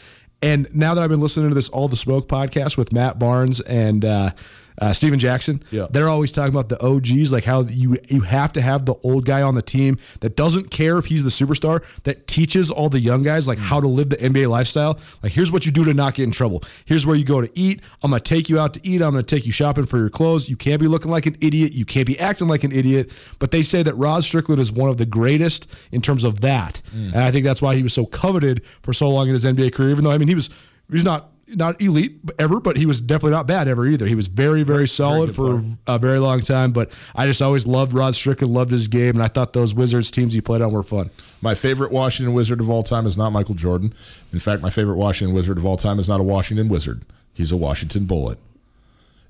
And 0.42 0.68
now 0.74 0.94
that 0.94 1.02
I've 1.02 1.10
been 1.10 1.20
listening 1.20 1.48
to 1.50 1.54
this 1.54 1.68
All 1.68 1.88
the 1.88 1.96
Smoke 1.96 2.28
podcast 2.28 2.76
with 2.76 2.92
Matt 2.92 3.18
Barnes 3.18 3.60
and 3.60 4.04
uh, 4.04 4.30
uh, 4.80 4.92
Steven 4.92 5.18
Jackson, 5.18 5.62
Yeah. 5.70 5.86
they're 5.90 6.08
always 6.08 6.30
talking 6.32 6.52
about 6.54 6.68
the 6.68 6.78
OGs, 6.84 7.32
like 7.32 7.44
how 7.44 7.62
you 7.62 7.96
you 8.08 8.20
have 8.20 8.52
to 8.54 8.60
have 8.60 8.84
the 8.86 8.94
old 9.02 9.24
guy 9.24 9.42
on 9.42 9.54
the 9.54 9.62
team 9.62 9.98
that 10.20 10.36
doesn't 10.36 10.70
care 10.70 10.98
if 10.98 11.06
he's 11.06 11.24
the 11.24 11.30
superstar, 11.30 11.82
that 12.04 12.26
teaches 12.26 12.70
all 12.70 12.88
the 12.88 13.00
young 13.00 13.22
guys 13.22 13.48
like 13.48 13.58
how 13.58 13.80
to 13.80 13.88
live 13.88 14.10
the 14.10 14.16
NBA 14.16 14.48
lifestyle. 14.50 14.98
Like 15.22 15.32
here's 15.32 15.50
what 15.50 15.64
you 15.66 15.72
do 15.72 15.84
to 15.84 15.94
not 15.94 16.14
get 16.14 16.24
in 16.24 16.30
trouble. 16.30 16.62
Here's 16.84 17.06
where 17.06 17.16
you 17.16 17.24
go 17.24 17.40
to 17.40 17.50
eat. 17.54 17.80
I'm 18.02 18.10
gonna 18.10 18.20
take 18.20 18.48
you 18.48 18.58
out 18.58 18.74
to 18.74 18.80
eat. 18.86 19.00
I'm 19.02 19.12
gonna 19.12 19.22
take 19.22 19.46
you 19.46 19.52
shopping 19.52 19.86
for 19.86 19.96
your 19.98 20.10
clothes. 20.10 20.50
You 20.50 20.56
can't 20.56 20.80
be 20.80 20.88
looking 20.88 21.10
like 21.10 21.26
an 21.26 21.36
idiot. 21.40 21.74
You 21.74 21.84
can't 21.84 22.06
be 22.06 22.18
acting 22.18 22.48
like 22.48 22.64
an 22.64 22.72
idiot. 22.72 23.10
But 23.38 23.50
they 23.52 23.62
say 23.62 23.82
that 23.82 23.94
Rod 23.94 24.24
Strickland 24.24 24.60
is 24.60 24.70
one 24.72 24.88
of 24.90 24.96
the 24.98 25.06
greatest 25.06 25.68
in 25.92 26.00
terms 26.02 26.24
of 26.24 26.40
that, 26.40 26.80
and 26.92 27.16
I 27.16 27.30
think 27.30 27.44
that's 27.44 27.62
why 27.62 27.74
he 27.76 27.82
was 27.82 27.94
so 27.94 28.04
coveted 28.06 28.64
for 28.82 28.92
so 28.92 29.10
long 29.10 29.28
in 29.28 29.32
his 29.32 29.44
NBA 29.44 29.72
career. 29.72 29.90
Even 29.90 30.04
though 30.04 30.10
I 30.12 30.18
mean 30.18 30.28
he 30.28 30.34
was 30.34 30.50
he's 30.90 31.04
not 31.04 31.32
not 31.48 31.80
elite 31.80 32.18
ever, 32.38 32.58
but 32.60 32.76
he 32.76 32.86
was 32.86 33.00
definitely 33.00 33.30
not 33.30 33.46
bad 33.46 33.68
ever 33.68 33.86
either. 33.86 34.06
He 34.06 34.14
was 34.14 34.26
very, 34.26 34.62
very 34.64 34.88
solid 34.88 35.34
for 35.34 35.62
a 35.86 35.98
very 35.98 36.18
long 36.18 36.40
time. 36.40 36.72
But 36.72 36.90
I 37.14 37.26
just 37.26 37.40
always 37.40 37.66
loved 37.66 37.92
Rod 37.92 38.14
Strickland, 38.14 38.52
loved 38.52 38.72
his 38.72 38.88
game, 38.88 39.10
and 39.10 39.22
I 39.22 39.28
thought 39.28 39.52
those 39.52 39.74
Wizards 39.74 40.10
teams 40.10 40.32
he 40.32 40.40
played 40.40 40.60
on 40.60 40.72
were 40.72 40.82
fun. 40.82 41.10
My 41.40 41.54
favorite 41.54 41.92
Washington 41.92 42.34
Wizard 42.34 42.60
of 42.60 42.68
all 42.68 42.82
time 42.82 43.06
is 43.06 43.16
not 43.16 43.30
Michael 43.30 43.54
Jordan. 43.54 43.94
In 44.32 44.38
fact, 44.38 44.62
my 44.62 44.70
favorite 44.70 44.96
Washington 44.96 45.34
Wizard 45.34 45.58
of 45.58 45.64
all 45.64 45.76
time 45.76 45.98
is 45.98 46.08
not 46.08 46.20
a 46.20 46.24
Washington 46.24 46.68
Wizard. 46.68 47.04
He's 47.32 47.52
a 47.52 47.56
Washington 47.56 48.06
Bullet. 48.06 48.38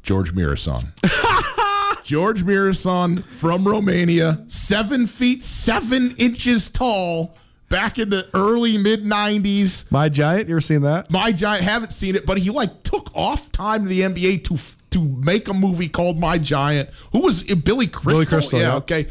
George 0.03 0.35
Muresan. 0.35 0.93
George 2.05 2.45
Muresan 2.45 3.25
from 3.25 3.67
Romania, 3.67 4.45
seven 4.47 5.09
feet 5.09 5.43
seven 5.43 6.13
inches 6.17 6.71
tall, 6.71 7.37
back 7.69 7.99
in 7.99 8.11
the 8.11 8.29
early 8.35 8.79
mid 8.79 9.05
'90s. 9.05 9.91
My 9.91 10.09
Giant, 10.09 10.49
you 10.49 10.55
ever 10.55 10.61
seen 10.61 10.83
that? 10.83 11.11
My 11.11 11.33
Giant 11.33 11.65
haven't 11.65 11.93
seen 11.93 12.17
it, 12.17 12.27
but 12.27 12.39
he 12.39 12.51
like 12.51 12.83
took 12.83 13.15
off 13.15 13.53
time 13.53 13.83
to 13.85 13.89
the 13.89 14.01
NBA 14.01 14.45
to 14.45 14.57
to 14.91 15.05
make 15.05 15.49
a 15.49 15.55
movie 15.55 15.89
called 15.89 16.19
My 16.19 16.39
Giant. 16.39 16.91
Who 17.13 17.21
was 17.21 17.43
it? 17.43 17.65
Billy 17.65 17.87
Crystal? 17.87 18.13
Billy 18.13 18.27
Crystal, 18.27 18.59
yeah, 18.59 18.69
yeah. 18.69 18.77
okay. 18.77 19.09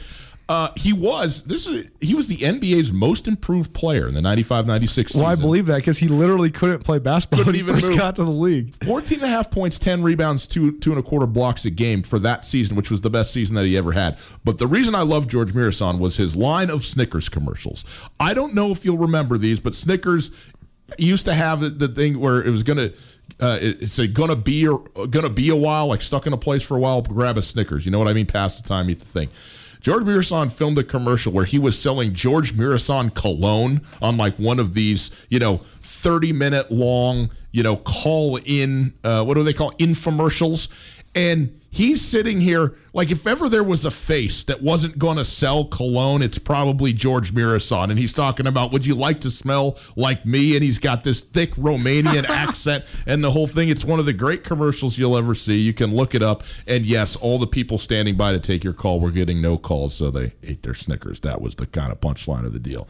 Uh, 0.47 0.69
he 0.75 0.93
was 0.93 1.41
this 1.45 1.65
is 1.65 1.89
he 1.99 2.13
was 2.13 2.27
the 2.27 2.37
NBA's 2.37 2.93
most 2.93 3.27
improved 3.27 3.73
player 3.73 4.07
in 4.07 4.13
the 4.13 4.21
95-96 4.21 4.89
season. 4.89 5.21
Well, 5.21 5.29
I 5.31 5.33
believe 5.33 5.65
that 5.65 5.77
because 5.77 5.97
he 5.97 6.07
literally 6.07 6.51
couldn't 6.51 6.83
play 6.83 6.99
basketball 6.99 7.43
Couldn't 7.45 7.65
when 7.65 7.73
he 7.73 7.73
first 7.81 7.89
move. 7.89 7.97
got 7.97 8.15
to 8.17 8.23
the 8.23 8.29
league. 8.29 8.75
14 8.85 9.17
and 9.21 9.23
a 9.25 9.27
half 9.27 9.49
points, 9.49 9.79
10 9.79 10.03
rebounds, 10.03 10.45
two 10.45 10.77
two 10.77 10.91
and 10.91 10.99
a 10.99 11.03
quarter 11.03 11.25
blocks 11.25 11.65
a 11.65 11.71
game 11.71 12.03
for 12.03 12.19
that 12.19 12.45
season, 12.45 12.75
which 12.75 12.91
was 12.91 13.01
the 13.01 13.09
best 13.09 13.33
season 13.33 13.55
that 13.55 13.65
he 13.65 13.75
ever 13.75 13.93
had. 13.93 14.19
But 14.43 14.59
the 14.59 14.67
reason 14.67 14.93
I 14.93 15.01
love 15.01 15.27
George 15.27 15.51
Muresan 15.53 15.97
was 15.97 16.17
his 16.17 16.35
line 16.35 16.69
of 16.69 16.85
Snickers 16.85 17.27
commercials. 17.27 17.83
I 18.19 18.35
don't 18.35 18.53
know 18.53 18.69
if 18.69 18.85
you'll 18.85 18.99
remember 18.99 19.39
these, 19.39 19.59
but 19.59 19.73
Snickers 19.73 20.29
used 20.99 21.25
to 21.25 21.33
have 21.33 21.61
the- 21.61 21.71
the 21.71 21.87
thing 21.87 22.19
where 22.19 22.43
it 22.43 22.51
was 22.51 22.61
gonna 22.61 22.91
uh, 23.41 23.57
it- 23.59 23.81
it's 23.81 23.97
a 23.97 24.05
gonna 24.05 24.35
be 24.35 24.67
or 24.67 24.83
gonna 25.09 25.27
be 25.31 25.49
a 25.49 25.55
while, 25.55 25.87
like 25.87 26.03
stuck 26.03 26.27
in 26.27 26.33
a 26.33 26.37
place 26.37 26.61
for 26.61 26.77
a 26.77 26.79
while, 26.79 27.01
grab 27.01 27.35
a 27.39 27.41
Snickers. 27.41 27.83
You 27.83 27.91
know 27.91 27.97
what 27.97 28.07
I 28.07 28.13
mean? 28.13 28.27
Pass 28.27 28.61
the 28.61 28.67
time, 28.67 28.87
eat 28.91 28.99
the 28.99 29.05
thing. 29.07 29.29
George 29.85 30.01
Muresan 30.03 30.51
filmed 30.51 30.79
a 30.79 30.83
commercial 30.83 31.31
where 31.31 31.45
he 31.45 31.59
was 31.59 31.79
selling 31.79 32.11
George 32.15 32.55
Muresan 32.55 33.13
cologne 33.13 33.81
on 34.01 34.17
like 34.17 34.35
one 34.39 34.57
of 34.57 34.73
these, 34.73 35.11
you 35.29 35.37
know, 35.37 35.57
30 35.83 36.33
minute 36.33 36.71
long, 36.71 37.29
you 37.51 37.61
know, 37.61 37.75
call 37.75 38.39
in, 38.45 38.95
uh, 39.03 39.23
what 39.23 39.35
do 39.35 39.43
they 39.43 39.53
call 39.53 39.73
infomercials? 39.73 40.69
And 41.15 41.61
he's 41.71 42.01
sitting 42.01 42.41
here 42.41 42.75
like 42.93 43.11
if 43.11 43.25
ever 43.27 43.49
there 43.49 43.63
was 43.63 43.83
a 43.83 43.91
face 43.91 44.43
that 44.45 44.61
wasn't 44.61 44.97
going 44.99 45.17
to 45.17 45.25
sell 45.25 45.65
cologne, 45.65 46.21
it's 46.21 46.37
probably 46.37 46.93
George 46.93 47.33
Muresan. 47.33 47.89
And 47.89 47.97
he's 47.99 48.13
talking 48.13 48.47
about, 48.47 48.71
would 48.71 48.85
you 48.85 48.95
like 48.95 49.21
to 49.21 49.31
smell 49.31 49.77
like 49.95 50.25
me? 50.25 50.55
And 50.55 50.63
he's 50.63 50.79
got 50.79 51.03
this 51.03 51.21
thick 51.21 51.53
Romanian 51.55 52.23
accent 52.29 52.85
and 53.05 53.23
the 53.23 53.31
whole 53.31 53.47
thing. 53.47 53.69
It's 53.69 53.83
one 53.83 53.99
of 53.99 54.05
the 54.05 54.13
great 54.13 54.43
commercials 54.43 54.97
you'll 54.97 55.17
ever 55.17 55.35
see. 55.35 55.59
You 55.59 55.73
can 55.73 55.95
look 55.95 56.15
it 56.15 56.21
up. 56.21 56.43
And 56.67 56.85
yes, 56.85 57.15
all 57.15 57.39
the 57.39 57.47
people 57.47 57.77
standing 57.77 58.15
by 58.15 58.31
to 58.31 58.39
take 58.39 58.63
your 58.63 58.73
call 58.73 58.99
were 58.99 59.11
getting 59.11 59.41
no 59.41 59.57
calls, 59.57 59.93
so 59.93 60.11
they 60.11 60.33
ate 60.43 60.63
their 60.63 60.73
Snickers. 60.73 61.19
That 61.21 61.41
was 61.41 61.55
the 61.55 61.65
kind 61.65 61.91
of 61.91 61.99
punchline 61.99 62.45
of 62.45 62.53
the 62.53 62.59
deal. 62.59 62.87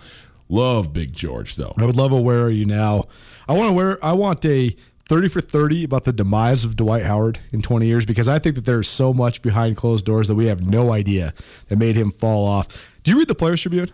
Love 0.47 0.93
Big 0.93 1.13
George, 1.13 1.55
though. 1.55 1.73
I 1.77 1.85
would 1.85 1.95
love 1.95 2.11
a 2.11 2.21
Where 2.21 2.43
Are 2.43 2.51
You 2.51 2.65
Now. 2.65 3.05
I 3.47 3.53
want 3.53 3.69
to 3.69 3.73
wear. 3.73 4.05
I 4.05 4.11
want 4.13 4.45
a 4.45 4.75
30 5.07 5.27
for 5.27 5.41
30 5.41 5.83
about 5.83 6.03
the 6.03 6.13
demise 6.13 6.65
of 6.65 6.75
Dwight 6.75 7.03
Howard 7.03 7.39
in 7.51 7.61
20 7.61 7.85
years 7.85 8.05
because 8.05 8.27
I 8.27 8.39
think 8.39 8.55
that 8.55 8.65
there's 8.65 8.87
so 8.87 9.13
much 9.13 9.41
behind 9.41 9.77
closed 9.77 10.05
doors 10.05 10.27
that 10.27 10.35
we 10.35 10.47
have 10.47 10.61
no 10.65 10.91
idea 10.91 11.33
that 11.67 11.77
made 11.77 11.95
him 11.95 12.11
fall 12.11 12.47
off. 12.47 12.91
Do 13.03 13.11
you 13.11 13.19
read 13.19 13.27
the 13.27 13.35
Players 13.35 13.61
Tribune? 13.61 13.91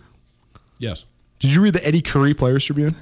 Yes. 0.78 1.06
Did 1.39 1.54
you 1.54 1.62
read 1.62 1.74
the 1.74 1.86
Eddie 1.86 2.02
Curry 2.02 2.34
Players 2.34 2.63
Tribune? 2.65 2.95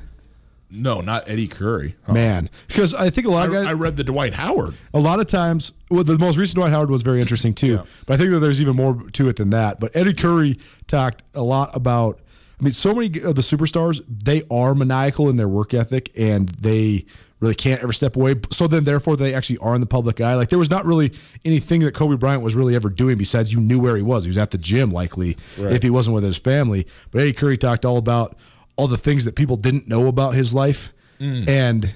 No, 0.71 1.01
not 1.01 1.27
Eddie 1.27 1.47
Curry. 1.47 1.95
Huh. 2.03 2.13
Man, 2.13 2.49
because 2.67 2.93
I 2.93 3.09
think 3.09 3.25
a 3.25 3.31
lot 3.31 3.47
of 3.47 3.53
guys. 3.53 3.65
I, 3.65 3.71
I 3.71 3.73
read 3.73 3.95
the 3.95 4.03
Dwight 4.03 4.33
Howard. 4.35 4.75
a 4.93 4.99
lot 4.99 5.19
of 5.19 5.25
times, 5.25 5.73
well, 5.89 6.03
the 6.03 6.17
most 6.19 6.37
recent 6.37 6.55
Dwight 6.55 6.71
Howard 6.71 6.91
was 6.91 7.01
very 7.01 7.21
interesting 7.21 7.53
too. 7.53 7.81
But 8.05 8.13
I 8.13 8.17
think 8.17 8.31
that 8.31 8.39
there's 8.39 8.61
even 8.61 8.75
more 8.75 9.03
to 9.13 9.27
it 9.29 9.37
than 9.37 9.49
that. 9.49 9.79
But 9.79 9.95
Eddie 9.95 10.13
Curry 10.13 10.59
talked 10.87 11.23
a 11.33 11.41
lot 11.41 11.75
about. 11.75 12.19
I 12.59 12.63
mean, 12.63 12.73
so 12.73 12.93
many 12.93 13.07
of 13.21 13.35
the 13.35 13.41
superstars 13.41 14.01
they 14.07 14.43
are 14.51 14.75
maniacal 14.75 15.29
in 15.29 15.37
their 15.37 15.47
work 15.47 15.73
ethic, 15.73 16.11
and 16.17 16.49
they 16.49 17.05
really 17.39 17.55
can't 17.55 17.81
ever 17.81 17.93
step 17.93 18.15
away. 18.15 18.35
So 18.51 18.67
then, 18.67 18.83
therefore, 18.83 19.15
they 19.15 19.33
actually 19.33 19.57
are 19.59 19.75
in 19.75 19.81
the 19.81 19.87
public 19.87 20.19
eye. 20.21 20.35
Like 20.35 20.49
there 20.49 20.59
was 20.59 20.69
not 20.69 20.85
really 20.85 21.13
anything 21.45 21.81
that 21.81 21.93
Kobe 21.93 22.17
Bryant 22.17 22.43
was 22.43 22.55
really 22.55 22.75
ever 22.75 22.89
doing 22.89 23.17
besides 23.17 23.53
you 23.53 23.59
knew 23.59 23.79
where 23.79 23.95
he 23.95 24.01
was. 24.01 24.25
He 24.25 24.29
was 24.29 24.37
at 24.37 24.51
the 24.51 24.57
gym, 24.57 24.91
likely, 24.91 25.37
if 25.57 25.83
he 25.83 25.89
wasn't 25.89 26.15
with 26.15 26.23
his 26.23 26.37
family. 26.37 26.85
But 27.11 27.21
Eddie 27.21 27.33
Curry 27.33 27.57
talked 27.57 27.85
all 27.85 27.97
about 27.97 28.37
all 28.75 28.87
the 28.87 28.97
things 28.97 29.25
that 29.25 29.35
people 29.35 29.55
didn't 29.55 29.87
know 29.87 30.07
about 30.07 30.35
his 30.35 30.53
life, 30.53 30.91
mm. 31.19 31.47
and 31.47 31.93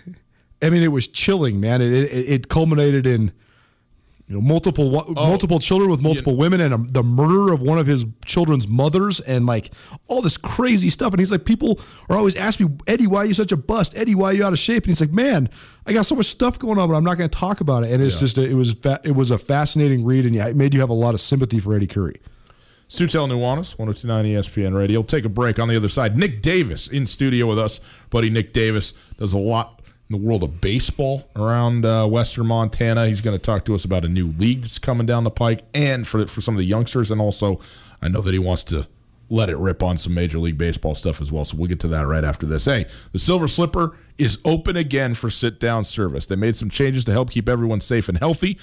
I 0.62 0.70
mean, 0.70 0.84
it 0.84 0.92
was 0.92 1.08
chilling, 1.08 1.60
man. 1.60 1.82
It 1.82 1.94
it, 1.94 2.12
it 2.12 2.50
culminated 2.50 3.06
in 3.06 3.32
you 4.28 4.36
know 4.36 4.42
multiple 4.42 4.90
wa- 4.90 5.06
multiple 5.10 5.60
children 5.60 5.92
with 5.92 6.02
multiple 6.02 6.36
women 6.38 6.62
and 6.62 6.74
um 6.74 6.88
the 6.88 7.04
murder 7.04 7.52
of 7.52 7.62
one 7.62 7.78
of 7.78 7.86
his 7.86 8.06
children's 8.24 8.68
mothers 8.68 9.20
and 9.20 9.46
like 9.46 9.72
all 10.08 10.22
this 10.22 10.38
crazy 10.38 10.90
stuff. 10.90 11.12
And 11.12 11.20
he's 11.20 11.32
like, 11.32 11.44
people 11.46 11.80
are 12.10 12.18
always 12.18 12.36
asking 12.38 12.68
me, 12.70 12.76
Eddie, 12.88 13.08
why 13.08 13.20
are 13.20 13.26
you 13.26 13.34
such 13.34 13.52
a 13.52 13.58
bust? 13.58 13.98
Eddie, 13.98 14.16
why 14.16 14.28
are 14.28 14.34
you 14.34 14.46
out 14.46 14.54
of 14.54 14.60
shape? 14.60 14.84
And 14.84 14.92
he's 14.92 15.02
like, 15.02 15.12
man, 15.12 15.50
I 15.86 15.92
got 15.94 16.06
so 16.06 16.16
much 16.16 16.28
stuff 16.28 16.58
going 16.58 16.80
on, 16.80 16.88
but 16.88 16.96
I'm 16.96 17.04
not 17.04 17.18
going 17.18 17.30
to 17.30 17.38
talk 17.38 17.60
about 17.60 17.84
it. 17.84 17.92
And 17.92 18.02
it's 18.02 18.20
just 18.20 18.38
a, 18.38 18.44
it 18.44 18.54
was 18.54 18.74
fa- 18.74 19.02
it 19.04 19.12
was 19.12 19.30
a 19.32 19.38
fascinating 19.38 20.06
read, 20.06 20.26
and 20.26 20.34
yeah, 20.34 20.48
it 20.48 20.56
made 20.56 20.74
you 20.74 20.80
have 20.80 20.90
a 20.90 20.94
lot 20.94 21.14
of 21.14 21.20
sympathy 21.20 21.60
for 21.60 21.76
Eddie 21.76 21.88
Curry. 21.88 22.22
Tutel 22.90 23.28
Nuanez, 23.28 23.78
1029 23.78 24.26
ESPN 24.26 24.78
Radio. 24.78 25.00
We'll 25.00 25.08
take 25.08 25.26
a 25.26 25.30
break 25.30 25.58
on 25.58 25.68
the 25.68 25.76
other 25.76 25.90
side. 25.90 26.16
Nick 26.16 26.42
Davis 26.44 26.88
in 26.88 27.08
studio 27.08 27.48
with 27.48 27.58
us. 27.58 27.80
Buddy 28.12 28.30
Nick 28.30 28.54
Davis 28.54 28.94
does 29.18 29.34
a 29.34 29.38
lot 29.40 29.73
in 30.10 30.22
the 30.22 30.28
world 30.28 30.44
of 30.44 30.62
baseball 30.62 31.30
around 31.36 31.86
uh, 31.86 32.06
Western 32.08 32.48
Montana. 32.48 33.08
He's 33.08 33.22
going 33.22 33.38
to 33.38 33.42
talk 33.42 33.66
to 33.66 33.76
us 33.76 33.86
about 33.86 34.06
a 34.06 34.10
new 34.10 34.28
league 34.28 34.62
that's 34.62 34.80
coming 34.80 35.06
down 35.06 35.24
the 35.24 35.32
pike 35.32 35.64
and 35.74 36.08
for, 36.08 36.26
for 36.28 36.42
some 36.42 36.54
of 36.54 36.60
the 36.60 36.66
youngsters. 36.66 37.10
And 37.10 37.22
also, 37.22 37.60
I 38.02 38.10
know 38.10 38.22
that 38.22 38.34
he 38.34 38.40
wants 38.40 38.64
to 38.66 38.88
let 39.34 39.50
it 39.50 39.58
rip 39.58 39.82
on 39.82 39.98
some 39.98 40.14
Major 40.14 40.38
League 40.38 40.60
Baseball 40.60 40.94
stuff 40.94 41.20
as 41.20 41.32
well. 41.32 41.44
So 41.44 41.58
we'll 41.58 41.68
get 41.68 41.80
to 41.80 41.88
that 41.88 42.06
right 42.06 42.24
after 42.24 42.46
this. 42.46 42.66
Hey, 42.66 42.86
the 43.14 43.20
Silver 43.20 43.48
Slipper 43.48 43.98
is 44.20 44.38
open 44.46 44.78
again 44.78 45.16
for 45.16 45.32
sit 45.32 45.60
down 45.60 45.84
service. 45.84 46.28
They 46.28 46.36
made 46.36 46.56
some 46.56 46.70
changes 46.70 47.04
to 47.06 47.12
help 47.12 47.32
keep 47.32 47.50
everyone 47.50 47.82
safe 47.82 48.08
and 48.10 48.20
healthy. 48.20 48.60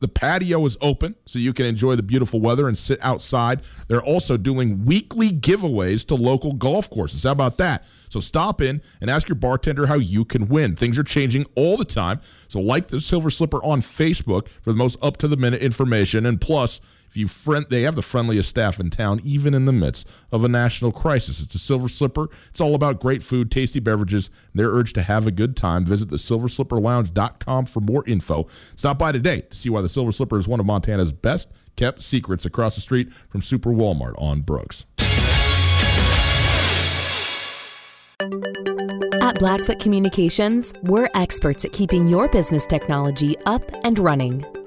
The 0.00 0.08
patio 0.08 0.64
is 0.64 0.78
open 0.80 1.14
so 1.26 1.38
you 1.38 1.52
can 1.52 1.66
enjoy 1.66 1.96
the 1.96 2.02
beautiful 2.02 2.40
weather 2.40 2.68
and 2.68 2.78
sit 2.78 2.98
outside. 3.02 3.60
They're 3.86 4.02
also 4.02 4.38
doing 4.38 4.86
weekly 4.86 5.30
giveaways 5.30 6.06
to 6.06 6.14
local 6.14 6.54
golf 6.54 6.88
courses. 6.88 7.24
How 7.24 7.32
about 7.32 7.58
that? 7.58 7.84
So 8.08 8.20
stop 8.20 8.62
in 8.62 8.80
and 9.02 9.10
ask 9.10 9.28
your 9.28 9.36
bartender 9.36 9.86
how 9.86 9.96
you 9.96 10.24
can 10.24 10.48
win. 10.48 10.74
Things 10.74 10.98
are 10.98 11.04
changing 11.04 11.44
all 11.54 11.76
the 11.76 11.84
time. 11.84 12.20
So 12.48 12.60
like 12.60 12.88
the 12.88 13.00
Silver 13.00 13.28
Slipper 13.28 13.62
on 13.62 13.82
Facebook 13.82 14.48
for 14.62 14.70
the 14.72 14.78
most 14.78 14.96
up 15.02 15.18
to 15.18 15.28
the 15.28 15.36
minute 15.36 15.60
information. 15.60 16.24
And 16.24 16.40
plus, 16.40 16.80
if 17.14 17.18
you 17.18 17.28
friend, 17.28 17.64
they 17.70 17.82
have 17.82 17.94
the 17.94 18.02
friendliest 18.02 18.48
staff 18.48 18.80
in 18.80 18.90
town, 18.90 19.20
even 19.22 19.54
in 19.54 19.66
the 19.66 19.72
midst 19.72 20.04
of 20.32 20.42
a 20.42 20.48
national 20.48 20.90
crisis. 20.90 21.40
It's 21.40 21.54
a 21.54 21.60
Silver 21.60 21.88
Slipper. 21.88 22.28
It's 22.50 22.60
all 22.60 22.74
about 22.74 22.98
great 22.98 23.22
food, 23.22 23.52
tasty 23.52 23.78
beverages, 23.78 24.30
and 24.52 24.58
their 24.58 24.70
urge 24.70 24.92
to 24.94 25.02
have 25.02 25.24
a 25.24 25.30
good 25.30 25.56
time. 25.56 25.86
Visit 25.86 26.10
the 26.10 26.16
silverslipperlounge.com 26.16 27.66
for 27.66 27.78
more 27.78 28.02
info. 28.08 28.48
Stop 28.74 28.98
by 28.98 29.12
today 29.12 29.42
to 29.42 29.56
see 29.56 29.68
why 29.68 29.80
the 29.80 29.88
Silver 29.88 30.10
Slipper 30.10 30.40
is 30.40 30.48
one 30.48 30.58
of 30.58 30.66
Montana's 30.66 31.12
best 31.12 31.50
kept 31.76 32.02
secrets 32.02 32.44
across 32.44 32.74
the 32.74 32.80
street 32.80 33.12
from 33.28 33.42
Super 33.42 33.70
Walmart 33.70 34.20
on 34.20 34.40
Brooks. 34.40 34.84
At 39.22 39.38
Blackfoot 39.38 39.78
Communications, 39.78 40.74
we're 40.82 41.08
experts 41.14 41.64
at 41.64 41.72
keeping 41.72 42.08
your 42.08 42.26
business 42.26 42.66
technology 42.66 43.36
up 43.46 43.62
and 43.84 44.00
running. 44.00 44.44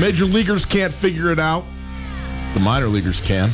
Major 0.00 0.24
leaguers 0.24 0.64
can't 0.64 0.94
figure 0.94 1.30
it 1.30 1.38
out. 1.38 1.62
The 2.54 2.60
minor 2.60 2.86
leaguers 2.86 3.20
can. 3.20 3.50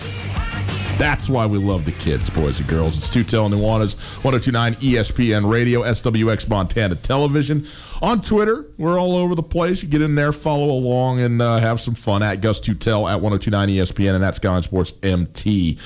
That's 0.97 1.29
why 1.29 1.45
we 1.45 1.59
love 1.59 1.85
the 1.85 1.91
kids, 1.91 2.31
boys 2.31 2.61
and 2.61 2.69
girls. 2.69 2.97
It's 2.97 3.09
Tutel 3.09 3.51
Nuanez, 3.51 3.97
1029 4.25 4.77
ESPN 4.77 5.51
Radio, 5.51 5.83
SWX 5.83 6.49
Montana 6.49 6.95
Television. 6.95 7.67
On 8.01 8.23
Twitter, 8.23 8.67
we're 8.79 8.99
all 8.99 9.17
over 9.17 9.35
the 9.35 9.43
place. 9.43 9.83
You 9.83 9.89
get 9.89 10.03
in 10.03 10.15
there, 10.15 10.31
follow 10.31 10.71
along, 10.71 11.21
and 11.21 11.43
uh, 11.43 11.59
have 11.59 11.81
some 11.81 11.95
fun 11.95 12.23
at 12.23 12.41
Gus 12.41 12.61
Tutel 12.61 13.11
at 13.11 13.21
1029 13.21 13.69
ESPN 13.69 14.15
and 14.15 14.25
at 14.25 14.37
Skyline 14.37 14.63
Sports 14.63 14.93
MT 15.03 15.79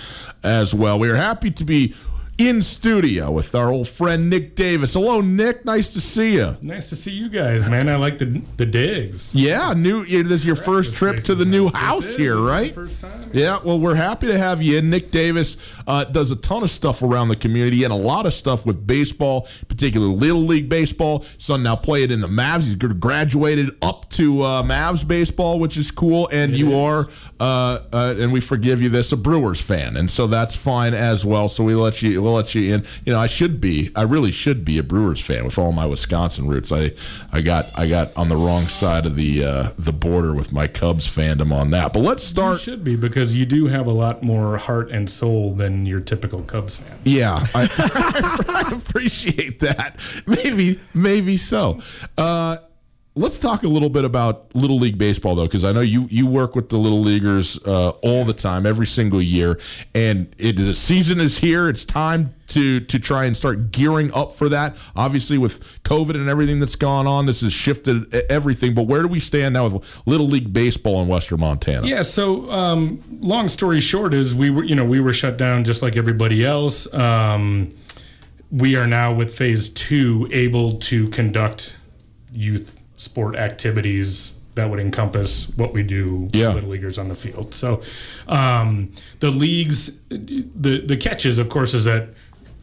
as 0.45 0.75
well. 0.75 0.99
We 0.99 1.09
are 1.09 1.17
happy 1.17 1.51
to 1.53 1.65
be 1.65 1.95
in 2.41 2.63
studio 2.63 3.31
with 3.31 3.55
our 3.55 3.71
old 3.71 3.87
friend 3.87 4.31
Nick 4.31 4.55
Davis. 4.55 4.95
Hello, 4.95 5.21
Nick. 5.21 5.67
Nice 5.67 5.93
to 5.93 6.01
see 6.01 6.35
you. 6.35 6.57
Nice 6.63 6.89
to 6.89 6.97
see 6.97 7.11
you 7.11 7.29
guys, 7.29 7.67
man. 7.67 7.89
I 7.89 7.97
like 7.97 8.17
the 8.17 8.43
the 8.57 8.65
digs. 8.65 9.35
Yeah, 9.35 9.75
new. 9.75 10.07
This 10.07 10.41
is 10.41 10.47
your 10.47 10.57
first 10.57 10.95
trip 10.95 11.23
to 11.25 11.35
the 11.35 11.45
new 11.45 11.69
house 11.69 12.17
here, 12.17 12.39
right? 12.39 12.75
First 12.75 13.01
time. 13.01 13.31
Yeah, 13.35 13.59
well, 13.63 13.79
we're 13.79 13.95
happy 13.95 14.27
to 14.29 14.39
have 14.39 14.63
you 14.63 14.79
in. 14.79 14.89
Nick 14.89 15.11
Davis 15.11 15.59
uh, 15.87 16.05
does 16.05 16.31
a 16.31 16.37
ton 16.37 16.63
of 16.63 16.71
stuff 16.71 17.03
around 17.03 17.29
the 17.29 17.37
community 17.37 17.85
and 17.85 17.93
a 17.93 17.97
lot 17.97 18.25
of 18.25 18.33
stuff 18.33 18.65
with 18.65 18.87
baseball, 18.87 19.47
particularly 19.69 20.15
Little 20.15 20.43
League 20.43 20.69
Baseball. 20.71 21.27
Son 21.37 21.63
now 21.63 21.77
playing 21.77 22.11
in 22.11 22.21
the 22.21 22.29
Mavs. 22.29 22.65
He's 22.65 22.75
graduated 22.75 23.71
up 23.83 24.09
to 24.11 24.43
uh, 24.43 24.63
Mavs 24.63 25.07
baseball, 25.07 25.59
which 25.59 25.77
is 25.77 25.91
cool. 25.91 26.29
And 26.33 26.57
you 26.57 26.75
are, 26.75 27.09
uh, 27.39 27.81
uh, 27.93 28.15
and 28.19 28.33
we 28.33 28.41
forgive 28.41 28.81
you 28.81 28.89
this, 28.89 29.13
a 29.13 29.17
Brewers 29.17 29.61
fan, 29.61 29.97
and 29.97 30.11
so 30.11 30.27
that's 30.27 30.57
fine 30.57 30.95
as 30.95 31.27
well. 31.27 31.49
So 31.49 31.65
we 31.65 31.75
let 31.75 32.01
you, 32.01 32.30
we'll 32.31 32.37
let 32.41 32.55
you 32.55 32.75
in. 32.75 32.85
You 33.05 33.13
know, 33.15 33.19
I 33.19 33.27
should 33.27 33.61
be, 33.61 33.91
I 33.95 34.03
really 34.03 34.33
should 34.33 34.65
be 34.65 34.79
a 34.79 34.83
Brewers 34.83 35.21
fan 35.21 35.45
with 35.45 35.59
all 35.59 35.73
my 35.73 35.87
Wisconsin 35.87 36.47
roots. 36.49 36.73
I, 36.73 36.93
I 37.33 37.41
got, 37.43 37.67
I 37.79 37.89
got 37.89 38.17
on 38.17 38.29
the 38.29 38.37
wrong 38.37 38.69
side 38.69 39.07
of 39.07 39.15
the 39.17 39.45
uh, 39.45 39.71
the 39.79 39.93
border 39.93 40.35
with 40.35 40.53
my 40.53 40.67
Cubs 40.67 41.07
fandom 41.07 41.53
on 41.53 41.71
that. 41.71 41.93
But 41.93 42.01
let's 42.01 42.23
You 42.25 42.29
start. 42.29 42.61
should 42.61 42.85
be 42.85 42.97
because 42.97 43.37
you 43.37 43.47
do 43.47 43.67
have 43.67 43.87
a 43.87 43.93
lot 43.93 44.23
more 44.23 44.57
heart 44.59 44.91
and 44.91 45.11
soul 45.11 45.55
than 45.55 45.87
your 45.87 46.01
typical 46.01 46.43
Cubs 46.43 46.77
fan. 46.77 46.99
Yeah, 47.05 47.45
I, 47.55 47.69
I 48.71 48.75
appreciate 48.77 49.61
that. 49.61 49.97
Maybe, 50.27 50.81
maybe 50.95 51.37
so. 51.37 51.81
Uh, 52.17 52.59
let's 53.21 53.39
talk 53.39 53.63
a 53.63 53.69
little 53.69 53.91
bit 53.91 54.05
about 54.05 54.55
Little 54.55 54.79
League 54.79 54.97
baseball, 54.97 55.35
though, 55.35 55.45
because 55.45 55.63
I 55.63 55.73
know 55.73 55.81
you 55.83 56.07
you 56.11 56.27
work 56.27 56.57
with 56.57 56.71
the 56.71 56.79
Little 56.79 57.01
Leaguers 57.01 57.59
uh, 57.67 57.91
all 58.03 58.25
the 58.25 58.33
time, 58.33 58.67
every 58.67 58.87
single 58.87 59.21
year, 59.21 59.61
and 59.95 60.35
it, 60.39 60.57
the 60.57 60.75
season 60.75 61.21
is 61.21 61.39
here. 61.39 61.69
It's 61.69 61.85
time 61.85 62.35
to 62.49 62.81
to 62.81 62.99
try 62.99 63.27
and 63.27 63.37
start 63.37 63.71
gearing 63.71 64.13
up 64.15 64.33
for 64.33 64.49
that. 64.49 64.77
Obviously, 64.97 65.39
with 65.39 65.83
COVID 65.83 66.15
and 66.15 66.29
everything 66.29 66.59
that's 66.59 66.77
gone 66.77 67.07
on, 67.07 67.27
this 67.27 67.43
has 67.43 67.53
shifted 67.53 68.13
everything. 68.31 68.75
But 68.75 68.85
where 68.85 69.03
do 69.03 69.09
we 69.09 69.21
stand 69.21 69.53
now 69.53 69.69
with 69.69 70.03
Little 70.07 70.27
League 70.27 70.53
baseball 70.53 71.03
in 71.03 71.09
Western 71.09 71.41
Montana? 71.41 71.87
Yeah. 71.87 72.03
So, 72.03 72.51
um, 72.51 73.05
long 73.21 73.49
story 73.49 73.81
short 73.81 74.15
is 74.15 74.35
we 74.35 74.49
were, 74.51 74.65
you 74.65 74.75
know, 74.75 74.85
we 74.85 74.99
were 74.99 75.13
shut 75.13 75.37
down 75.37 75.65
just 75.65 75.83
like 75.83 75.97
everybody 75.97 76.45
else. 76.45 76.93
Um, 76.95 77.75
we 78.51 78.75
are 78.75 78.87
now 78.87 79.13
with 79.13 79.33
phase 79.33 79.69
two 79.69 80.27
able 80.33 80.79
to 80.79 81.09
conduct 81.11 81.77
youth 82.33 82.80
sport 83.01 83.35
activities 83.35 84.35
that 84.57 84.69
would 84.69 84.79
encompass 84.79 85.49
what 85.57 85.73
we 85.73 85.83
do 85.83 86.17
with 86.17 86.37
Yeah. 86.37 86.53
little 86.53 86.69
leaguers 86.69 86.99
on 86.99 87.09
the 87.09 87.15
field. 87.15 87.55
So, 87.55 87.81
um, 88.29 88.91
the 89.21 89.31
leagues, 89.31 89.93
the 90.11 90.83
the 90.85 90.97
catches, 90.99 91.39
of 91.39 91.49
course, 91.49 91.73
is 91.73 91.85
that 91.85 92.11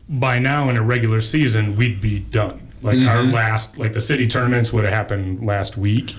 by 0.08 0.38
now 0.38 0.70
in 0.70 0.78
a 0.78 0.82
regular 0.84 1.22
season 1.22 1.76
we'd 1.76 2.00
be 2.00 2.20
done. 2.20 2.60
Like 2.84 3.00
our 3.08 3.24
last, 3.24 3.80
like 3.80 3.94
the 3.94 4.02
city 4.02 4.28
tournaments 4.28 4.72
would 4.72 4.84
have 4.84 4.94
happened 4.94 5.44
last 5.44 5.76
week, 5.78 6.16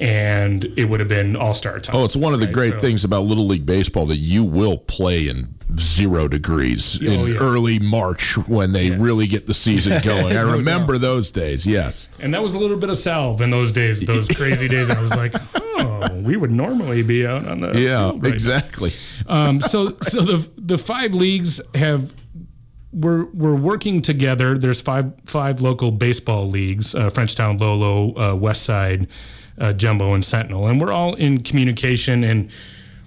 and 0.00 0.64
it 0.76 0.86
would 0.86 0.98
have 1.00 1.08
been 1.08 1.36
all 1.36 1.54
star 1.54 1.78
time. 1.78 1.94
Oh, 1.96 2.04
it's 2.04 2.16
one 2.16 2.32
of 2.34 2.40
the 2.40 2.46
right? 2.46 2.54
great 2.54 2.72
So- 2.74 2.78
things 2.80 3.04
about 3.04 3.24
Little 3.24 3.46
League 3.46 3.66
Baseball 3.66 4.06
that 4.06 4.16
you 4.16 4.42
will 4.44 4.78
play 4.78 5.28
in 5.28 5.54
zero 5.78 6.26
degrees 6.26 6.98
in 7.00 7.20
Oh, 7.20 7.24
yeah. 7.26 7.38
early 7.38 7.78
March 7.78 8.36
when 8.48 8.72
they 8.72 8.90
really 8.90 9.26
get 9.28 9.46
the 9.46 9.54
season 9.54 10.00
going. 10.04 10.36
I 10.36 10.40
remember 10.40 10.98
those 10.98 11.30
days, 11.30 11.64
yes. 11.64 12.08
And 12.18 12.34
that 12.34 12.42
was 12.42 12.54
a 12.54 12.58
little 12.58 12.76
bit 12.76 12.90
of 12.90 12.98
salve 12.98 13.40
in 13.40 13.50
those 13.50 13.70
days, 13.70 14.00
those 14.00 14.26
crazy 14.36 14.66
days. 14.66 14.90
I 14.90 15.00
was 15.00 15.10
like, 15.14 15.32
oh, 15.54 16.20
we 16.22 16.36
would 16.36 16.50
normally 16.50 17.02
be 17.02 17.24
out 17.26 17.46
on 17.46 17.60
the 17.60 17.78
Yeah, 17.78 18.10
right 18.16 18.32
exactly. 18.32 18.92
Um, 19.26 19.60
so, 19.60 19.96
so 20.02 20.22
the 20.22 20.50
the 20.56 20.78
five 20.78 21.14
leagues 21.14 21.60
have 21.74 22.12
we're 22.92 23.26
we're 23.26 23.54
working 23.54 24.02
together. 24.02 24.58
There's 24.58 24.80
five 24.82 25.12
five 25.24 25.60
local 25.60 25.92
baseball 25.92 26.48
leagues: 26.48 26.94
uh, 26.96 27.10
Frenchtown, 27.10 27.60
Lolo, 27.60 28.14
uh, 28.18 28.34
West 28.34 28.64
Side, 28.64 29.06
uh, 29.60 29.72
Jumbo, 29.72 30.14
and 30.14 30.24
Sentinel, 30.24 30.66
and 30.66 30.80
we're 30.80 30.92
all 30.92 31.14
in 31.14 31.42
communication 31.42 32.24
and. 32.24 32.50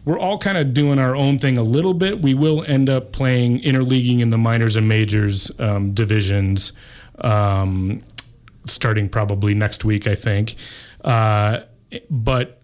We're 0.05 0.19
all 0.19 0.37
kind 0.37 0.57
of 0.57 0.73
doing 0.73 0.99
our 0.99 1.15
own 1.15 1.39
thing 1.39 1.57
a 1.57 1.63
little 1.63 1.93
bit. 1.93 2.21
We 2.21 2.33
will 2.33 2.65
end 2.67 2.89
up 2.89 3.13
playing 3.13 3.61
interleaguing 3.61 4.19
in 4.19 4.31
the 4.31 4.37
minors 4.37 4.75
and 4.75 4.85
majors 4.85 5.49
um, 5.59 5.93
divisions, 5.93 6.73
um, 7.19 8.03
starting 8.65 9.07
probably 9.07 9.53
next 9.53 9.85
week, 9.85 10.05
I 10.05 10.15
think. 10.15 10.55
Uh, 11.05 11.61
but 12.09 12.61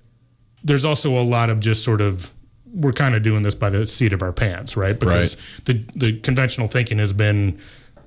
there's 0.66 0.84
also 0.84 1.18
a 1.18 1.24
lot 1.24 1.50
of 1.50 1.62
just 1.62 1.82
sort 1.82 2.02
of 2.02 2.34
we're 2.74 2.92
kind 2.92 3.16
of 3.16 3.24
doing 3.24 3.44
this 3.44 3.56
by 3.56 3.70
the 3.70 3.86
seat 3.86 4.14
of 4.14 4.22
our 4.22 4.32
pants, 4.32 4.78
right? 4.78 5.00
Because 5.00 5.38
the 5.66 5.84
the 5.96 6.20
conventional 6.20 6.68
thinking 6.68 7.00
has 7.00 7.14
been 7.14 7.60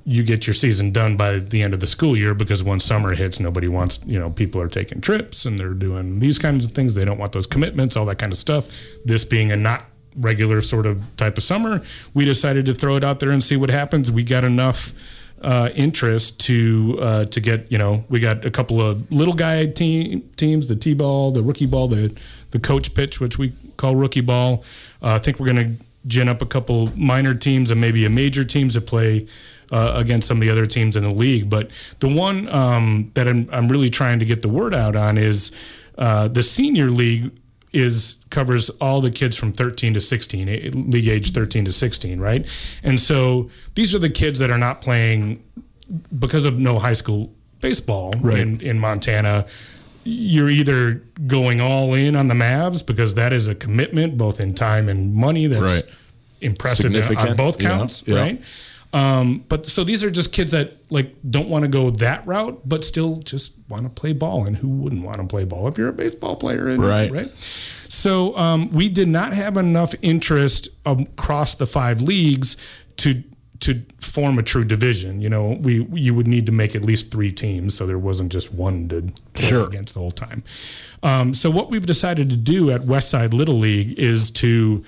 you 0.04 0.22
get 0.22 0.46
your 0.46 0.54
season 0.54 0.90
done 0.90 1.16
by 1.16 1.38
the 1.38 1.62
end 1.62 1.74
of 1.74 1.80
the 1.80 1.86
school 1.86 2.16
year 2.16 2.34
because 2.34 2.62
once 2.62 2.84
summer 2.84 3.14
hits, 3.14 3.38
nobody 3.38 3.68
wants 3.68 4.00
you 4.04 4.18
know 4.18 4.30
people 4.30 4.60
are 4.60 4.68
taking 4.68 5.00
trips 5.00 5.46
and 5.46 5.58
they're 5.58 5.74
doing 5.74 6.18
these 6.18 6.38
kinds 6.38 6.64
of 6.64 6.72
things. 6.72 6.94
They 6.94 7.04
don't 7.04 7.18
want 7.18 7.32
those 7.32 7.46
commitments, 7.46 7.96
all 7.96 8.06
that 8.06 8.18
kind 8.18 8.32
of 8.32 8.38
stuff. 8.38 8.68
This 9.04 9.24
being 9.24 9.52
a 9.52 9.56
not 9.56 9.86
regular 10.16 10.60
sort 10.60 10.86
of 10.86 11.16
type 11.16 11.38
of 11.38 11.44
summer, 11.44 11.82
we 12.14 12.24
decided 12.24 12.66
to 12.66 12.74
throw 12.74 12.96
it 12.96 13.04
out 13.04 13.20
there 13.20 13.30
and 13.30 13.42
see 13.42 13.56
what 13.56 13.70
happens. 13.70 14.10
We 14.10 14.24
got 14.24 14.44
enough 14.44 14.92
uh, 15.42 15.70
interest 15.74 16.38
to 16.40 16.98
uh, 17.00 17.24
to 17.24 17.40
get 17.40 17.70
you 17.70 17.78
know 17.78 18.04
we 18.08 18.20
got 18.20 18.44
a 18.44 18.50
couple 18.50 18.80
of 18.80 19.10
little 19.10 19.34
guy 19.34 19.66
team 19.66 20.28
teams 20.36 20.68
the 20.68 20.76
t-ball 20.76 21.32
the 21.32 21.42
rookie 21.42 21.66
ball 21.66 21.88
the 21.88 22.14
the 22.52 22.60
coach 22.60 22.94
pitch 22.94 23.20
which 23.20 23.38
we 23.38 23.52
call 23.76 23.96
rookie 23.96 24.20
ball 24.20 24.62
uh, 25.02 25.14
I 25.14 25.18
think 25.18 25.40
we're 25.40 25.46
gonna 25.46 25.74
gin 26.06 26.28
up 26.28 26.42
a 26.42 26.46
couple 26.46 26.92
minor 26.96 27.34
teams 27.34 27.70
and 27.70 27.80
maybe 27.80 28.04
a 28.04 28.10
major 28.10 28.44
teams 28.44 28.74
to 28.74 28.80
play 28.80 29.26
uh, 29.70 29.92
against 29.96 30.28
some 30.28 30.38
of 30.38 30.42
the 30.42 30.50
other 30.50 30.66
teams 30.66 30.96
in 30.96 31.04
the 31.04 31.10
league. 31.12 31.48
But 31.48 31.70
the 32.00 32.08
one 32.08 32.48
um, 32.48 33.10
that 33.14 33.28
I'm, 33.28 33.48
I'm 33.52 33.68
really 33.68 33.90
trying 33.90 34.18
to 34.18 34.24
get 34.24 34.42
the 34.42 34.48
word 34.48 34.74
out 34.74 34.96
on 34.96 35.16
is 35.18 35.52
uh, 35.98 36.28
the 36.28 36.42
senior 36.42 36.90
league 36.90 37.30
is 37.72 38.16
covers 38.30 38.68
all 38.80 39.00
the 39.00 39.10
kids 39.10 39.34
from 39.36 39.52
13 39.52 39.94
to 39.94 40.00
16 40.00 40.48
eh, 40.48 40.70
league 40.74 41.08
age 41.08 41.32
13 41.32 41.64
to 41.64 41.72
16 41.72 42.20
right? 42.20 42.46
And 42.82 43.00
so 43.00 43.50
these 43.74 43.94
are 43.94 43.98
the 43.98 44.10
kids 44.10 44.38
that 44.40 44.50
are 44.50 44.58
not 44.58 44.80
playing 44.82 45.42
because 46.18 46.44
of 46.44 46.58
no 46.58 46.78
high 46.78 46.92
school 46.92 47.32
baseball 47.60 48.12
in, 48.40 48.60
in 48.60 48.78
montana. 48.78 49.46
You're 50.04 50.50
either 50.50 51.02
going 51.26 51.60
all 51.60 51.94
in 51.94 52.16
on 52.16 52.28
the 52.28 52.34
mavs 52.34 52.84
because 52.84 53.14
that 53.14 53.32
is 53.32 53.46
a 53.46 53.54
commitment 53.54 54.18
both 54.18 54.40
in 54.40 54.54
time 54.54 54.88
and 54.88 55.14
money 55.14 55.46
that's 55.46 55.62
Right. 55.62 55.84
impressive 56.40 56.92
on 57.30 57.36
both 57.36 57.58
counts 57.58 58.02
yeah. 58.06 58.16
right 58.20 58.42
um, 58.92 59.44
but 59.48 59.66
so 59.66 59.84
these 59.84 60.04
are 60.04 60.10
just 60.10 60.32
kids 60.32 60.52
that 60.52 60.76
like 60.90 61.14
don't 61.28 61.48
want 61.48 61.62
to 61.62 61.68
go 61.68 61.90
that 61.90 62.26
route, 62.26 62.60
but 62.68 62.84
still 62.84 63.16
just 63.16 63.52
want 63.68 63.84
to 63.84 63.88
play 63.88 64.12
ball. 64.12 64.46
And 64.46 64.56
who 64.56 64.68
wouldn't 64.68 65.02
want 65.02 65.16
to 65.18 65.24
play 65.24 65.44
ball 65.44 65.66
if 65.68 65.78
you're 65.78 65.88
a 65.88 65.92
baseball 65.94 66.36
player? 66.36 66.68
And, 66.68 66.84
Right. 66.84 67.10
Right. 67.10 67.30
So 67.88 68.36
um, 68.36 68.70
we 68.70 68.88
did 68.88 69.08
not 69.08 69.32
have 69.32 69.56
enough 69.56 69.94
interest 70.02 70.68
across 70.84 71.54
the 71.54 71.66
five 71.66 72.00
leagues 72.02 72.56
to 72.98 73.22
to 73.60 73.80
form 74.00 74.38
a 74.40 74.42
true 74.42 74.64
division. 74.64 75.20
You 75.20 75.28
know, 75.28 75.56
we 75.60 75.86
you 75.92 76.14
would 76.14 76.26
need 76.26 76.46
to 76.46 76.52
make 76.52 76.74
at 76.74 76.82
least 76.84 77.10
three 77.12 77.30
teams, 77.32 77.74
so 77.74 77.86
there 77.86 77.98
wasn't 77.98 78.32
just 78.32 78.52
one 78.52 78.88
to 78.88 79.02
play 79.34 79.46
Sure. 79.48 79.66
against 79.66 79.94
the 79.94 80.00
whole 80.00 80.10
time. 80.10 80.42
Um, 81.02 81.32
so 81.32 81.48
what 81.50 81.70
we've 81.70 81.86
decided 81.86 82.28
to 82.30 82.36
do 82.36 82.70
at 82.70 82.82
Westside 82.82 83.32
Little 83.32 83.58
League 83.58 83.98
is 83.98 84.30
to 84.32 84.82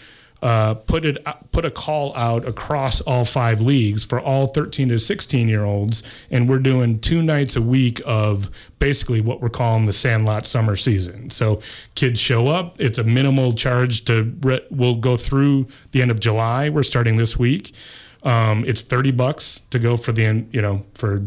uh, 0.45 0.74
put 0.74 1.07
it 1.07 1.16
put 1.53 1.64
a 1.64 1.70
call 1.70 2.14
out 2.14 2.47
across 2.47 3.01
all 3.01 3.24
five 3.24 3.62
leagues 3.62 4.05
for 4.05 4.20
all 4.20 4.47
13 4.47 4.90
to 4.90 4.99
16 4.99 5.49
year 5.49 5.64
olds, 5.64 6.03
and 6.30 6.51
we're 6.51 6.59
doing 6.59 7.01
two 7.01 7.22
nights 7.22 7.57
a 7.57 7.62
week 7.62 8.03
of 8.05 8.51
basically 8.78 9.22
what 9.22 9.40
we're 9.40 9.49
calling 9.49 9.86
the 9.86 9.92
Sandlot 9.92 10.47
summer 10.47 10.76
season. 10.76 11.30
So 11.30 11.62
kids 11.95 12.20
show 12.20 12.49
up. 12.49 12.78
It's 12.78 12.99
a 12.99 13.05
minimal 13.05 13.55
charge 13.55 14.05
to. 14.05 14.34
Re- 14.42 14.66
we'll 14.70 14.97
go 14.97 15.16
through 15.16 15.66
the 15.92 16.03
end 16.03 16.11
of 16.11 16.20
July. 16.20 16.68
We're 16.68 16.82
starting 16.82 17.16
this 17.16 17.38
week. 17.38 17.72
Um, 18.22 18.66
it's 18.66 18.82
30 18.82 19.12
bucks 19.12 19.62
to 19.70 19.78
go 19.78 19.97
for 19.97 20.12
the 20.12 20.26
end. 20.26 20.51
You 20.53 20.61
know 20.61 20.84
for 20.92 21.22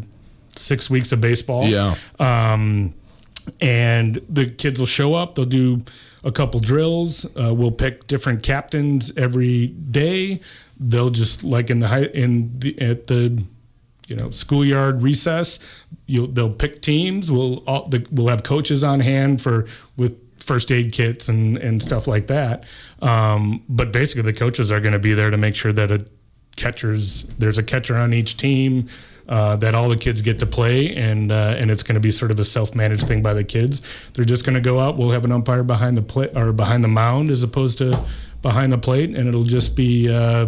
six 0.55 0.91
weeks 0.91 1.11
of 1.11 1.21
baseball. 1.21 1.65
Yeah. 1.65 1.95
Um, 2.19 2.93
and 3.61 4.15
the 4.29 4.47
kids 4.47 4.79
will 4.79 4.87
show 4.87 5.13
up. 5.13 5.35
They'll 5.35 5.45
do 5.45 5.83
a 6.23 6.31
couple 6.31 6.59
drills. 6.59 7.25
Uh, 7.39 7.53
we'll 7.53 7.71
pick 7.71 8.07
different 8.07 8.43
captains 8.43 9.11
every 9.17 9.67
day. 9.67 10.41
They'll 10.79 11.09
just 11.09 11.43
like 11.43 11.69
in 11.69 11.79
the 11.79 11.87
high 11.87 12.05
in 12.05 12.59
the 12.59 12.79
at 12.79 13.07
the 13.07 13.43
you 14.07 14.15
know 14.15 14.29
schoolyard 14.31 15.01
recess. 15.01 15.59
You'll 16.05 16.27
they'll 16.27 16.51
pick 16.51 16.81
teams. 16.81 17.31
We'll 17.31 17.63
all 17.67 17.87
the, 17.87 18.05
we'll 18.11 18.27
have 18.27 18.43
coaches 18.43 18.83
on 18.83 18.99
hand 18.99 19.41
for 19.41 19.67
with 19.95 20.15
first 20.41 20.71
aid 20.71 20.93
kits 20.93 21.29
and 21.29 21.57
and 21.57 21.81
stuff 21.81 22.07
like 22.07 22.27
that. 22.27 22.63
Um, 23.01 23.63
but 23.69 23.91
basically, 23.91 24.23
the 24.23 24.37
coaches 24.37 24.71
are 24.71 24.79
going 24.79 24.93
to 24.93 24.99
be 24.99 25.13
there 25.13 25.31
to 25.31 25.37
make 25.37 25.55
sure 25.55 25.73
that 25.73 25.91
a 25.91 26.05
catchers 26.55 27.23
there's 27.37 27.57
a 27.57 27.63
catcher 27.63 27.95
on 27.95 28.13
each 28.13 28.35
team. 28.37 28.89
Uh, 29.29 29.57
that 29.57 29.75
all 29.75 29.89
the 29.89 29.97
kids 29.97 30.21
get 30.21 30.39
to 30.39 30.45
play, 30.45 30.95
and 30.95 31.31
uh, 31.33 31.53
and 31.57 31.69
it's 31.69 31.83
going 31.83 31.95
to 31.95 31.99
be 31.99 32.11
sort 32.11 32.31
of 32.31 32.39
a 32.39 32.45
self-managed 32.45 33.05
thing 33.07 33.21
by 33.21 33.33
the 33.33 33.43
kids. 33.43 33.81
They're 34.13 34.23
just 34.23 34.45
going 34.45 34.55
to 34.55 34.61
go 34.61 34.79
out. 34.79 34.97
We'll 34.97 35.11
have 35.11 35.25
an 35.25 35.33
umpire 35.33 35.63
behind 35.63 35.97
the 35.97 36.01
plate 36.01 36.31
or 36.35 36.53
behind 36.53 36.81
the 36.83 36.87
mound 36.87 37.29
as 37.29 37.43
opposed 37.43 37.77
to 37.79 37.99
behind 38.41 38.71
the 38.71 38.77
plate, 38.77 39.09
and 39.09 39.27
it'll 39.27 39.43
just 39.43 39.75
be 39.75 40.09
uh, 40.09 40.47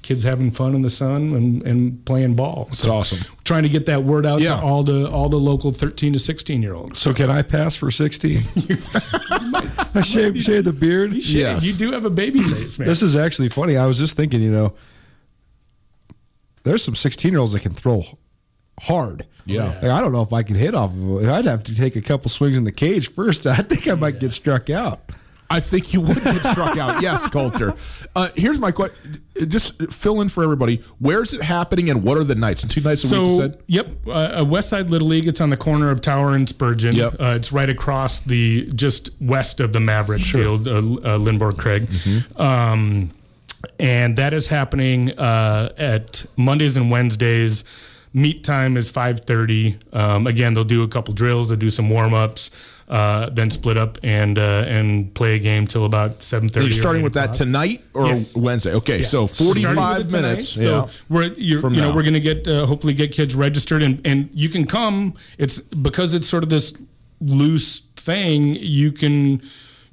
kids 0.00 0.22
having 0.22 0.50
fun 0.50 0.74
in 0.74 0.80
the 0.80 0.88
sun 0.88 1.34
and, 1.34 1.62
and 1.64 2.04
playing 2.06 2.36
ball. 2.36 2.68
It's 2.70 2.86
awesome. 2.86 3.18
Trying 3.44 3.64
to 3.64 3.68
get 3.68 3.84
that 3.86 4.04
word 4.04 4.24
out 4.24 4.40
Yeah. 4.40 4.56
to 4.60 4.62
all 4.62 4.82
the 4.82 5.10
all 5.10 5.28
the 5.28 5.36
local 5.36 5.70
13 5.70 6.14
to 6.14 6.18
16 6.18 6.62
year 6.62 6.72
olds. 6.74 6.98
So 6.98 7.12
can 7.12 7.28
I 7.28 7.42
pass 7.42 7.76
for 7.76 7.90
16? 7.90 8.44
I 9.94 10.00
shave, 10.02 10.40
shave 10.42 10.64
the 10.64 10.72
beard. 10.72 11.22
Shit, 11.22 11.62
you 11.62 11.72
do 11.72 11.92
have 11.92 12.04
a 12.04 12.10
baby 12.10 12.42
face, 12.42 12.78
man. 12.78 12.88
This 12.88 13.02
is 13.02 13.16
actually 13.16 13.48
funny. 13.48 13.76
I 13.76 13.86
was 13.86 13.98
just 13.98 14.16
thinking, 14.16 14.40
you 14.42 14.50
know, 14.52 14.72
there's 16.66 16.84
some 16.84 16.94
16 16.96 17.30
year 17.30 17.40
olds 17.40 17.52
that 17.52 17.60
can 17.60 17.72
throw 17.72 18.02
hard. 18.80 19.26
Yeah. 19.46 19.66
Like, 19.80 19.84
I 19.92 20.00
don't 20.00 20.12
know 20.12 20.22
if 20.22 20.32
I 20.32 20.42
could 20.42 20.56
hit 20.56 20.74
off 20.74 20.92
of 20.92 21.22
it. 21.22 21.28
I'd 21.30 21.44
have 21.46 21.62
to 21.64 21.74
take 21.74 21.96
a 21.96 22.02
couple 22.02 22.28
swings 22.28 22.56
in 22.56 22.64
the 22.64 22.72
cage 22.72 23.12
first. 23.12 23.46
I 23.46 23.56
think 23.56 23.88
I 23.88 23.94
might 23.94 24.18
get 24.20 24.32
struck 24.32 24.68
out. 24.70 25.00
I 25.48 25.60
think 25.60 25.94
you 25.94 26.00
would 26.00 26.24
get 26.24 26.44
struck 26.44 26.76
out. 26.76 27.00
Yes, 27.06 27.28
Colter. 27.28 27.74
Uh, 28.16 28.30
here's 28.34 28.58
my 28.58 28.72
question. 28.72 29.22
Just 29.46 29.80
fill 29.92 30.20
in 30.20 30.28
for 30.28 30.42
everybody. 30.42 30.82
Where 30.98 31.22
is 31.22 31.32
it 31.34 31.42
happening 31.42 31.88
and 31.88 32.02
what 32.02 32.16
are 32.16 32.24
the 32.24 32.34
nights? 32.34 32.64
Two 32.66 32.80
nights 32.80 33.04
a 33.04 33.06
week, 33.06 33.12
you 33.12 33.30
So, 33.36 33.38
said? 33.38 33.62
yep, 33.68 33.86
uh, 34.08 34.40
uh, 34.40 34.44
West 34.44 34.70
Side 34.70 34.90
Little 34.90 35.06
League. 35.06 35.28
It's 35.28 35.40
on 35.40 35.50
the 35.50 35.56
corner 35.56 35.90
of 35.90 36.00
Tower 36.00 36.34
and 36.34 36.48
Spurgin. 36.48 36.94
Yep. 36.94 37.14
Uh, 37.20 37.34
it's 37.36 37.52
right 37.52 37.70
across 37.70 38.18
the 38.18 38.66
just 38.72 39.10
west 39.20 39.60
of 39.60 39.72
the 39.72 39.78
Maverick 39.78 40.22
Field, 40.22 40.66
uh, 40.66 40.70
uh, 40.72 41.18
Lindborg 41.18 41.52
Cregg. 41.52 41.86
Mm-hmm. 41.86 42.42
Um, 42.42 43.10
and 43.78 44.16
that 44.16 44.32
is 44.32 44.46
happening 44.48 45.10
uh, 45.18 45.72
at 45.78 46.24
Mondays 46.36 46.76
and 46.76 46.90
Wednesdays. 46.90 47.64
Meet 48.12 48.44
time 48.44 48.76
is 48.76 48.88
five 48.90 49.20
thirty. 49.20 49.78
Um, 49.92 50.26
again, 50.26 50.54
they'll 50.54 50.64
do 50.64 50.82
a 50.82 50.88
couple 50.88 51.12
drills. 51.14 51.50
They'll 51.50 51.58
do 51.58 51.70
some 51.70 51.90
warm 51.90 52.14
ups. 52.14 52.50
Uh, 52.88 53.28
then 53.30 53.50
split 53.50 53.76
up 53.76 53.98
and 54.04 54.38
uh, 54.38 54.64
and 54.68 55.12
play 55.12 55.34
a 55.34 55.38
game 55.40 55.66
till 55.66 55.84
about 55.84 56.22
seven 56.22 56.48
thirty. 56.48 56.66
You're 56.68 56.74
starting 56.74 57.02
with 57.02 57.14
that 57.14 57.32
tonight 57.32 57.82
or 57.94 58.06
Yes. 58.06 58.34
Wednesday? 58.36 58.72
Okay, 58.74 59.02
so 59.02 59.26
45 59.26 59.98
with 59.98 60.06
it 60.06 60.08
tonight. 60.08 60.22
minutes. 60.22 60.48
So 60.50 60.88
we're 61.08 61.24
you're, 61.36 61.60
you 61.68 61.80
know 61.80 61.88
now. 61.90 61.94
we're 61.96 62.02
going 62.04 62.14
to 62.14 62.20
get 62.20 62.46
uh, 62.46 62.64
hopefully 62.64 62.94
get 62.94 63.10
kids 63.12 63.34
registered 63.34 63.82
and 63.82 64.00
and 64.06 64.30
you 64.32 64.48
can 64.48 64.66
come. 64.66 65.14
It's 65.36 65.58
because 65.60 66.14
it's 66.14 66.28
sort 66.28 66.44
of 66.44 66.48
this 66.48 66.80
loose 67.20 67.80
thing. 67.96 68.54
You 68.54 68.92
can. 68.92 69.42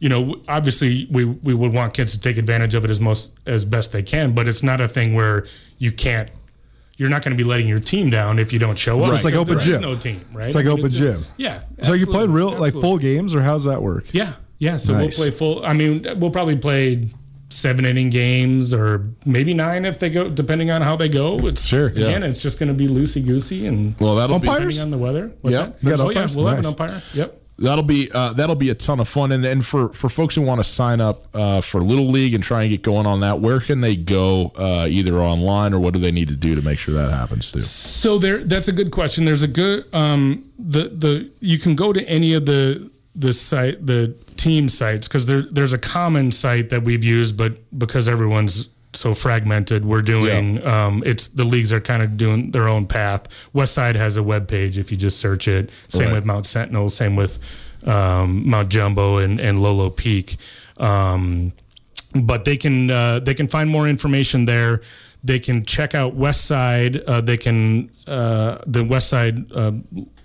You 0.04 0.10
know, 0.10 0.36
obviously, 0.49 1.08
we, 1.10 1.24
we 1.24 1.54
would 1.54 1.72
want 1.72 1.93
kids 1.93 2.12
to 2.12 2.20
take 2.20 2.36
advantage 2.36 2.74
of 2.74 2.84
it 2.84 2.91
as 2.91 2.99
most 2.99 3.32
as 3.45 3.64
best 3.64 3.93
they 3.93 4.04
can, 4.04 4.34
but 4.34 4.49
it's 4.49 4.62
not 4.62 4.82
a 4.82 4.89
thing 4.89 5.14
where 5.14 5.47
you 5.78 5.93
can't. 5.93 6.30
You're 6.97 7.10
not 7.10 7.24
going 7.24 7.32
to 7.36 7.41
be 7.41 7.47
letting 7.49 7.70
your 7.70 7.80
team 7.80 8.10
down 8.10 8.38
if 8.38 8.51
you 8.51 8.60
don't 8.60 8.78
show 8.78 8.99
up. 8.99 9.08
So 9.08 9.14
it's 9.14 9.24
like 9.24 9.34
open 9.34 9.60
gym. 9.62 9.80
no 9.80 9.95
team, 9.95 10.26
right? 10.34 10.47
It's 10.47 10.56
like 10.58 10.66
I 10.66 10.70
mean, 10.70 10.80
open 10.80 10.89
just- 10.91 10.97
gym. 10.97 11.26
Yeah. 11.38 11.62
So 11.84 11.93
you 11.93 12.04
absolutely, 12.04 12.36
real, 12.36 12.51
like 12.51 12.74
full 12.74 12.97
games, 12.97 13.34
or 13.34 13.41
how's 13.41 13.64
that 13.64 13.82
work? 13.82 14.04
Yeah, 14.12 14.34
yeah. 14.60 14.76
So 14.76 14.91
Nice. 14.91 15.01
we'll 15.01 15.12
play 15.30 15.32
full. 15.32 15.66
I 15.66 15.72
mean, 15.72 16.06
we'll 16.20 16.32
probably 16.32 16.58
play 16.58 17.10
seven 17.47 17.86
inning 17.86 18.10
games 18.10 18.74
or 18.74 19.08
maybe 19.26 19.54
nine 19.54 19.86
if 19.86 19.99
they 19.99 20.10
go, 20.10 20.30
depending 20.30 20.70
on 20.70 20.82
how 20.82 20.97
they 20.97 21.08
go. 21.08 21.38
It's 21.47 21.64
Sure, 21.66 21.89
yeah. 21.91 22.08
Again, 22.08 22.24
it's 22.24 22.41
just 22.41 22.60
going 22.60 22.68
to 22.68 22.74
be 22.74 22.89
loosey 22.89 23.26
goosey 23.26 23.68
and 23.68 23.97
Well, 24.01 24.16
that'll 24.16 24.39
be 24.39 24.47
depending 24.49 24.80
on 24.82 24.91
the 24.91 24.97
weather. 24.97 25.32
What's 25.41 25.56
Yeah. 25.56 25.68
that? 25.82 25.99
Oh 26.01 26.10
yeah, 26.10 26.28
we'll 26.36 26.47
have 26.47 26.60
an 26.60 26.66
umpire. 26.66 27.01
Yep. 27.14 27.39
That'll 27.64 27.84
be 27.84 28.11
uh, 28.11 28.34
that'll 28.34 28.55
be 28.55 28.70
a 28.70 28.76
ton 28.76 28.99
of 28.99 29.07
fun, 29.07 29.32
and 29.32 29.45
and 29.45 29.66
for 29.66 29.88
for 29.89 30.09
folks 30.09 30.36
who 30.36 30.41
want 30.41 30.59
to 30.59 30.66
sign 30.66 30.99
up 30.99 31.28
uh, 31.34 31.61
for 31.61 31.80
Little 31.80 32.07
League 32.07 32.34
and 32.34 32.43
try 32.43 32.64
and 32.64 32.70
get 32.70 32.82
going 32.82 33.07
on 33.07 33.22
that, 33.22 33.39
where 33.39 33.61
can 33.61 33.80
they 33.80 33.95
go? 33.95 34.51
Uh, 34.57 34.86
either 34.89 35.16
online 35.16 35.74
or 35.74 35.80
what 35.80 35.93
do 35.93 35.99
they 35.99 36.11
need 36.11 36.28
to 36.28 36.36
do 36.36 36.55
to 36.55 36.61
make 36.61 36.78
sure 36.78 36.93
that 36.93 37.11
happens 37.11 37.53
too? 37.53 37.61
So 37.61 38.18
there, 38.18 38.43
that's 38.43 38.68
a 38.68 38.74
good 38.74 38.91
question. 38.91 39.24
There's 39.24 39.43
a 39.43 39.47
good 39.47 39.86
um, 39.95 40.45
the 40.59 40.89
the 40.89 41.32
you 41.39 41.57
can 41.57 41.76
go 41.76 41.93
to 41.93 42.03
any 42.03 42.34
of 42.34 42.45
the 42.45 42.91
the 43.16 43.32
site 43.32 43.86
the 43.86 44.14
team 44.36 44.68
sites 44.68 45.07
because 45.07 45.26
there 45.26 45.41
there's 45.41 45.72
a 45.72 45.78
common 45.78 46.34
site 46.34 46.70
that 46.70 46.84
we've 46.84 47.03
used, 47.03 47.38
but 47.38 47.57
because 47.80 48.09
everyone's 48.09 48.70
so 48.93 49.13
fragmented, 49.13 49.85
we're 49.85 50.01
doing 50.01 50.65
um, 50.65 51.03
it's 51.05 51.27
the 51.27 51.43
leagues 51.43 51.71
are 51.71 51.81
kind 51.81 52.03
of 52.03 52.17
doing 52.17 52.51
their 52.51 52.67
own 52.67 52.85
path. 52.87 53.27
West 53.53 53.73
Side 53.73 53.95
has 53.95 54.17
a 54.17 54.23
web 54.23 54.47
page 54.47 54.77
if 54.77 54.91
you 54.91 54.97
just 54.97 55.19
search 55.19 55.47
it. 55.47 55.69
Same 55.89 56.05
Right. 56.07 56.13
with 56.13 56.25
Mount 56.25 56.45
Sentinel. 56.45 56.89
Same 56.89 57.15
with 57.15 57.39
um, 57.85 58.47
Mount 58.49 58.69
Jumbo 58.69 59.17
and, 59.17 59.39
and 59.39 59.61
Lolo 59.61 59.89
Peak. 59.89 60.37
Um, 60.77 61.53
but 62.15 62.45
they 62.45 62.57
can 62.57 62.89
uh, 62.91 63.19
they 63.19 63.33
can 63.33 63.47
find 63.47 63.69
more 63.69 63.87
information 63.87 64.45
there. 64.45 64.81
They 65.23 65.39
can 65.39 65.65
check 65.65 65.95
out 65.95 66.15
West 66.15 66.45
Side. 66.45 66.97
Uh, 66.97 67.21
they 67.21 67.37
can 67.37 67.89
uh, 68.07 68.57
the 68.67 68.83
West 68.83 69.09
Side 69.09 69.51
uh, 69.51 69.71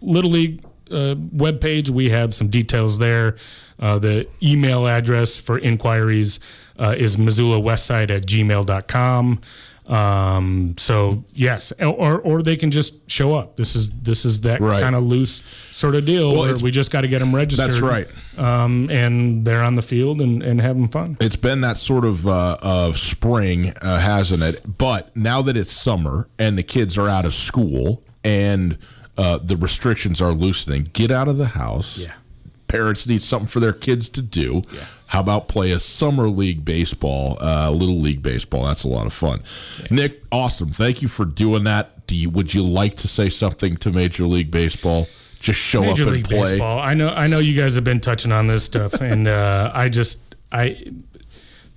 Little 0.02 0.30
League 0.30 0.62
uh, 0.90 1.14
webpage. 1.34 1.88
We 1.90 2.10
have 2.10 2.34
some 2.34 2.48
details 2.48 2.98
there. 2.98 3.36
Uh, 3.80 3.98
the 3.98 4.26
email 4.42 4.88
address 4.88 5.38
for 5.38 5.56
inquiries 5.58 6.40
uh, 6.79 6.95
is 6.97 7.16
missoulawestside 7.16 8.11
at 8.11 8.26
gmail.com. 8.26 9.41
Um, 9.87 10.74
so 10.76 11.24
yes, 11.33 11.72
or 11.81 12.20
or 12.20 12.43
they 12.43 12.57
can 12.57 12.70
just 12.70 13.11
show 13.11 13.33
up. 13.33 13.57
This 13.57 13.74
is 13.74 13.89
this 14.03 14.26
is 14.26 14.43
that 14.43 14.61
Right. 14.61 14.83
kind 14.83 14.95
of 14.95 15.03
loose 15.03 15.41
sort 15.72 15.95
of 15.95 16.05
deal 16.05 16.33
Well, 16.35 16.43
where 16.43 16.55
we 16.57 16.70
just 16.70 16.91
got 16.91 17.01
to 17.03 17.09
get 17.09 17.20
them 17.20 17.35
registered. 17.35 17.70
That's 17.70 17.81
right. 17.81 18.07
Um, 18.37 18.91
and 18.91 19.47
they're 19.47 19.62
on 19.62 19.76
the 19.76 19.83
field 19.83 20.20
and, 20.20 20.43
and 20.43 20.61
having 20.61 20.89
fun. 20.89 21.16
It's 21.20 21.37
been 21.37 21.62
that 21.62 21.79
sort 21.79 22.05
of 22.05 22.29
uh, 22.29 22.59
of 22.61 22.99
spring, 22.99 23.72
uh, 23.81 23.99
hasn't 23.99 24.43
it? 24.43 24.76
But 24.76 25.16
now 25.16 25.41
that 25.41 25.57
it's 25.57 25.72
summer 25.72 26.29
and 26.39 26.59
the 26.59 26.62
kids 26.62 26.99
are 26.99 27.09
out 27.09 27.24
of 27.24 27.33
school 27.35 28.05
and 28.22 28.76
uh, 29.16 29.39
the 29.39 29.57
restrictions 29.57 30.20
are 30.20 30.33
loosening, 30.33 30.91
get 30.93 31.11
out 31.11 31.29
of 31.29 31.39
the 31.39 31.47
house. 31.47 31.97
Yeah. 31.97 32.12
Parents 32.68 33.06
need 33.06 33.22
something 33.22 33.48
for 33.48 33.60
their 33.60 33.72
kids 33.72 34.08
to 34.10 34.22
do. 34.22 34.62
How 35.06 35.20
about 35.20 35.48
play 35.48 35.70
a 35.72 35.80
summer 35.80 36.28
league 36.28 36.64
baseball, 36.64 37.38
uh, 37.40 37.70
little 37.70 37.98
league 37.98 38.22
baseball? 38.22 38.64
That's 38.66 38.84
a 38.84 38.88
lot 38.88 39.06
of 39.06 39.12
fun. 39.12 39.42
Nick, 39.90 40.22
awesome. 40.30 40.70
Thank 40.70 41.00
you 41.02 41.08
for 41.08 41.24
doing 41.24 41.64
that. 41.64 42.06
Do 42.06 42.14
you, 42.14 42.28
would 42.30 42.52
you 42.54 42.62
like 42.62 42.96
to 42.98 43.08
say 43.08 43.28
something 43.30 43.76
to 43.78 43.90
Major 43.90 44.24
League 44.24 44.50
Baseball? 44.50 45.06
Just 45.40 45.60
show 45.60 45.80
Major 45.82 46.02
up 46.02 46.06
and 46.08 46.16
League 46.16 46.24
play. 46.28 46.50
Baseball. 46.52 46.78
I 46.78 46.94
know. 46.94 47.08
I 47.08 47.26
know 47.26 47.38
you 47.38 47.58
guys 47.58 47.74
have 47.74 47.84
been 47.84 48.00
touching 48.00 48.32
on 48.32 48.46
this 48.48 48.64
stuff, 48.64 48.94
and 49.00 49.26
uh, 49.28 49.70
I 49.74 49.88
just 49.88 50.18
I. 50.52 50.84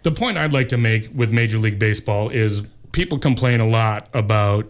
The 0.04 0.12
point 0.12 0.38
I'd 0.38 0.52
like 0.54 0.70
to 0.70 0.78
make 0.78 1.10
with 1.14 1.32
Major 1.32 1.58
League 1.60 1.78
Baseball 1.80 2.30
is 2.30 2.64
people 2.92 3.20
complain 3.20 3.60
a 3.62 3.68
lot 3.68 4.10
about 4.14 4.66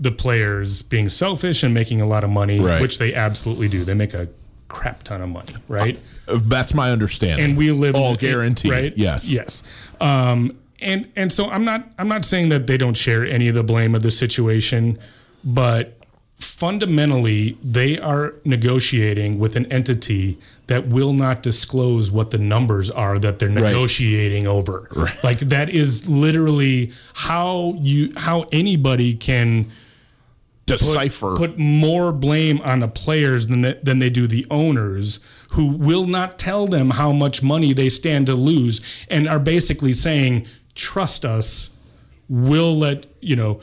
the 0.00 0.10
players 0.10 0.82
being 0.82 1.08
selfish 1.08 1.62
and 1.62 1.72
making 1.72 2.00
a 2.00 2.06
lot 2.06 2.24
of 2.24 2.30
money, 2.30 2.58
Right. 2.58 2.80
which 2.80 2.98
they 2.98 3.14
absolutely 3.14 3.68
do. 3.68 3.84
They 3.84 3.94
make 3.94 4.12
a 4.14 4.28
crap 4.70 5.02
ton 5.02 5.20
of 5.20 5.28
money, 5.28 5.54
right? 5.68 5.98
Uh, 6.26 6.38
That's 6.42 6.72
my 6.72 6.90
understanding. 6.90 7.44
and 7.44 7.56
we 7.58 7.70
live 7.72 7.94
all 7.96 8.16
guaranteed. 8.16 8.70
right? 8.70 8.96
Yes. 8.96 9.28
yes. 9.28 9.62
Um, 10.00 10.56
and 10.80 11.10
and 11.16 11.30
so 11.30 11.50
I'm 11.50 11.64
not 11.64 11.86
I'm 11.98 12.08
not 12.08 12.24
saying 12.24 12.48
that 12.48 12.66
they 12.66 12.78
don't 12.78 12.96
share 12.96 13.24
any 13.24 13.48
of 13.48 13.54
the 13.54 13.62
blame 13.62 13.94
of 13.94 14.02
the 14.02 14.10
situation, 14.10 14.98
but 15.44 15.98
fundamentally 16.38 17.58
they 17.62 17.98
are 17.98 18.34
negotiating 18.46 19.38
with 19.38 19.56
an 19.56 19.70
entity 19.70 20.38
that 20.68 20.86
will 20.86 21.12
not 21.12 21.42
disclose 21.42 22.10
what 22.10 22.30
the 22.30 22.38
numbers 22.38 22.90
are 22.90 23.18
that 23.18 23.38
they're 23.38 23.48
negotiating 23.50 24.46
over. 24.46 24.88
Right. 24.92 25.22
Like 25.22 25.40
that 25.40 25.68
is 25.68 26.08
literally 26.08 26.92
how 27.12 27.74
you 27.78 28.12
how 28.16 28.46
anybody 28.52 29.14
can 29.14 29.70
Decipher. 30.78 31.36
put 31.36 31.58
more 31.58 32.12
blame 32.12 32.60
on 32.62 32.80
the 32.80 32.88
players 32.88 33.46
than 33.46 33.62
the, 33.62 33.78
than 33.82 33.98
they 33.98 34.10
do 34.10 34.26
the 34.26 34.46
owners 34.50 35.20
who 35.52 35.66
will 35.66 36.06
not 36.06 36.38
tell 36.38 36.66
them 36.66 36.90
how 36.90 37.12
much 37.12 37.42
money 37.42 37.72
they 37.72 37.88
stand 37.88 38.26
to 38.26 38.34
lose 38.34 38.80
and 39.08 39.28
are 39.28 39.38
basically 39.40 39.92
saying 39.92 40.46
trust 40.74 41.24
us 41.24 41.70
we'll 42.28 42.76
let 42.76 43.06
you 43.20 43.34
know 43.36 43.58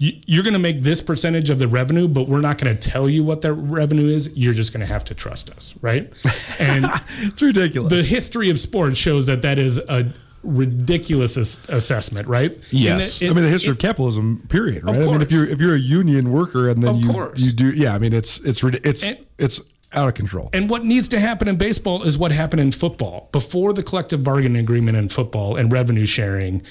you're 0.00 0.44
going 0.44 0.54
to 0.54 0.60
make 0.60 0.82
this 0.82 1.02
percentage 1.02 1.50
of 1.50 1.58
the 1.58 1.66
revenue 1.68 2.06
but 2.08 2.28
we're 2.28 2.40
not 2.40 2.56
going 2.56 2.74
to 2.76 2.88
tell 2.90 3.08
you 3.08 3.22
what 3.24 3.42
that 3.42 3.52
revenue 3.52 4.06
is 4.08 4.30
you're 4.36 4.52
just 4.52 4.72
going 4.72 4.80
to 4.80 4.86
have 4.86 5.04
to 5.04 5.12
trust 5.14 5.50
us 5.50 5.74
right 5.82 6.12
and 6.58 6.86
It's 7.20 7.42
ridiculous. 7.42 7.90
the 7.92 8.02
history 8.02 8.48
of 8.48 8.58
sports 8.58 8.96
shows 8.96 9.26
that 9.26 9.42
that 9.42 9.58
is 9.58 9.76
a 9.76 10.12
ridiculous 10.42 11.36
ass- 11.36 11.58
assessment 11.68 12.28
right 12.28 12.58
Yes. 12.70 13.20
And 13.20 13.28
it- 13.28 13.30
I 13.30 13.34
mean, 13.34 13.42
the 13.44 13.48
it- 13.48 13.52
history 13.52 13.70
of 13.72 13.78
capitalism, 13.78 14.42
period. 14.48 14.84
Right? 14.84 14.96
I 14.96 15.06
mean, 15.06 15.20
if 15.22 15.32
you're 15.32 15.46
if 15.46 15.60
you're 15.60 15.74
a 15.74 15.80
union 15.80 16.30
worker 16.30 16.68
and 16.68 16.82
then 16.82 16.90
Of 16.90 16.96
you 17.02 17.10
course. 17.10 17.40
you 17.40 17.52
do, 17.52 17.70
yeah. 17.72 17.94
I 17.94 17.98
mean, 17.98 18.12
it's 18.12 18.38
it's 18.40 18.62
it's 18.62 19.02
And- 19.04 19.18
it's 19.38 19.60
out 19.92 20.06
of 20.08 20.14
control. 20.14 20.50
And 20.52 20.68
what 20.68 20.84
needs 20.84 21.08
to 21.08 21.18
happen 21.18 21.48
in 21.48 21.56
baseball 21.56 22.02
is 22.02 22.18
what 22.18 22.30
happened 22.30 22.60
in 22.60 22.72
football. 22.72 23.28
Before 23.32 23.72
the 23.72 23.82
collective 23.82 24.22
bargaining 24.22 24.58
agreement 24.60 24.96
in 24.98 25.08
football 25.08 25.56
and 25.56 25.72
revenue 25.72 26.04
sharing, 26.06 26.62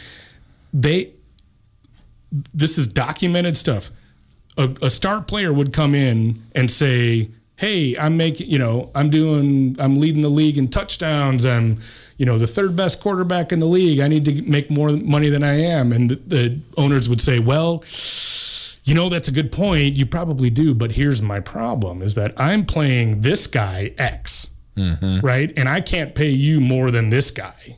they 0.73 1.13
this 2.53 2.77
is 2.77 2.87
documented 2.87 3.55
stuff. 3.57 3.89
A, 4.57 4.69
a 4.81 4.89
star 4.89 5.21
player 5.21 5.53
would 5.53 5.71
come 5.71 5.95
in 5.95 6.43
and 6.53 6.69
say, 6.69 7.29
hey, 7.55 7.97
I'm 7.97 8.17
making, 8.17 8.49
you 8.49 8.59
know, 8.59 8.91
I'm 8.93 9.09
doing, 9.09 9.75
I'm 9.79 9.99
leading 9.99 10.21
the 10.21 10.29
league 10.29 10.57
in 10.57 10.67
touchdowns. 10.67 11.45
I'm, 11.45 11.79
you 12.17 12.25
know, 12.25 12.37
the 12.37 12.47
third 12.47 12.75
best 12.75 12.99
quarterback 12.99 13.51
in 13.51 13.59
the 13.59 13.67
league. 13.67 13.99
I 13.99 14.07
need 14.07 14.25
to 14.25 14.41
make 14.41 14.69
more 14.69 14.89
money 14.91 15.29
than 15.29 15.43
I 15.43 15.59
am. 15.59 15.91
And 15.91 16.09
the, 16.09 16.15
the 16.15 16.59
owners 16.75 17.07
would 17.07 17.21
say, 17.21 17.39
well, 17.39 17.83
you 18.83 18.95
know, 18.95 19.09
that's 19.09 19.27
a 19.27 19.31
good 19.31 19.51
point. 19.51 19.95
You 19.95 20.05
probably 20.05 20.49
do. 20.49 20.73
But 20.73 20.93
here's 20.93 21.21
my 21.21 21.39
problem 21.39 22.01
is 22.01 22.15
that 22.15 22.33
I'm 22.37 22.65
playing 22.65 23.21
this 23.21 23.45
guy 23.45 23.93
X, 23.97 24.49
mm-hmm. 24.75 25.19
right? 25.25 25.53
And 25.55 25.69
I 25.69 25.81
can't 25.81 26.15
pay 26.15 26.29
you 26.29 26.59
more 26.59 26.89
than 26.89 27.09
this 27.09 27.29
guy. 27.29 27.77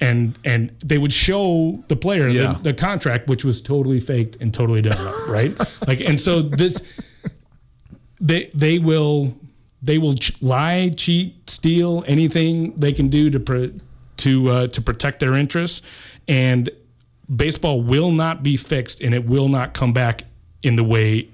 And 0.00 0.38
and 0.44 0.70
they 0.84 0.98
would 0.98 1.12
show 1.12 1.82
the 1.88 1.96
player 1.96 2.28
Yeah. 2.28 2.52
the, 2.54 2.72
the 2.72 2.74
contract, 2.74 3.28
which 3.28 3.44
was 3.44 3.62
totally 3.62 3.98
faked 3.98 4.36
and 4.42 4.52
totally 4.52 4.82
done 4.82 5.06
up, 5.06 5.28
right? 5.28 5.52
Like, 5.86 6.00
and 6.00 6.20
so 6.20 6.42
this 6.42 6.82
they 8.20 8.50
they 8.52 8.78
will 8.78 9.34
they 9.82 9.98
will 9.98 10.14
ch- 10.16 10.40
lie, 10.42 10.90
cheat, 10.96 11.48
steal 11.50 12.02
anything 12.06 12.72
they 12.78 12.92
can 12.92 13.08
do 13.08 13.30
to 13.30 13.40
pro- 13.40 13.72
to 14.18 14.48
uh, 14.50 14.66
to 14.68 14.80
protect 14.80 15.20
their 15.20 15.34
interests, 15.34 15.82
and 16.26 16.70
baseball 17.34 17.80
will 17.82 18.10
not 18.10 18.42
be 18.42 18.56
fixed, 18.56 19.00
and 19.00 19.14
it 19.14 19.26
will 19.26 19.48
not 19.48 19.74
come 19.74 19.92
back 19.92 20.24
in 20.62 20.76
the 20.76 20.84
way 20.84 21.28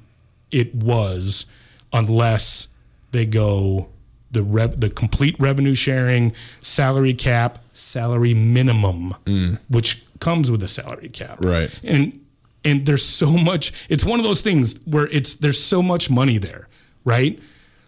it 0.50 0.74
was 0.74 1.46
unless 1.92 2.68
they 3.12 3.24
go 3.26 3.88
the 4.30 4.42
rev- 4.42 4.80
the 4.80 4.90
complete 4.90 5.36
revenue 5.38 5.74
sharing, 5.74 6.32
salary 6.60 7.14
cap, 7.14 7.58
salary 7.74 8.34
minimum, 8.34 9.14
which 9.68 10.02
comes 10.20 10.50
with 10.50 10.62
a 10.62 10.68
salary 10.68 11.08
cap, 11.08 11.38
Right. 11.44 11.70
and 11.84 12.18
and 12.64 12.86
there's 12.86 13.04
so 13.04 13.30
much 13.32 13.72
it's 13.88 14.04
one 14.04 14.18
of 14.20 14.24
those 14.24 14.40
things 14.40 14.74
where 14.84 15.06
it's 15.08 15.34
there's 15.34 15.62
so 15.62 15.82
much 15.82 16.08
money 16.10 16.38
there 16.38 16.68
right 17.04 17.40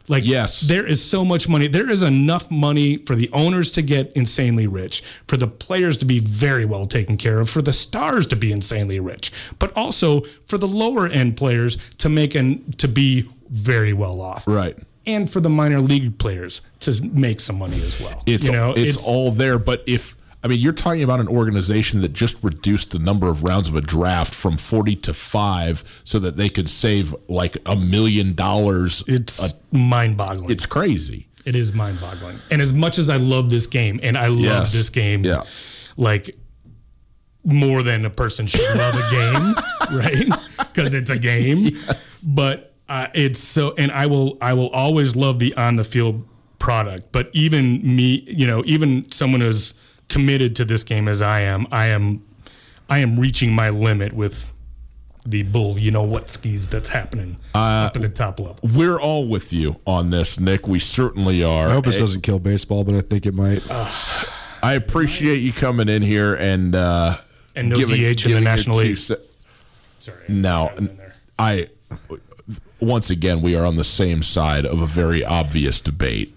like 0.08 0.24
Yes. 0.26 0.60
there 0.62 0.86
is 0.86 1.02
so 1.02 1.24
much 1.24 1.48
money 1.48 1.66
there 1.66 1.88
is 1.90 2.02
enough 2.02 2.50
money 2.50 2.96
for 2.98 3.16
the 3.16 3.30
owners 3.32 3.70
to 3.72 3.82
get 3.82 4.12
insanely 4.14 4.66
rich 4.66 5.02
for 5.28 5.36
the 5.36 5.46
players 5.46 5.96
to 5.98 6.04
be 6.04 6.18
very 6.18 6.64
well 6.64 6.86
taken 6.86 7.16
care 7.16 7.40
of 7.40 7.48
for 7.48 7.62
the 7.62 7.72
stars 7.72 8.26
to 8.26 8.36
be 8.36 8.52
insanely 8.52 9.00
rich 9.00 9.32
but 9.58 9.72
also 9.76 10.20
for 10.46 10.58
the 10.58 10.68
lower 10.68 11.06
end 11.06 11.36
players 11.36 11.76
to 11.98 12.08
make 12.08 12.34
and 12.34 12.78
to 12.78 12.88
be 12.88 13.28
very 13.50 13.92
well 13.92 14.20
off 14.20 14.46
Right. 14.46 14.76
and 15.06 15.30
for 15.30 15.40
the 15.40 15.50
minor 15.50 15.80
league 15.80 16.18
players 16.18 16.60
to 16.80 17.02
make 17.02 17.40
some 17.40 17.58
money 17.58 17.80
as 17.82 17.98
well 18.00 18.22
It's 18.26 18.44
you 18.46 18.52
know 18.52 18.74
it's, 18.76 19.06
all 19.06 19.30
there, 19.30 19.58
but 19.58 19.82
if 19.86 20.16
I 20.44 20.48
mean 20.48 20.60
you're 20.60 20.72
talking 20.74 21.02
about 21.02 21.20
an 21.20 21.28
organization 21.28 22.02
that 22.02 22.12
just 22.12 22.36
reduced 22.44 22.90
the 22.90 22.98
number 22.98 23.28
of 23.28 23.42
rounds 23.42 23.66
of 23.66 23.74
a 23.74 23.80
draft 23.80 24.32
from 24.34 24.56
40 24.58 24.94
to 24.96 25.14
5 25.14 26.02
so 26.04 26.18
that 26.18 26.36
they 26.36 26.50
could 26.50 26.68
save 26.68 27.14
like 27.28 27.56
a 27.66 27.74
million 27.74 28.34
dollars. 28.34 29.02
it's 29.08 29.54
mind-boggling 29.72 30.50
It's 30.50 30.66
crazy. 30.66 31.28
It 31.46 31.56
is 31.56 31.72
mind 31.72 32.00
boggling. 32.00 32.38
And 32.50 32.62
as 32.62 32.72
much 32.72 32.98
as 32.98 33.08
I 33.10 33.16
love 33.16 33.50
this 33.50 33.66
game, 33.66 34.00
and 34.02 34.16
I 34.16 34.28
love 34.28 34.40
Yes. 34.64 34.72
this 34.72 34.88
game, 34.90 35.24
Yeah. 35.24 35.42
like 35.96 36.36
more 37.44 37.82
than 37.82 38.04
a 38.06 38.10
person 38.10 38.46
should 38.46 38.76
love 38.76 38.94
a 38.94 39.10
game, 39.10 39.54
right? 39.98 40.26
Because 40.58 40.94
it's 40.94 41.10
a 41.10 41.18
game. 41.18 41.78
But 42.28 42.72
uh, 42.88 43.08
it's 43.14 43.38
so, 43.40 43.74
and 43.76 43.92
I 43.92 44.06
will, 44.06 44.38
I 44.40 44.54
will 44.54 44.70
always 44.70 45.14
love 45.16 45.38
the 45.38 45.54
on 45.56 45.76
the 45.76 45.84
field 45.84 46.26
product. 46.58 47.12
But 47.12 47.28
even 47.34 47.80
me, 47.96 48.24
you 48.26 48.46
know, 48.46 48.62
even 48.66 49.10
someone 49.12 49.42
as 49.42 49.74
committed 50.08 50.54
to 50.56 50.64
this 50.64 50.82
game 50.82 51.08
as 51.08 51.22
I 51.22 51.40
am, 51.40 51.66
I 51.72 51.86
am, 51.86 52.22
I 52.88 52.98
am 52.98 53.18
reaching 53.18 53.52
my 53.52 53.68
limit 53.70 54.12
with 54.12 54.50
the 55.26 55.42
bull. 55.42 55.78
You 55.78 55.90
know 55.90 56.02
what 56.02 56.30
skis 56.30 56.68
that's 56.68 56.88
happening 56.90 57.38
up 57.54 57.96
at 57.96 58.02
the 58.02 58.08
top 58.08 58.38
level. 58.40 58.58
We're 58.62 59.00
all 59.00 59.26
with 59.26 59.52
you 59.52 59.80
on 59.86 60.10
this, 60.10 60.38
Nick. 60.38 60.68
We 60.68 60.78
certainly 60.78 61.42
are. 61.42 61.68
I 61.68 61.72
hope 61.72 61.84
this 61.86 61.94
Hey, 61.94 62.00
doesn't 62.00 62.20
kill 62.22 62.38
baseball, 62.38 62.84
but 62.84 62.94
I 62.94 63.00
think 63.00 63.26
it 63.26 63.34
might. 63.34 63.62
I 64.62 64.74
appreciate 64.74 65.38
you 65.42 65.52
coming 65.52 65.88
in 65.88 66.02
here 66.02 66.34
and 66.34 66.74
uh, 66.74 67.18
And 67.56 67.68
no 67.70 67.76
giving- 67.76 67.96
DH 67.96 68.26
in 68.26 68.32
the 68.32 68.40
National 68.40 68.76
League. 68.78 68.96
ce- 68.96 69.12
Sorry. 70.00 70.18
No, 70.28 70.66
Got 70.68 70.72
it 70.72 70.78
in 70.90 70.96
there. 70.98 71.14
I 71.38 71.68
once 72.80 73.08
again 73.08 73.40
we 73.40 73.56
are 73.56 73.64
on 73.64 73.76
the 73.76 73.84
same 73.84 74.22
side 74.22 74.66
of 74.66 74.80
a 74.82 74.86
very 74.86 75.24
obvious 75.24 75.80
debate. 75.80 76.36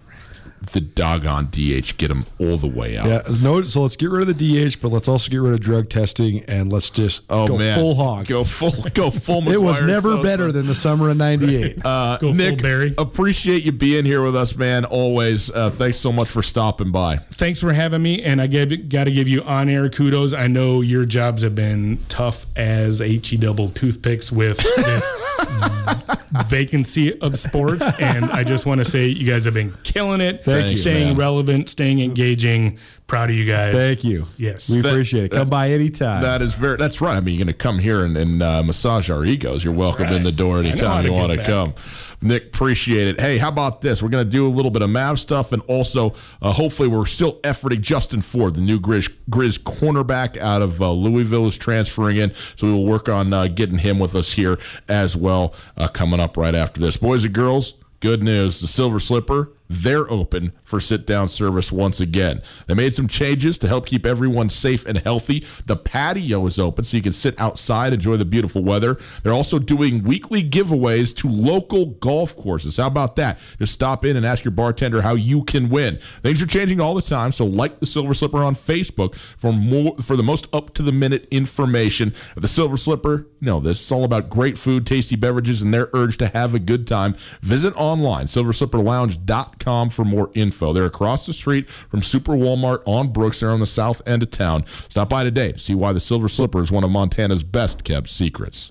The 0.59 0.81
doggone 0.81 1.45
DH 1.51 1.97
get 1.97 2.09
him 2.11 2.25
all 2.39 2.57
the 2.57 2.67
way 2.67 2.97
out. 2.97 3.07
Yeah, 3.07 3.21
no. 3.41 3.61
So 3.63 3.81
let's 3.83 3.95
get 3.95 4.09
rid 4.09 4.27
of 4.27 4.37
the 4.37 4.67
DH, 4.69 4.81
but 4.81 4.91
let's 4.91 5.07
also 5.07 5.29
get 5.29 5.37
rid 5.37 5.53
of 5.53 5.59
drug 5.59 5.89
testing 5.89 6.43
and 6.45 6.71
let's 6.73 6.89
just 6.89 7.23
Oh 7.29 7.47
go 7.47 7.57
man, 7.57 7.77
full 7.79 7.95
hog. 7.95 8.27
go 8.27 8.43
full, 8.43 8.71
go 8.93 9.09
full. 9.11 9.47
it 9.51 9.61
was 9.61 9.81
never 9.81 10.09
Sosa. 10.11 10.23
better 10.23 10.51
than 10.51 10.67
the 10.67 10.75
summer 10.75 11.09
of 11.09 11.17
'98. 11.17 11.77
Uh, 11.85 12.17
Go 12.17 12.27
full 12.27 12.33
Nick, 12.35 12.61
Barry. 12.61 12.93
appreciate 12.97 13.63
you 13.63 13.71
being 13.71 14.03
here 14.03 14.21
with 14.21 14.35
us, 14.35 14.55
man. 14.55 14.83
Always. 14.85 15.49
Uh, 15.51 15.69
thanks 15.69 15.97
so 15.99 16.11
much 16.11 16.27
for 16.29 16.41
stopping 16.41 16.91
by. 16.91 17.17
thanks 17.31 17.59
for 17.59 17.71
having 17.73 18.01
me 18.01 18.21
and 18.23 18.41
i 18.41 18.47
got 18.47 18.69
to 19.05 19.11
give 19.11 19.27
you 19.27 19.41
on-air 19.43 19.89
kudos 19.89 20.33
i 20.33 20.47
know 20.47 20.81
your 20.81 21.05
jobs 21.05 21.41
have 21.43 21.55
been 21.55 21.97
tough 22.09 22.45
as 22.55 22.99
he 22.99 23.19
double 23.37 23.69
toothpicks 23.69 24.31
with 24.31 24.57
this 24.57 25.03
vacancy 26.47 27.19
of 27.21 27.37
sports 27.37 27.85
and 27.99 28.25
i 28.25 28.43
just 28.43 28.65
want 28.65 28.79
to 28.79 28.85
say 28.85 29.07
you 29.07 29.25
guys 29.29 29.45
have 29.45 29.53
been 29.53 29.73
killing 29.83 30.21
it 30.21 30.46
Thank 30.53 30.71
you, 30.71 30.77
staying 30.77 31.07
man. 31.09 31.17
relevant 31.17 31.69
staying 31.69 31.99
engaging 31.99 32.79
proud 33.07 33.29
of 33.29 33.35
you 33.37 33.45
guys 33.45 33.73
Thank 33.73 34.03
you. 34.03 34.25
Yes. 34.37 34.69
we 34.69 34.81
That- 34.81 34.89
appreciate 34.89 35.25
it. 35.25 35.31
Come 35.31 35.49
by 35.49 35.69
anytime. 35.71 36.21
That 36.21 36.41
is 36.41 36.55
very. 36.55 36.77
That's 36.77 36.99
right. 37.01 37.15
I 37.15 37.19
mean, 37.21 37.35
you're 37.35 37.45
going 37.45 37.53
to 37.53 37.57
come 37.57 37.79
here 37.79 38.03
and, 38.03 38.17
and 38.17 38.43
uh, 38.43 38.63
massage 38.63 39.09
our 39.09 39.23
egos. 39.23 39.63
You're 39.63 39.73
welcome 39.73 40.07
in 40.07 40.23
the 40.23 40.31
door 40.31 40.59
anytime 40.59 41.05
you 41.05 41.13
want 41.13 41.31
to 41.33 41.43
come. 41.43 41.73
Nick, 42.19 42.47
appreciate 42.47 43.07
it. 43.09 43.21
Hey, 43.21 43.37
how 43.37 43.49
about 43.49 43.81
this? 43.81 44.01
We're 44.01 44.09
going 44.09 44.25
to 44.25 44.29
do 44.29 44.47
a 44.47 44.49
little 44.49 44.71
bit 44.71 44.81
of 44.81 44.89
Mav 44.89 45.19
stuff, 45.19 45.51
and 45.51 45.61
also, 45.67 46.13
uh, 46.41 46.51
hopefully, 46.51 46.89
we're 46.89 47.05
still 47.05 47.39
efforting 47.41 47.81
Justin 47.81 48.21
Ford, 48.21 48.55
the 48.55 48.61
new 48.61 48.79
Grizz, 48.79 49.13
Grizz 49.29 49.59
cornerback 49.59 50.35
out 50.35 50.63
of 50.63 50.81
uh, 50.81 50.91
Louisville, 50.91 51.45
is 51.45 51.57
transferring 51.57 52.17
in. 52.17 52.33
So 52.55 52.65
we 52.65 52.73
will 52.73 52.85
work 52.87 53.07
on 53.07 53.31
uh, 53.33 53.47
getting 53.47 53.77
him 53.77 53.99
with 53.99 54.15
us 54.15 54.31
here 54.33 54.57
as 54.89 55.15
well, 55.15 55.53
uh, 55.77 55.87
coming 55.89 56.19
up 56.19 56.37
right 56.37 56.55
after 56.55 56.81
this. 56.81 56.97
Boys 56.97 57.23
and 57.23 57.33
girls, 57.35 57.75
good 57.99 58.23
news: 58.23 58.61
the 58.61 58.67
Silver 58.67 58.99
Slipper 58.99 59.51
they're 59.69 60.09
open 60.09 60.53
for 60.63 60.79
sit 60.79 61.05
down 61.05 61.27
service 61.27 61.71
once 61.71 61.99
again. 61.99 62.41
They 62.67 62.73
made 62.73 62.93
some 62.93 63.07
changes 63.07 63.57
to 63.59 63.67
help 63.67 63.85
keep 63.85 64.05
everyone 64.05 64.49
safe 64.49 64.85
and 64.85 64.97
healthy. 64.99 65.45
The 65.65 65.75
patio 65.75 66.45
is 66.45 66.57
open 66.57 66.85
so 66.85 66.97
you 66.97 67.03
can 67.03 67.11
sit 67.11 67.39
outside, 67.39 67.93
enjoy 67.93 68.17
the 68.17 68.25
beautiful 68.25 68.63
weather. 68.63 68.97
They're 69.23 69.33
also 69.33 69.59
doing 69.59 70.03
weekly 70.03 70.43
giveaways 70.43 71.15
to 71.17 71.29
local 71.29 71.87
golf 71.87 72.35
courses. 72.35 72.77
How 72.77 72.87
about 72.87 73.15
that? 73.17 73.39
Just 73.59 73.73
stop 73.73 74.05
in 74.05 74.15
and 74.15 74.25
ask 74.25 74.43
your 74.43 74.51
bartender 74.51 75.01
how 75.01 75.15
you 75.15 75.43
can 75.43 75.69
win. 75.69 75.97
Things 76.21 76.41
are 76.41 76.47
changing 76.47 76.79
all 76.79 76.93
the 76.93 77.01
time, 77.01 77.31
so 77.31 77.45
like 77.45 77.79
the 77.79 77.85
Silver 77.85 78.13
Slipper 78.13 78.43
on 78.43 78.55
Facebook 78.55 79.15
for 79.15 79.51
more 79.51 79.95
for 79.97 80.15
the 80.15 80.23
most 80.23 80.47
up 80.53 80.73
to 80.75 80.83
the 80.83 80.91
minute 80.91 81.27
information. 81.31 82.13
The 82.35 82.47
Silver 82.47 82.77
Slipper, 82.77 83.27
no, 83.41 83.59
this 83.59 83.81
is 83.81 83.91
all 83.91 84.03
about 84.03 84.29
great 84.29 84.57
food, 84.57 84.85
tasty 84.85 85.15
beverages, 85.15 85.61
and 85.61 85.73
their 85.73 85.89
urge 85.93 86.17
to 86.17 86.27
have 86.27 86.53
a 86.53 86.59
good 86.59 86.87
time. 86.87 87.15
Visit 87.41 87.73
online, 87.75 88.25
silverslipperlounge.com 88.25 89.56
for 89.59 90.05
more 90.05 90.31
info. 90.33 90.73
They're 90.73 90.85
across 90.85 91.25
the 91.25 91.33
street 91.33 91.67
from 91.69 92.01
Super 92.01 92.33
Walmart 92.33 92.81
on 92.85 93.11
Brooks. 93.11 93.39
They're 93.39 93.51
on 93.51 93.59
the 93.59 93.65
south 93.65 94.01
end 94.07 94.23
of 94.23 94.31
town. 94.31 94.63
Stop 94.89 95.09
by 95.09 95.23
today 95.23 95.51
to 95.51 95.57
see 95.57 95.75
why 95.75 95.93
the 95.93 95.99
Silver 95.99 96.29
Slipper 96.29 96.61
is 96.61 96.71
one 96.71 96.83
of 96.83 96.89
Montana's 96.89 97.43
best 97.43 97.83
kept 97.83 98.09
secrets. 98.09 98.69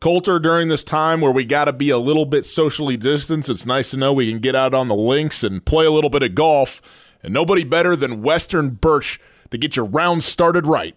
Colter, 0.00 0.38
during 0.38 0.68
this 0.68 0.84
time 0.84 1.20
where 1.20 1.32
we 1.32 1.44
got 1.44 1.64
to 1.64 1.72
be 1.72 1.90
a 1.90 1.98
little 1.98 2.24
bit 2.24 2.46
socially 2.46 2.96
distanced, 2.96 3.50
it's 3.50 3.66
nice 3.66 3.90
to 3.90 3.96
know 3.96 4.12
we 4.12 4.30
can 4.30 4.38
get 4.38 4.54
out 4.54 4.72
on 4.72 4.86
the 4.86 4.94
links 4.94 5.42
and 5.42 5.64
play 5.64 5.84
a 5.84 5.90
little 5.90 6.10
bit 6.10 6.22
of 6.22 6.36
golf. 6.36 6.80
And 7.20 7.34
nobody 7.34 7.64
better 7.64 7.96
than 7.96 8.22
Western 8.22 8.70
Birch 8.70 9.18
to 9.50 9.58
get 9.58 9.74
your 9.74 9.86
round 9.86 10.22
started 10.22 10.66
right. 10.66 10.96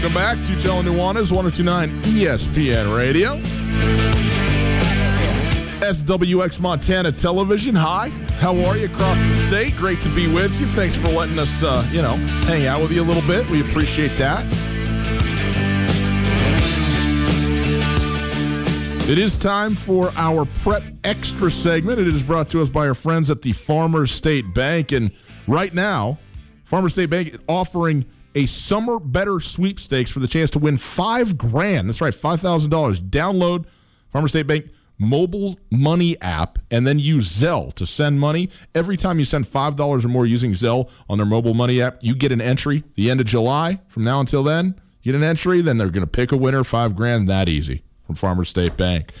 Welcome 0.00 0.14
back 0.14 0.46
to 0.46 0.54
Tutel 0.54 0.82
Nuanez, 0.82 1.30
1029 1.30 1.90
ESPN 2.04 2.96
Radio. 2.96 3.36
SWX 5.86 6.58
Montana 6.58 7.12
Television. 7.12 7.74
Hi, 7.74 8.08
how 8.38 8.54
are 8.64 8.78
you 8.78 8.86
across 8.86 9.18
the 9.18 9.34
state? 9.46 9.76
Great 9.76 10.00
to 10.00 10.08
be 10.14 10.26
with 10.26 10.58
you. 10.58 10.64
Thanks 10.64 10.96
for 10.96 11.08
letting 11.08 11.38
us, 11.38 11.62
uh, 11.62 11.86
you 11.92 12.00
know, 12.00 12.16
hang 12.46 12.64
out 12.64 12.80
with 12.80 12.92
you 12.92 13.02
a 13.02 13.04
little 13.04 13.26
bit. 13.28 13.46
We 13.50 13.60
appreciate 13.60 14.12
that. 14.12 14.42
It 19.06 19.18
is 19.18 19.36
time 19.36 19.74
for 19.74 20.12
our 20.16 20.46
Prep 20.46 20.82
Extra 21.04 21.50
segment. 21.50 21.98
It 21.98 22.08
is 22.08 22.22
brought 22.22 22.48
to 22.52 22.62
us 22.62 22.70
by 22.70 22.88
our 22.88 22.94
friends 22.94 23.28
at 23.28 23.42
the 23.42 23.52
Farmers 23.52 24.12
State 24.12 24.54
Bank. 24.54 24.92
And 24.92 25.10
right 25.46 25.74
now, 25.74 26.18
Farmers 26.64 26.94
State 26.94 27.10
Bank 27.10 27.36
offering 27.46 28.06
a 28.34 28.46
summer 28.46 28.98
better 28.98 29.40
sweepstakes 29.40 30.10
for 30.10 30.20
the 30.20 30.28
chance 30.28 30.50
to 30.52 30.58
win 30.58 30.76
five 30.76 31.36
grand. 31.36 31.88
That's 31.88 32.00
right, 32.00 32.14
$5,000. 32.14 32.68
Download 33.10 33.64
Farmer 34.12 34.28
State 34.28 34.46
Bank 34.46 34.70
mobile 35.00 35.58
money 35.70 36.20
app 36.20 36.58
and 36.70 36.86
then 36.86 36.98
use 36.98 37.26
Zelle 37.26 37.72
to 37.74 37.86
send 37.86 38.20
money. 38.20 38.50
Every 38.74 38.96
time 38.96 39.18
you 39.18 39.24
send 39.24 39.46
$5 39.46 40.04
or 40.04 40.08
more 40.08 40.26
using 40.26 40.52
Zelle 40.52 40.90
on 41.08 41.18
their 41.18 41.26
mobile 41.26 41.54
money 41.54 41.80
app, 41.80 41.98
you 42.02 42.14
get 42.14 42.30
an 42.30 42.40
entry 42.40 42.84
the 42.94 43.10
end 43.10 43.20
of 43.20 43.26
July. 43.26 43.80
From 43.88 44.04
now 44.04 44.20
until 44.20 44.42
then, 44.42 44.78
you 45.02 45.12
get 45.12 45.18
an 45.18 45.24
entry, 45.24 45.62
then 45.62 45.78
they're 45.78 45.88
going 45.88 46.04
to 46.04 46.10
pick 46.10 46.32
a 46.32 46.36
winner, 46.36 46.62
five 46.62 46.94
grand, 46.94 47.28
that 47.28 47.48
easy 47.48 47.82
from 48.04 48.14
Farmer 48.14 48.44
State 48.44 48.76
Bank. 48.76 49.14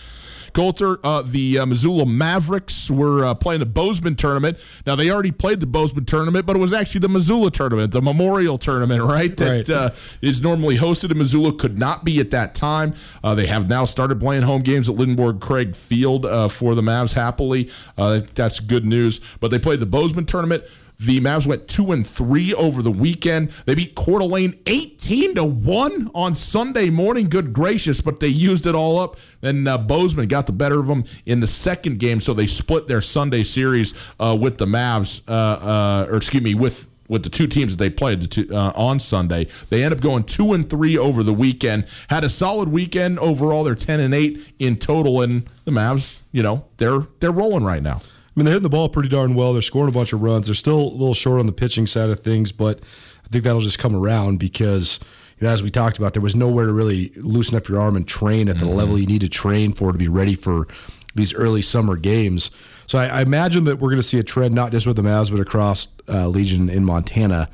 Colter, 0.52 0.98
uh, 1.04 1.22
the 1.22 1.58
uh, 1.58 1.66
Missoula 1.66 2.06
Mavericks 2.06 2.90
were 2.90 3.24
uh, 3.24 3.34
playing 3.34 3.60
the 3.60 3.66
Bozeman 3.66 4.16
tournament. 4.16 4.58
Now 4.86 4.96
they 4.96 5.10
already 5.10 5.30
played 5.30 5.60
the 5.60 5.66
Bozeman 5.66 6.04
tournament, 6.04 6.46
but 6.46 6.56
it 6.56 6.58
was 6.58 6.72
actually 6.72 7.00
the 7.00 7.08
Missoula 7.08 7.50
tournament, 7.50 7.92
the 7.92 8.02
Memorial 8.02 8.58
tournament, 8.58 9.02
right? 9.04 9.36
That 9.36 9.50
Right. 9.50 9.70
uh, 9.70 9.90
is 10.22 10.40
normally 10.40 10.76
hosted 10.76 11.10
in 11.10 11.18
Missoula. 11.18 11.52
Could 11.52 11.78
not 11.78 12.04
be 12.04 12.20
at 12.20 12.30
that 12.30 12.54
time. 12.54 12.94
Uh, 13.24 13.34
they 13.34 13.46
have 13.46 13.68
now 13.68 13.84
started 13.84 14.20
playing 14.20 14.42
home 14.42 14.62
games 14.62 14.88
at 14.88 14.96
Lindborg 14.96 15.38
Cregg 15.40 15.74
Field 15.76 16.24
uh, 16.26 16.48
for 16.48 16.74
the 16.74 16.82
Mavs. 16.82 17.12
Happily, 17.14 17.70
uh, 17.98 18.20
that's 18.34 18.60
good 18.60 18.84
news. 18.84 19.20
But 19.40 19.50
they 19.50 19.58
played 19.58 19.80
the 19.80 19.86
Bozeman 19.86 20.26
tournament. 20.26 20.64
The 21.00 21.18
Mavs 21.18 21.46
went 21.46 21.66
two 21.66 21.92
and 21.92 22.06
three 22.06 22.52
over 22.52 22.82
the 22.82 22.90
weekend. 22.90 23.52
They 23.64 23.74
beat 23.74 23.94
Coeur 23.94 24.18
d'Alene 24.18 24.54
eighteen 24.66 25.34
to 25.36 25.44
one 25.44 26.10
on 26.14 26.34
Sunday 26.34 26.90
morning. 26.90 27.30
Good 27.30 27.54
gracious! 27.54 28.02
But 28.02 28.20
they 28.20 28.28
used 28.28 28.66
it 28.66 28.74
all 28.74 28.98
up. 28.98 29.16
Then 29.40 29.66
uh, 29.66 29.78
Bozeman 29.78 30.28
got 30.28 30.46
the 30.46 30.52
better 30.52 30.78
of 30.78 30.88
them 30.88 31.04
in 31.24 31.40
the 31.40 31.46
second 31.46 32.00
game, 32.00 32.20
so 32.20 32.34
they 32.34 32.46
split 32.46 32.86
their 32.86 33.00
Sunday 33.00 33.44
series 33.44 33.94
uh, 34.20 34.36
with 34.38 34.58
the 34.58 34.66
Mavs, 34.66 35.22
uh, 35.26 35.32
uh, 35.32 36.06
or 36.10 36.16
excuse 36.16 36.42
me, 36.42 36.54
with 36.54 36.90
with 37.08 37.22
the 37.22 37.30
two 37.30 37.46
teams 37.46 37.76
that 37.76 37.82
they 37.82 37.90
played 37.90 38.52
uh, 38.52 38.72
on 38.76 39.00
Sunday. 39.00 39.46
They 39.70 39.82
end 39.82 39.94
up 39.94 40.02
going 40.02 40.24
two 40.24 40.52
and 40.52 40.68
three 40.68 40.98
over 40.98 41.22
the 41.22 41.34
weekend. 41.34 41.86
Had 42.10 42.24
a 42.24 42.30
solid 42.30 42.68
weekend 42.68 43.18
overall. 43.20 43.64
They're 43.64 43.74
ten 43.74 44.00
and 44.00 44.14
eight 44.14 44.54
in 44.58 44.76
total, 44.76 45.22
and 45.22 45.48
the 45.64 45.70
Mavs, 45.70 46.20
you 46.30 46.42
know, 46.42 46.66
they're 46.76 47.06
they're 47.20 47.32
rolling 47.32 47.64
right 47.64 47.82
now. 47.82 48.02
I 48.40 48.42
mean, 48.42 48.46
they're 48.46 48.54
hitting 48.54 48.62
the 48.62 48.70
ball 48.70 48.88
pretty 48.88 49.10
darn 49.10 49.34
well. 49.34 49.52
They're 49.52 49.60
scoring 49.60 49.90
a 49.90 49.92
bunch 49.92 50.14
of 50.14 50.22
runs. 50.22 50.46
They're 50.46 50.54
still 50.54 50.78
a 50.78 50.96
little 50.96 51.12
short 51.12 51.40
on 51.40 51.46
the 51.46 51.52
pitching 51.52 51.86
side 51.86 52.08
of 52.08 52.20
things, 52.20 52.52
but 52.52 52.78
I 53.22 53.28
think 53.28 53.44
that'll 53.44 53.60
just 53.60 53.78
come 53.78 53.94
around 53.94 54.38
because, 54.38 54.98
you 55.38 55.46
know, 55.46 55.52
as 55.52 55.62
we 55.62 55.68
talked 55.68 55.98
about, 55.98 56.14
there 56.14 56.22
was 56.22 56.34
nowhere 56.34 56.64
to 56.64 56.72
really 56.72 57.10
loosen 57.16 57.56
up 57.58 57.68
your 57.68 57.78
arm 57.78 57.96
and 57.96 58.08
train 58.08 58.48
at 58.48 58.56
the 58.56 58.64
level 58.64 58.98
you 58.98 59.06
need 59.06 59.20
to 59.20 59.28
train 59.28 59.74
for 59.74 59.92
to 59.92 59.98
be 59.98 60.08
ready 60.08 60.34
for 60.34 60.66
these 61.14 61.34
early 61.34 61.60
summer 61.60 61.96
games. 61.96 62.50
So 62.86 62.98
I, 62.98 63.08
I 63.08 63.20
imagine 63.20 63.64
that 63.64 63.76
we're 63.76 63.90
going 63.90 63.98
to 63.98 64.02
see 64.02 64.18
a 64.18 64.22
trend 64.22 64.54
not 64.54 64.72
just 64.72 64.86
with 64.86 64.96
the 64.96 65.02
Mavs, 65.02 65.30
but 65.30 65.40
across 65.40 65.88
uh, 66.08 66.26
Legion 66.28 66.70
in 66.70 66.82
Montana 66.84 67.50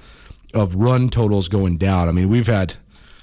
of 0.54 0.76
run 0.76 1.08
totals 1.08 1.48
going 1.48 1.78
down. 1.78 2.08
I 2.08 2.12
mean, 2.12 2.28
we've 2.28 2.46
had. 2.46 2.76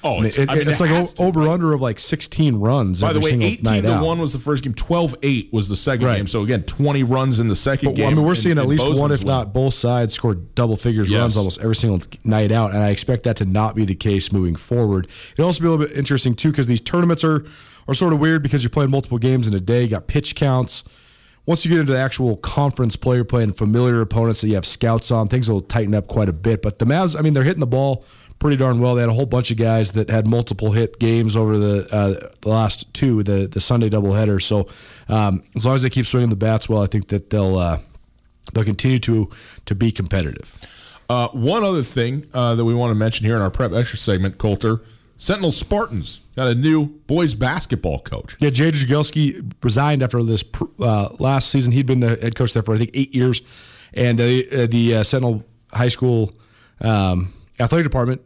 Oh, 0.04 0.18
it's- 0.24 0.38
it- 0.38 0.50
I 0.50 0.56
mean, 0.56 0.68
it's 0.68 0.80
it 0.82 0.90
like 0.90 1.20
over 1.20 1.48
under 1.48 1.74
of 1.74 1.82
like 1.82 2.00
16 2.00 2.56
runs. 2.58 3.02
By 3.02 3.14
the 3.14 3.20
way, 3.20 3.30
single 3.32 3.48
18 3.48 3.64
night 3.64 3.82
to 3.82 3.94
out. 3.94 4.06
1 4.06 4.20
was 4.20 4.34
the 4.34 4.40
first 4.40 4.64
game, 4.64 4.74
12 4.74 5.16
8 5.24 5.50
was 5.54 5.70
the 5.70 5.76
second 5.76 6.06
Right. 6.06 6.18
game. 6.18 6.28
So 6.28 6.44
again, 6.44 6.64
20 6.64 7.04
runs 7.04 7.40
in 7.40 7.48
the 7.48 7.56
second 7.56 7.90
But, 7.90 7.96
game. 7.96 8.08
I 8.08 8.14
mean, 8.14 8.24
we're 8.24 8.32
in- 8.32 8.36
seeing 8.36 8.58
at 8.58 8.68
least 8.68 8.84
one, 8.88 9.12
if 9.12 9.20
win. 9.20 9.28
not 9.28 9.54
both 9.54 9.74
sides, 9.74 10.14
score 10.14 10.36
double 10.36 10.76
figures 10.76 11.10
Yes. 11.10 11.20
runs 11.22 11.38
almost 11.38 11.62
every 11.62 11.76
single 11.76 12.02
night 12.24 12.52
out, 12.52 12.72
and 12.72 12.80
I 12.84 12.90
expect 12.90 13.24
that 13.24 13.38
to 13.38 13.46
not 13.46 13.76
be 13.76 13.86
the 13.86 13.96
case 13.96 14.32
moving 14.32 14.56
forward. 14.56 15.08
It'll 15.34 15.46
also 15.46 15.62
be 15.62 15.68
a 15.68 15.72
little 15.72 15.86
bit 15.86 15.96
interesting 15.98 16.34
too 16.34 16.52
because 16.52 16.68
these 16.68 16.82
tournaments 16.82 17.24
are 17.24 17.44
are 17.88 17.94
sort 17.94 18.14
of 18.14 18.20
weird 18.20 18.42
because 18.42 18.64
you're 18.64 18.70
playing 18.70 18.90
multiple 18.92 19.18
games 19.18 19.46
in 19.46 19.54
a 19.54 19.60
day. 19.60 19.82
You 19.84 19.90
got 19.90 20.08
pitch 20.08 20.36
counts. 20.36 20.84
Once 21.46 21.66
you 21.66 21.70
get 21.72 21.82
into 21.82 21.92
the 21.92 22.00
actual 22.00 22.38
conference 22.38 22.96
play, 22.96 23.18
you're 23.18 23.26
playing 23.26 23.52
familiar 23.52 24.00
opponents 24.00 24.40
that 24.40 24.48
you 24.48 24.56
have 24.56 24.66
scouts 24.66 25.12
on. 25.12 25.28
Things 25.28 25.50
will 25.52 25.60
tighten 25.60 25.94
up 25.94 26.08
quite 26.08 26.30
a 26.30 26.34
bit. 26.34 26.62
But 26.62 26.80
the 26.80 26.86
Mavs, 26.86 27.14
I 27.20 27.22
mean, 27.22 27.34
they're 27.34 27.44
hitting 27.44 27.60
the 27.60 27.68
ball 27.68 28.06
pretty 28.44 28.58
darn 28.58 28.82
well. 28.82 28.94
They 28.94 29.02
had 29.02 29.10
a 29.10 29.14
whole 29.14 29.26
bunch 29.26 29.52
of 29.52 29.58
guys 29.58 29.94
that 29.94 30.10
had 30.10 30.28
multiple 30.28 30.74
hit 30.74 31.00
games 31.00 31.38
over 31.38 31.58
the 31.58 31.88
uh, 31.96 32.30
the 32.42 32.50
last 32.50 32.94
two, 32.94 33.24
the 33.24 33.48
the 33.48 33.62
Sunday 33.62 33.90
doubleheader. 33.90 34.42
So 34.42 34.68
um, 35.08 35.44
as 35.56 35.66
long 35.66 35.76
as 35.76 35.82
they 35.82 35.90
keep 35.90 36.06
swinging 36.06 36.30
the 36.30 36.36
bats 36.36 36.68
well, 36.68 36.84
I 36.84 36.88
think 36.88 37.08
that 37.08 37.30
they'll 37.30 37.58
uh, 37.58 37.78
they'll 38.54 38.66
continue 38.66 39.00
to 39.00 39.30
to 39.66 39.76
be 39.76 39.94
competitive. 39.94 40.58
Uh, 41.10 41.30
one 41.30 41.64
other 41.64 41.84
thing 41.84 42.28
uh, 42.34 42.56
that 42.56 42.66
we 42.66 42.74
want 42.74 42.92
to 42.92 42.96
mention 42.96 43.26
here 43.26 43.38
in 43.38 43.42
our 43.42 43.50
prep 43.50 43.72
extra 43.72 43.98
segment, 43.98 44.38
Colter, 44.38 44.82
Sentinel 45.18 45.52
Spartans 45.54 46.20
got 46.36 46.48
a 46.48 46.56
new 46.56 46.88
boys 47.08 47.36
basketball 47.36 48.00
coach. 48.00 48.36
Yeah, 48.42 48.50
Jay 48.50 48.74
Jagelski 48.74 49.54
resigned 49.64 50.04
after 50.04 50.22
this 50.22 50.44
pr- 50.44 50.66
uh, 50.82 51.10
last 51.18 51.50
season. 51.50 51.72
He'd 51.72 51.86
been 51.86 52.02
the 52.02 52.18
head 52.18 52.36
coach 52.36 52.52
there 52.52 52.64
for 52.64 52.76
I 52.76 52.78
think 52.78 52.92
eight 52.94 53.16
years, 53.16 53.42
and 53.94 54.20
uh, 54.20 54.24
uh, 54.24 54.68
the 54.68 54.98
uh, 54.98 55.04
Sentinel 55.04 55.46
High 55.72 55.88
School 55.88 56.34
um, 56.82 57.32
athletic 57.58 57.86
department 57.86 58.22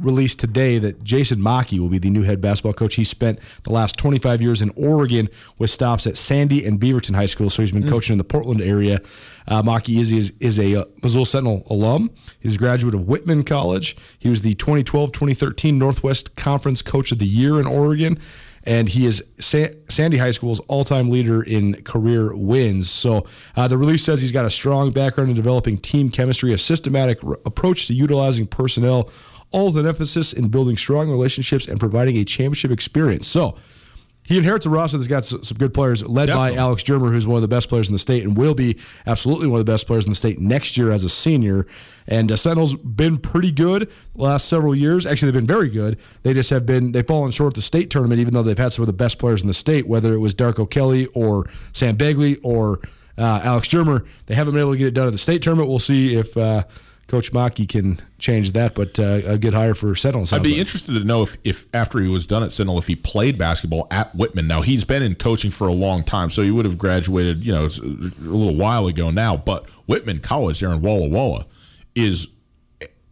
released 0.00 0.40
today 0.40 0.78
that 0.78 1.02
Jason 1.04 1.38
Maki 1.38 1.78
will 1.78 1.88
be 1.88 1.98
the 1.98 2.10
new 2.10 2.22
head 2.22 2.40
basketball 2.40 2.72
coach. 2.72 2.94
He 2.96 3.04
spent 3.04 3.38
the 3.64 3.72
last 3.72 3.96
25 3.98 4.42
years 4.42 4.62
in 4.62 4.70
Oregon 4.76 5.28
with 5.58 5.70
stops 5.70 6.06
at 6.06 6.16
Sandy 6.16 6.64
and 6.64 6.80
Beaverton 6.80 7.14
High 7.14 7.26
School, 7.26 7.50
so 7.50 7.62
he's 7.62 7.72
been 7.72 7.88
coaching 7.88 8.14
in 8.14 8.18
the 8.18 8.24
Portland 8.24 8.60
area. 8.60 9.00
Uh, 9.46 9.80
is, 9.88 10.12
is 10.12 10.32
is 10.40 10.58
a 10.58 10.82
uh, 10.82 10.84
Missoula 11.02 11.26
Sentinel 11.26 11.66
alum. 11.68 12.10
He's 12.38 12.56
a 12.56 12.58
graduate 12.58 12.94
of 12.94 13.08
Whitman 13.08 13.42
College. 13.42 13.96
He 14.18 14.28
was 14.28 14.42
the 14.42 14.54
2012-2013 14.54 15.74
Northwest 15.74 16.36
Conference 16.36 16.82
Coach 16.82 17.12
of 17.12 17.18
the 17.18 17.26
Year 17.26 17.58
in 17.58 17.66
Oregon. 17.66 18.18
And 18.64 18.90
he 18.90 19.06
is 19.06 19.24
Sa- 19.38 19.68
Sandy 19.88 20.18
High 20.18 20.32
School's 20.32 20.60
all-time 20.60 21.08
leader 21.08 21.42
in 21.42 21.82
career 21.82 22.34
wins. 22.34 22.90
So 22.90 23.26
uh, 23.56 23.68
the 23.68 23.78
release 23.78 24.04
says 24.04 24.20
he's 24.20 24.32
got 24.32 24.44
a 24.44 24.50
strong 24.50 24.90
background 24.90 25.30
in 25.30 25.36
developing 25.36 25.78
team 25.78 26.10
chemistry, 26.10 26.52
a 26.52 26.58
systematic 26.58 27.24
r- 27.24 27.38
approach 27.46 27.86
to 27.86 27.94
utilizing 27.94 28.46
personnel, 28.46 29.08
all 29.52 29.66
with 29.66 29.78
an 29.78 29.86
emphasis 29.86 30.32
in 30.32 30.48
building 30.48 30.76
strong 30.76 31.10
relationships 31.10 31.66
and 31.66 31.80
providing 31.80 32.16
a 32.16 32.24
championship 32.24 32.70
experience. 32.70 33.26
So 33.26 33.56
he 34.30 34.38
inherits 34.38 34.64
a 34.64 34.70
roster 34.70 34.96
that's 34.96 35.08
got 35.08 35.24
some 35.24 35.58
good 35.58 35.74
players, 35.74 36.06
led 36.06 36.26
Definitely. 36.26 36.50
by 36.50 36.56
Alex 36.56 36.84
Germer, 36.84 37.10
who's 37.10 37.26
one 37.26 37.36
of 37.36 37.42
the 37.42 37.48
best 37.48 37.68
players 37.68 37.88
in 37.88 37.92
the 37.92 37.98
state 37.98 38.22
and 38.22 38.36
will 38.36 38.54
be 38.54 38.78
absolutely 39.04 39.48
one 39.48 39.58
of 39.58 39.66
the 39.66 39.72
best 39.72 39.88
players 39.88 40.06
in 40.06 40.10
the 40.10 40.16
state 40.16 40.38
next 40.38 40.76
year 40.76 40.92
as 40.92 41.02
a 41.02 41.08
senior. 41.08 41.66
And 42.06 42.30
uh, 42.30 42.36
Sentinel's 42.36 42.76
been 42.76 43.18
pretty 43.18 43.50
good 43.50 43.90
the 44.14 44.22
last 44.22 44.48
several 44.48 44.72
years. 44.72 45.04
Actually, 45.04 45.32
they've 45.32 45.40
been 45.40 45.48
very 45.48 45.68
good. 45.68 45.98
They 46.22 46.32
just 46.32 46.50
have 46.50 46.64
been 46.64 46.92
they've 46.92 47.04
fallen 47.04 47.32
short 47.32 47.54
at 47.54 47.56
the 47.56 47.62
state 47.62 47.90
tournament, 47.90 48.20
even 48.20 48.32
though 48.32 48.44
they've 48.44 48.56
had 48.56 48.70
some 48.70 48.84
of 48.84 48.86
the 48.86 48.92
best 48.92 49.18
players 49.18 49.42
in 49.42 49.48
the 49.48 49.54
state, 49.54 49.88
whether 49.88 50.14
it 50.14 50.18
was 50.18 50.32
Darko 50.32 50.70
Kelly 50.70 51.06
or 51.06 51.50
Sam 51.72 51.96
Begley 51.96 52.38
or 52.44 52.78
uh, 53.18 53.40
Alex 53.42 53.66
Germer. 53.66 54.06
They 54.26 54.36
haven't 54.36 54.54
been 54.54 54.60
able 54.60 54.72
to 54.72 54.78
get 54.78 54.86
it 54.86 54.94
done 54.94 55.08
at 55.08 55.12
the 55.12 55.18
state 55.18 55.42
tournament. 55.42 55.68
We'll 55.68 55.80
see 55.80 56.14
if. 56.14 56.36
Uh, 56.36 56.62
Coach 57.10 57.32
Maki 57.32 57.68
can 57.68 57.98
change 58.20 58.52
that, 58.52 58.76
but 58.76 59.00
uh, 59.00 59.20
a 59.26 59.36
good 59.36 59.52
hire 59.52 59.74
for 59.74 59.96
Sentinel. 59.96 60.28
I'd 60.32 60.44
be 60.44 60.50
like. 60.50 60.60
interested 60.60 60.92
to 60.92 61.02
know 61.02 61.22
if, 61.22 61.36
if 61.42 61.66
after 61.74 61.98
he 61.98 62.06
was 62.06 62.24
done 62.24 62.44
at 62.44 62.52
Sentinel, 62.52 62.78
if 62.78 62.86
he 62.86 62.94
played 62.94 63.36
basketball 63.36 63.88
at 63.90 64.14
Whitman. 64.14 64.46
Now 64.46 64.62
he's 64.62 64.84
been 64.84 65.02
in 65.02 65.16
coaching 65.16 65.50
for 65.50 65.66
a 65.66 65.72
long 65.72 66.04
time, 66.04 66.30
so 66.30 66.42
he 66.42 66.52
would 66.52 66.64
have 66.64 66.78
graduated, 66.78 67.44
you 67.44 67.50
know, 67.50 67.64
a 67.64 68.22
little 68.22 68.54
while 68.54 68.86
ago 68.86 69.10
now. 69.10 69.36
But 69.36 69.68
Whitman 69.88 70.20
College 70.20 70.60
there 70.60 70.70
in 70.70 70.82
Walla 70.82 71.08
Walla 71.08 71.46
is 71.96 72.28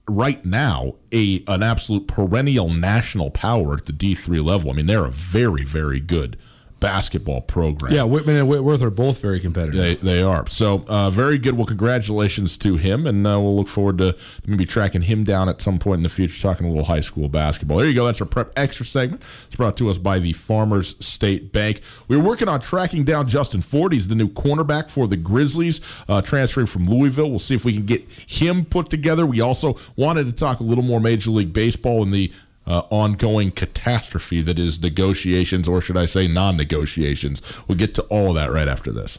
right 0.08 0.44
now 0.44 0.94
a 1.12 1.42
an 1.48 1.64
absolute 1.64 2.06
perennial 2.06 2.70
national 2.70 3.32
power 3.32 3.74
at 3.74 3.86
the 3.86 3.92
D3 3.92 4.44
level. 4.44 4.70
I 4.70 4.74
mean, 4.74 4.86
they're 4.86 5.06
a 5.06 5.10
very 5.10 5.64
very 5.64 5.98
good 5.98 6.38
basketball 6.80 7.40
program. 7.40 7.92
Yeah, 7.92 8.04
Whitman 8.04 8.36
and 8.36 8.48
Whitworth 8.48 8.82
are 8.82 8.90
both 8.90 9.20
very 9.20 9.40
competitive. 9.40 9.80
They, 9.80 9.94
they 9.96 10.22
are. 10.22 10.46
So, 10.48 10.84
uh, 10.88 11.10
very 11.10 11.38
good. 11.38 11.56
Well, 11.56 11.66
congratulations 11.66 12.56
to 12.58 12.76
him, 12.76 13.06
and 13.06 13.26
uh, 13.26 13.40
we'll 13.40 13.56
look 13.56 13.68
forward 13.68 13.98
to 13.98 14.16
maybe 14.46 14.64
tracking 14.64 15.02
him 15.02 15.24
down 15.24 15.48
at 15.48 15.60
some 15.60 15.78
point 15.78 15.98
in 15.98 16.02
the 16.02 16.08
future, 16.08 16.40
talking 16.40 16.66
a 16.66 16.70
little 16.70 16.84
high 16.84 17.00
school 17.00 17.28
basketball. 17.28 17.78
There 17.78 17.86
you 17.86 17.94
go. 17.94 18.06
That's 18.06 18.20
our 18.20 18.26
Prep 18.26 18.52
Extra 18.56 18.86
segment. 18.86 19.22
It's 19.46 19.56
brought 19.56 19.76
to 19.78 19.90
us 19.90 19.98
by 19.98 20.18
the 20.18 20.32
Farmers 20.32 20.94
State 21.04 21.52
Bank. 21.52 21.80
We 22.06 22.16
are 22.16 22.20
working 22.20 22.48
on 22.48 22.60
tracking 22.60 23.04
down 23.04 23.28
Justin 23.28 23.60
Ford. 23.60 23.92
He's 23.92 24.08
the 24.08 24.14
new 24.14 24.28
cornerback 24.28 24.90
for 24.90 25.06
the 25.06 25.16
Grizzlies, 25.16 25.80
uh, 26.08 26.22
transferring 26.22 26.66
from 26.66 26.84
Louisville. 26.84 27.30
We'll 27.30 27.38
see 27.38 27.54
if 27.54 27.64
we 27.64 27.72
can 27.72 27.86
get 27.86 28.10
him 28.10 28.64
put 28.64 28.88
together. 28.88 29.26
We 29.26 29.40
also 29.40 29.76
wanted 29.96 30.26
to 30.26 30.32
talk 30.32 30.60
a 30.60 30.64
little 30.64 30.84
more 30.84 31.00
Major 31.00 31.30
League 31.30 31.52
Baseball 31.52 32.02
in 32.02 32.10
the 32.10 32.32
uh, 32.68 32.82
ongoing 32.90 33.50
catastrophe 33.50 34.42
that 34.42 34.58
is 34.58 34.80
negotiations, 34.80 35.66
or 35.66 35.80
should 35.80 35.96
I 35.96 36.06
say 36.06 36.28
non 36.28 36.56
negotiations. 36.56 37.40
We'll 37.66 37.78
get 37.78 37.94
to 37.94 38.02
all 38.02 38.28
of 38.28 38.34
that 38.36 38.52
right 38.52 38.68
after 38.68 38.92
this. 38.92 39.18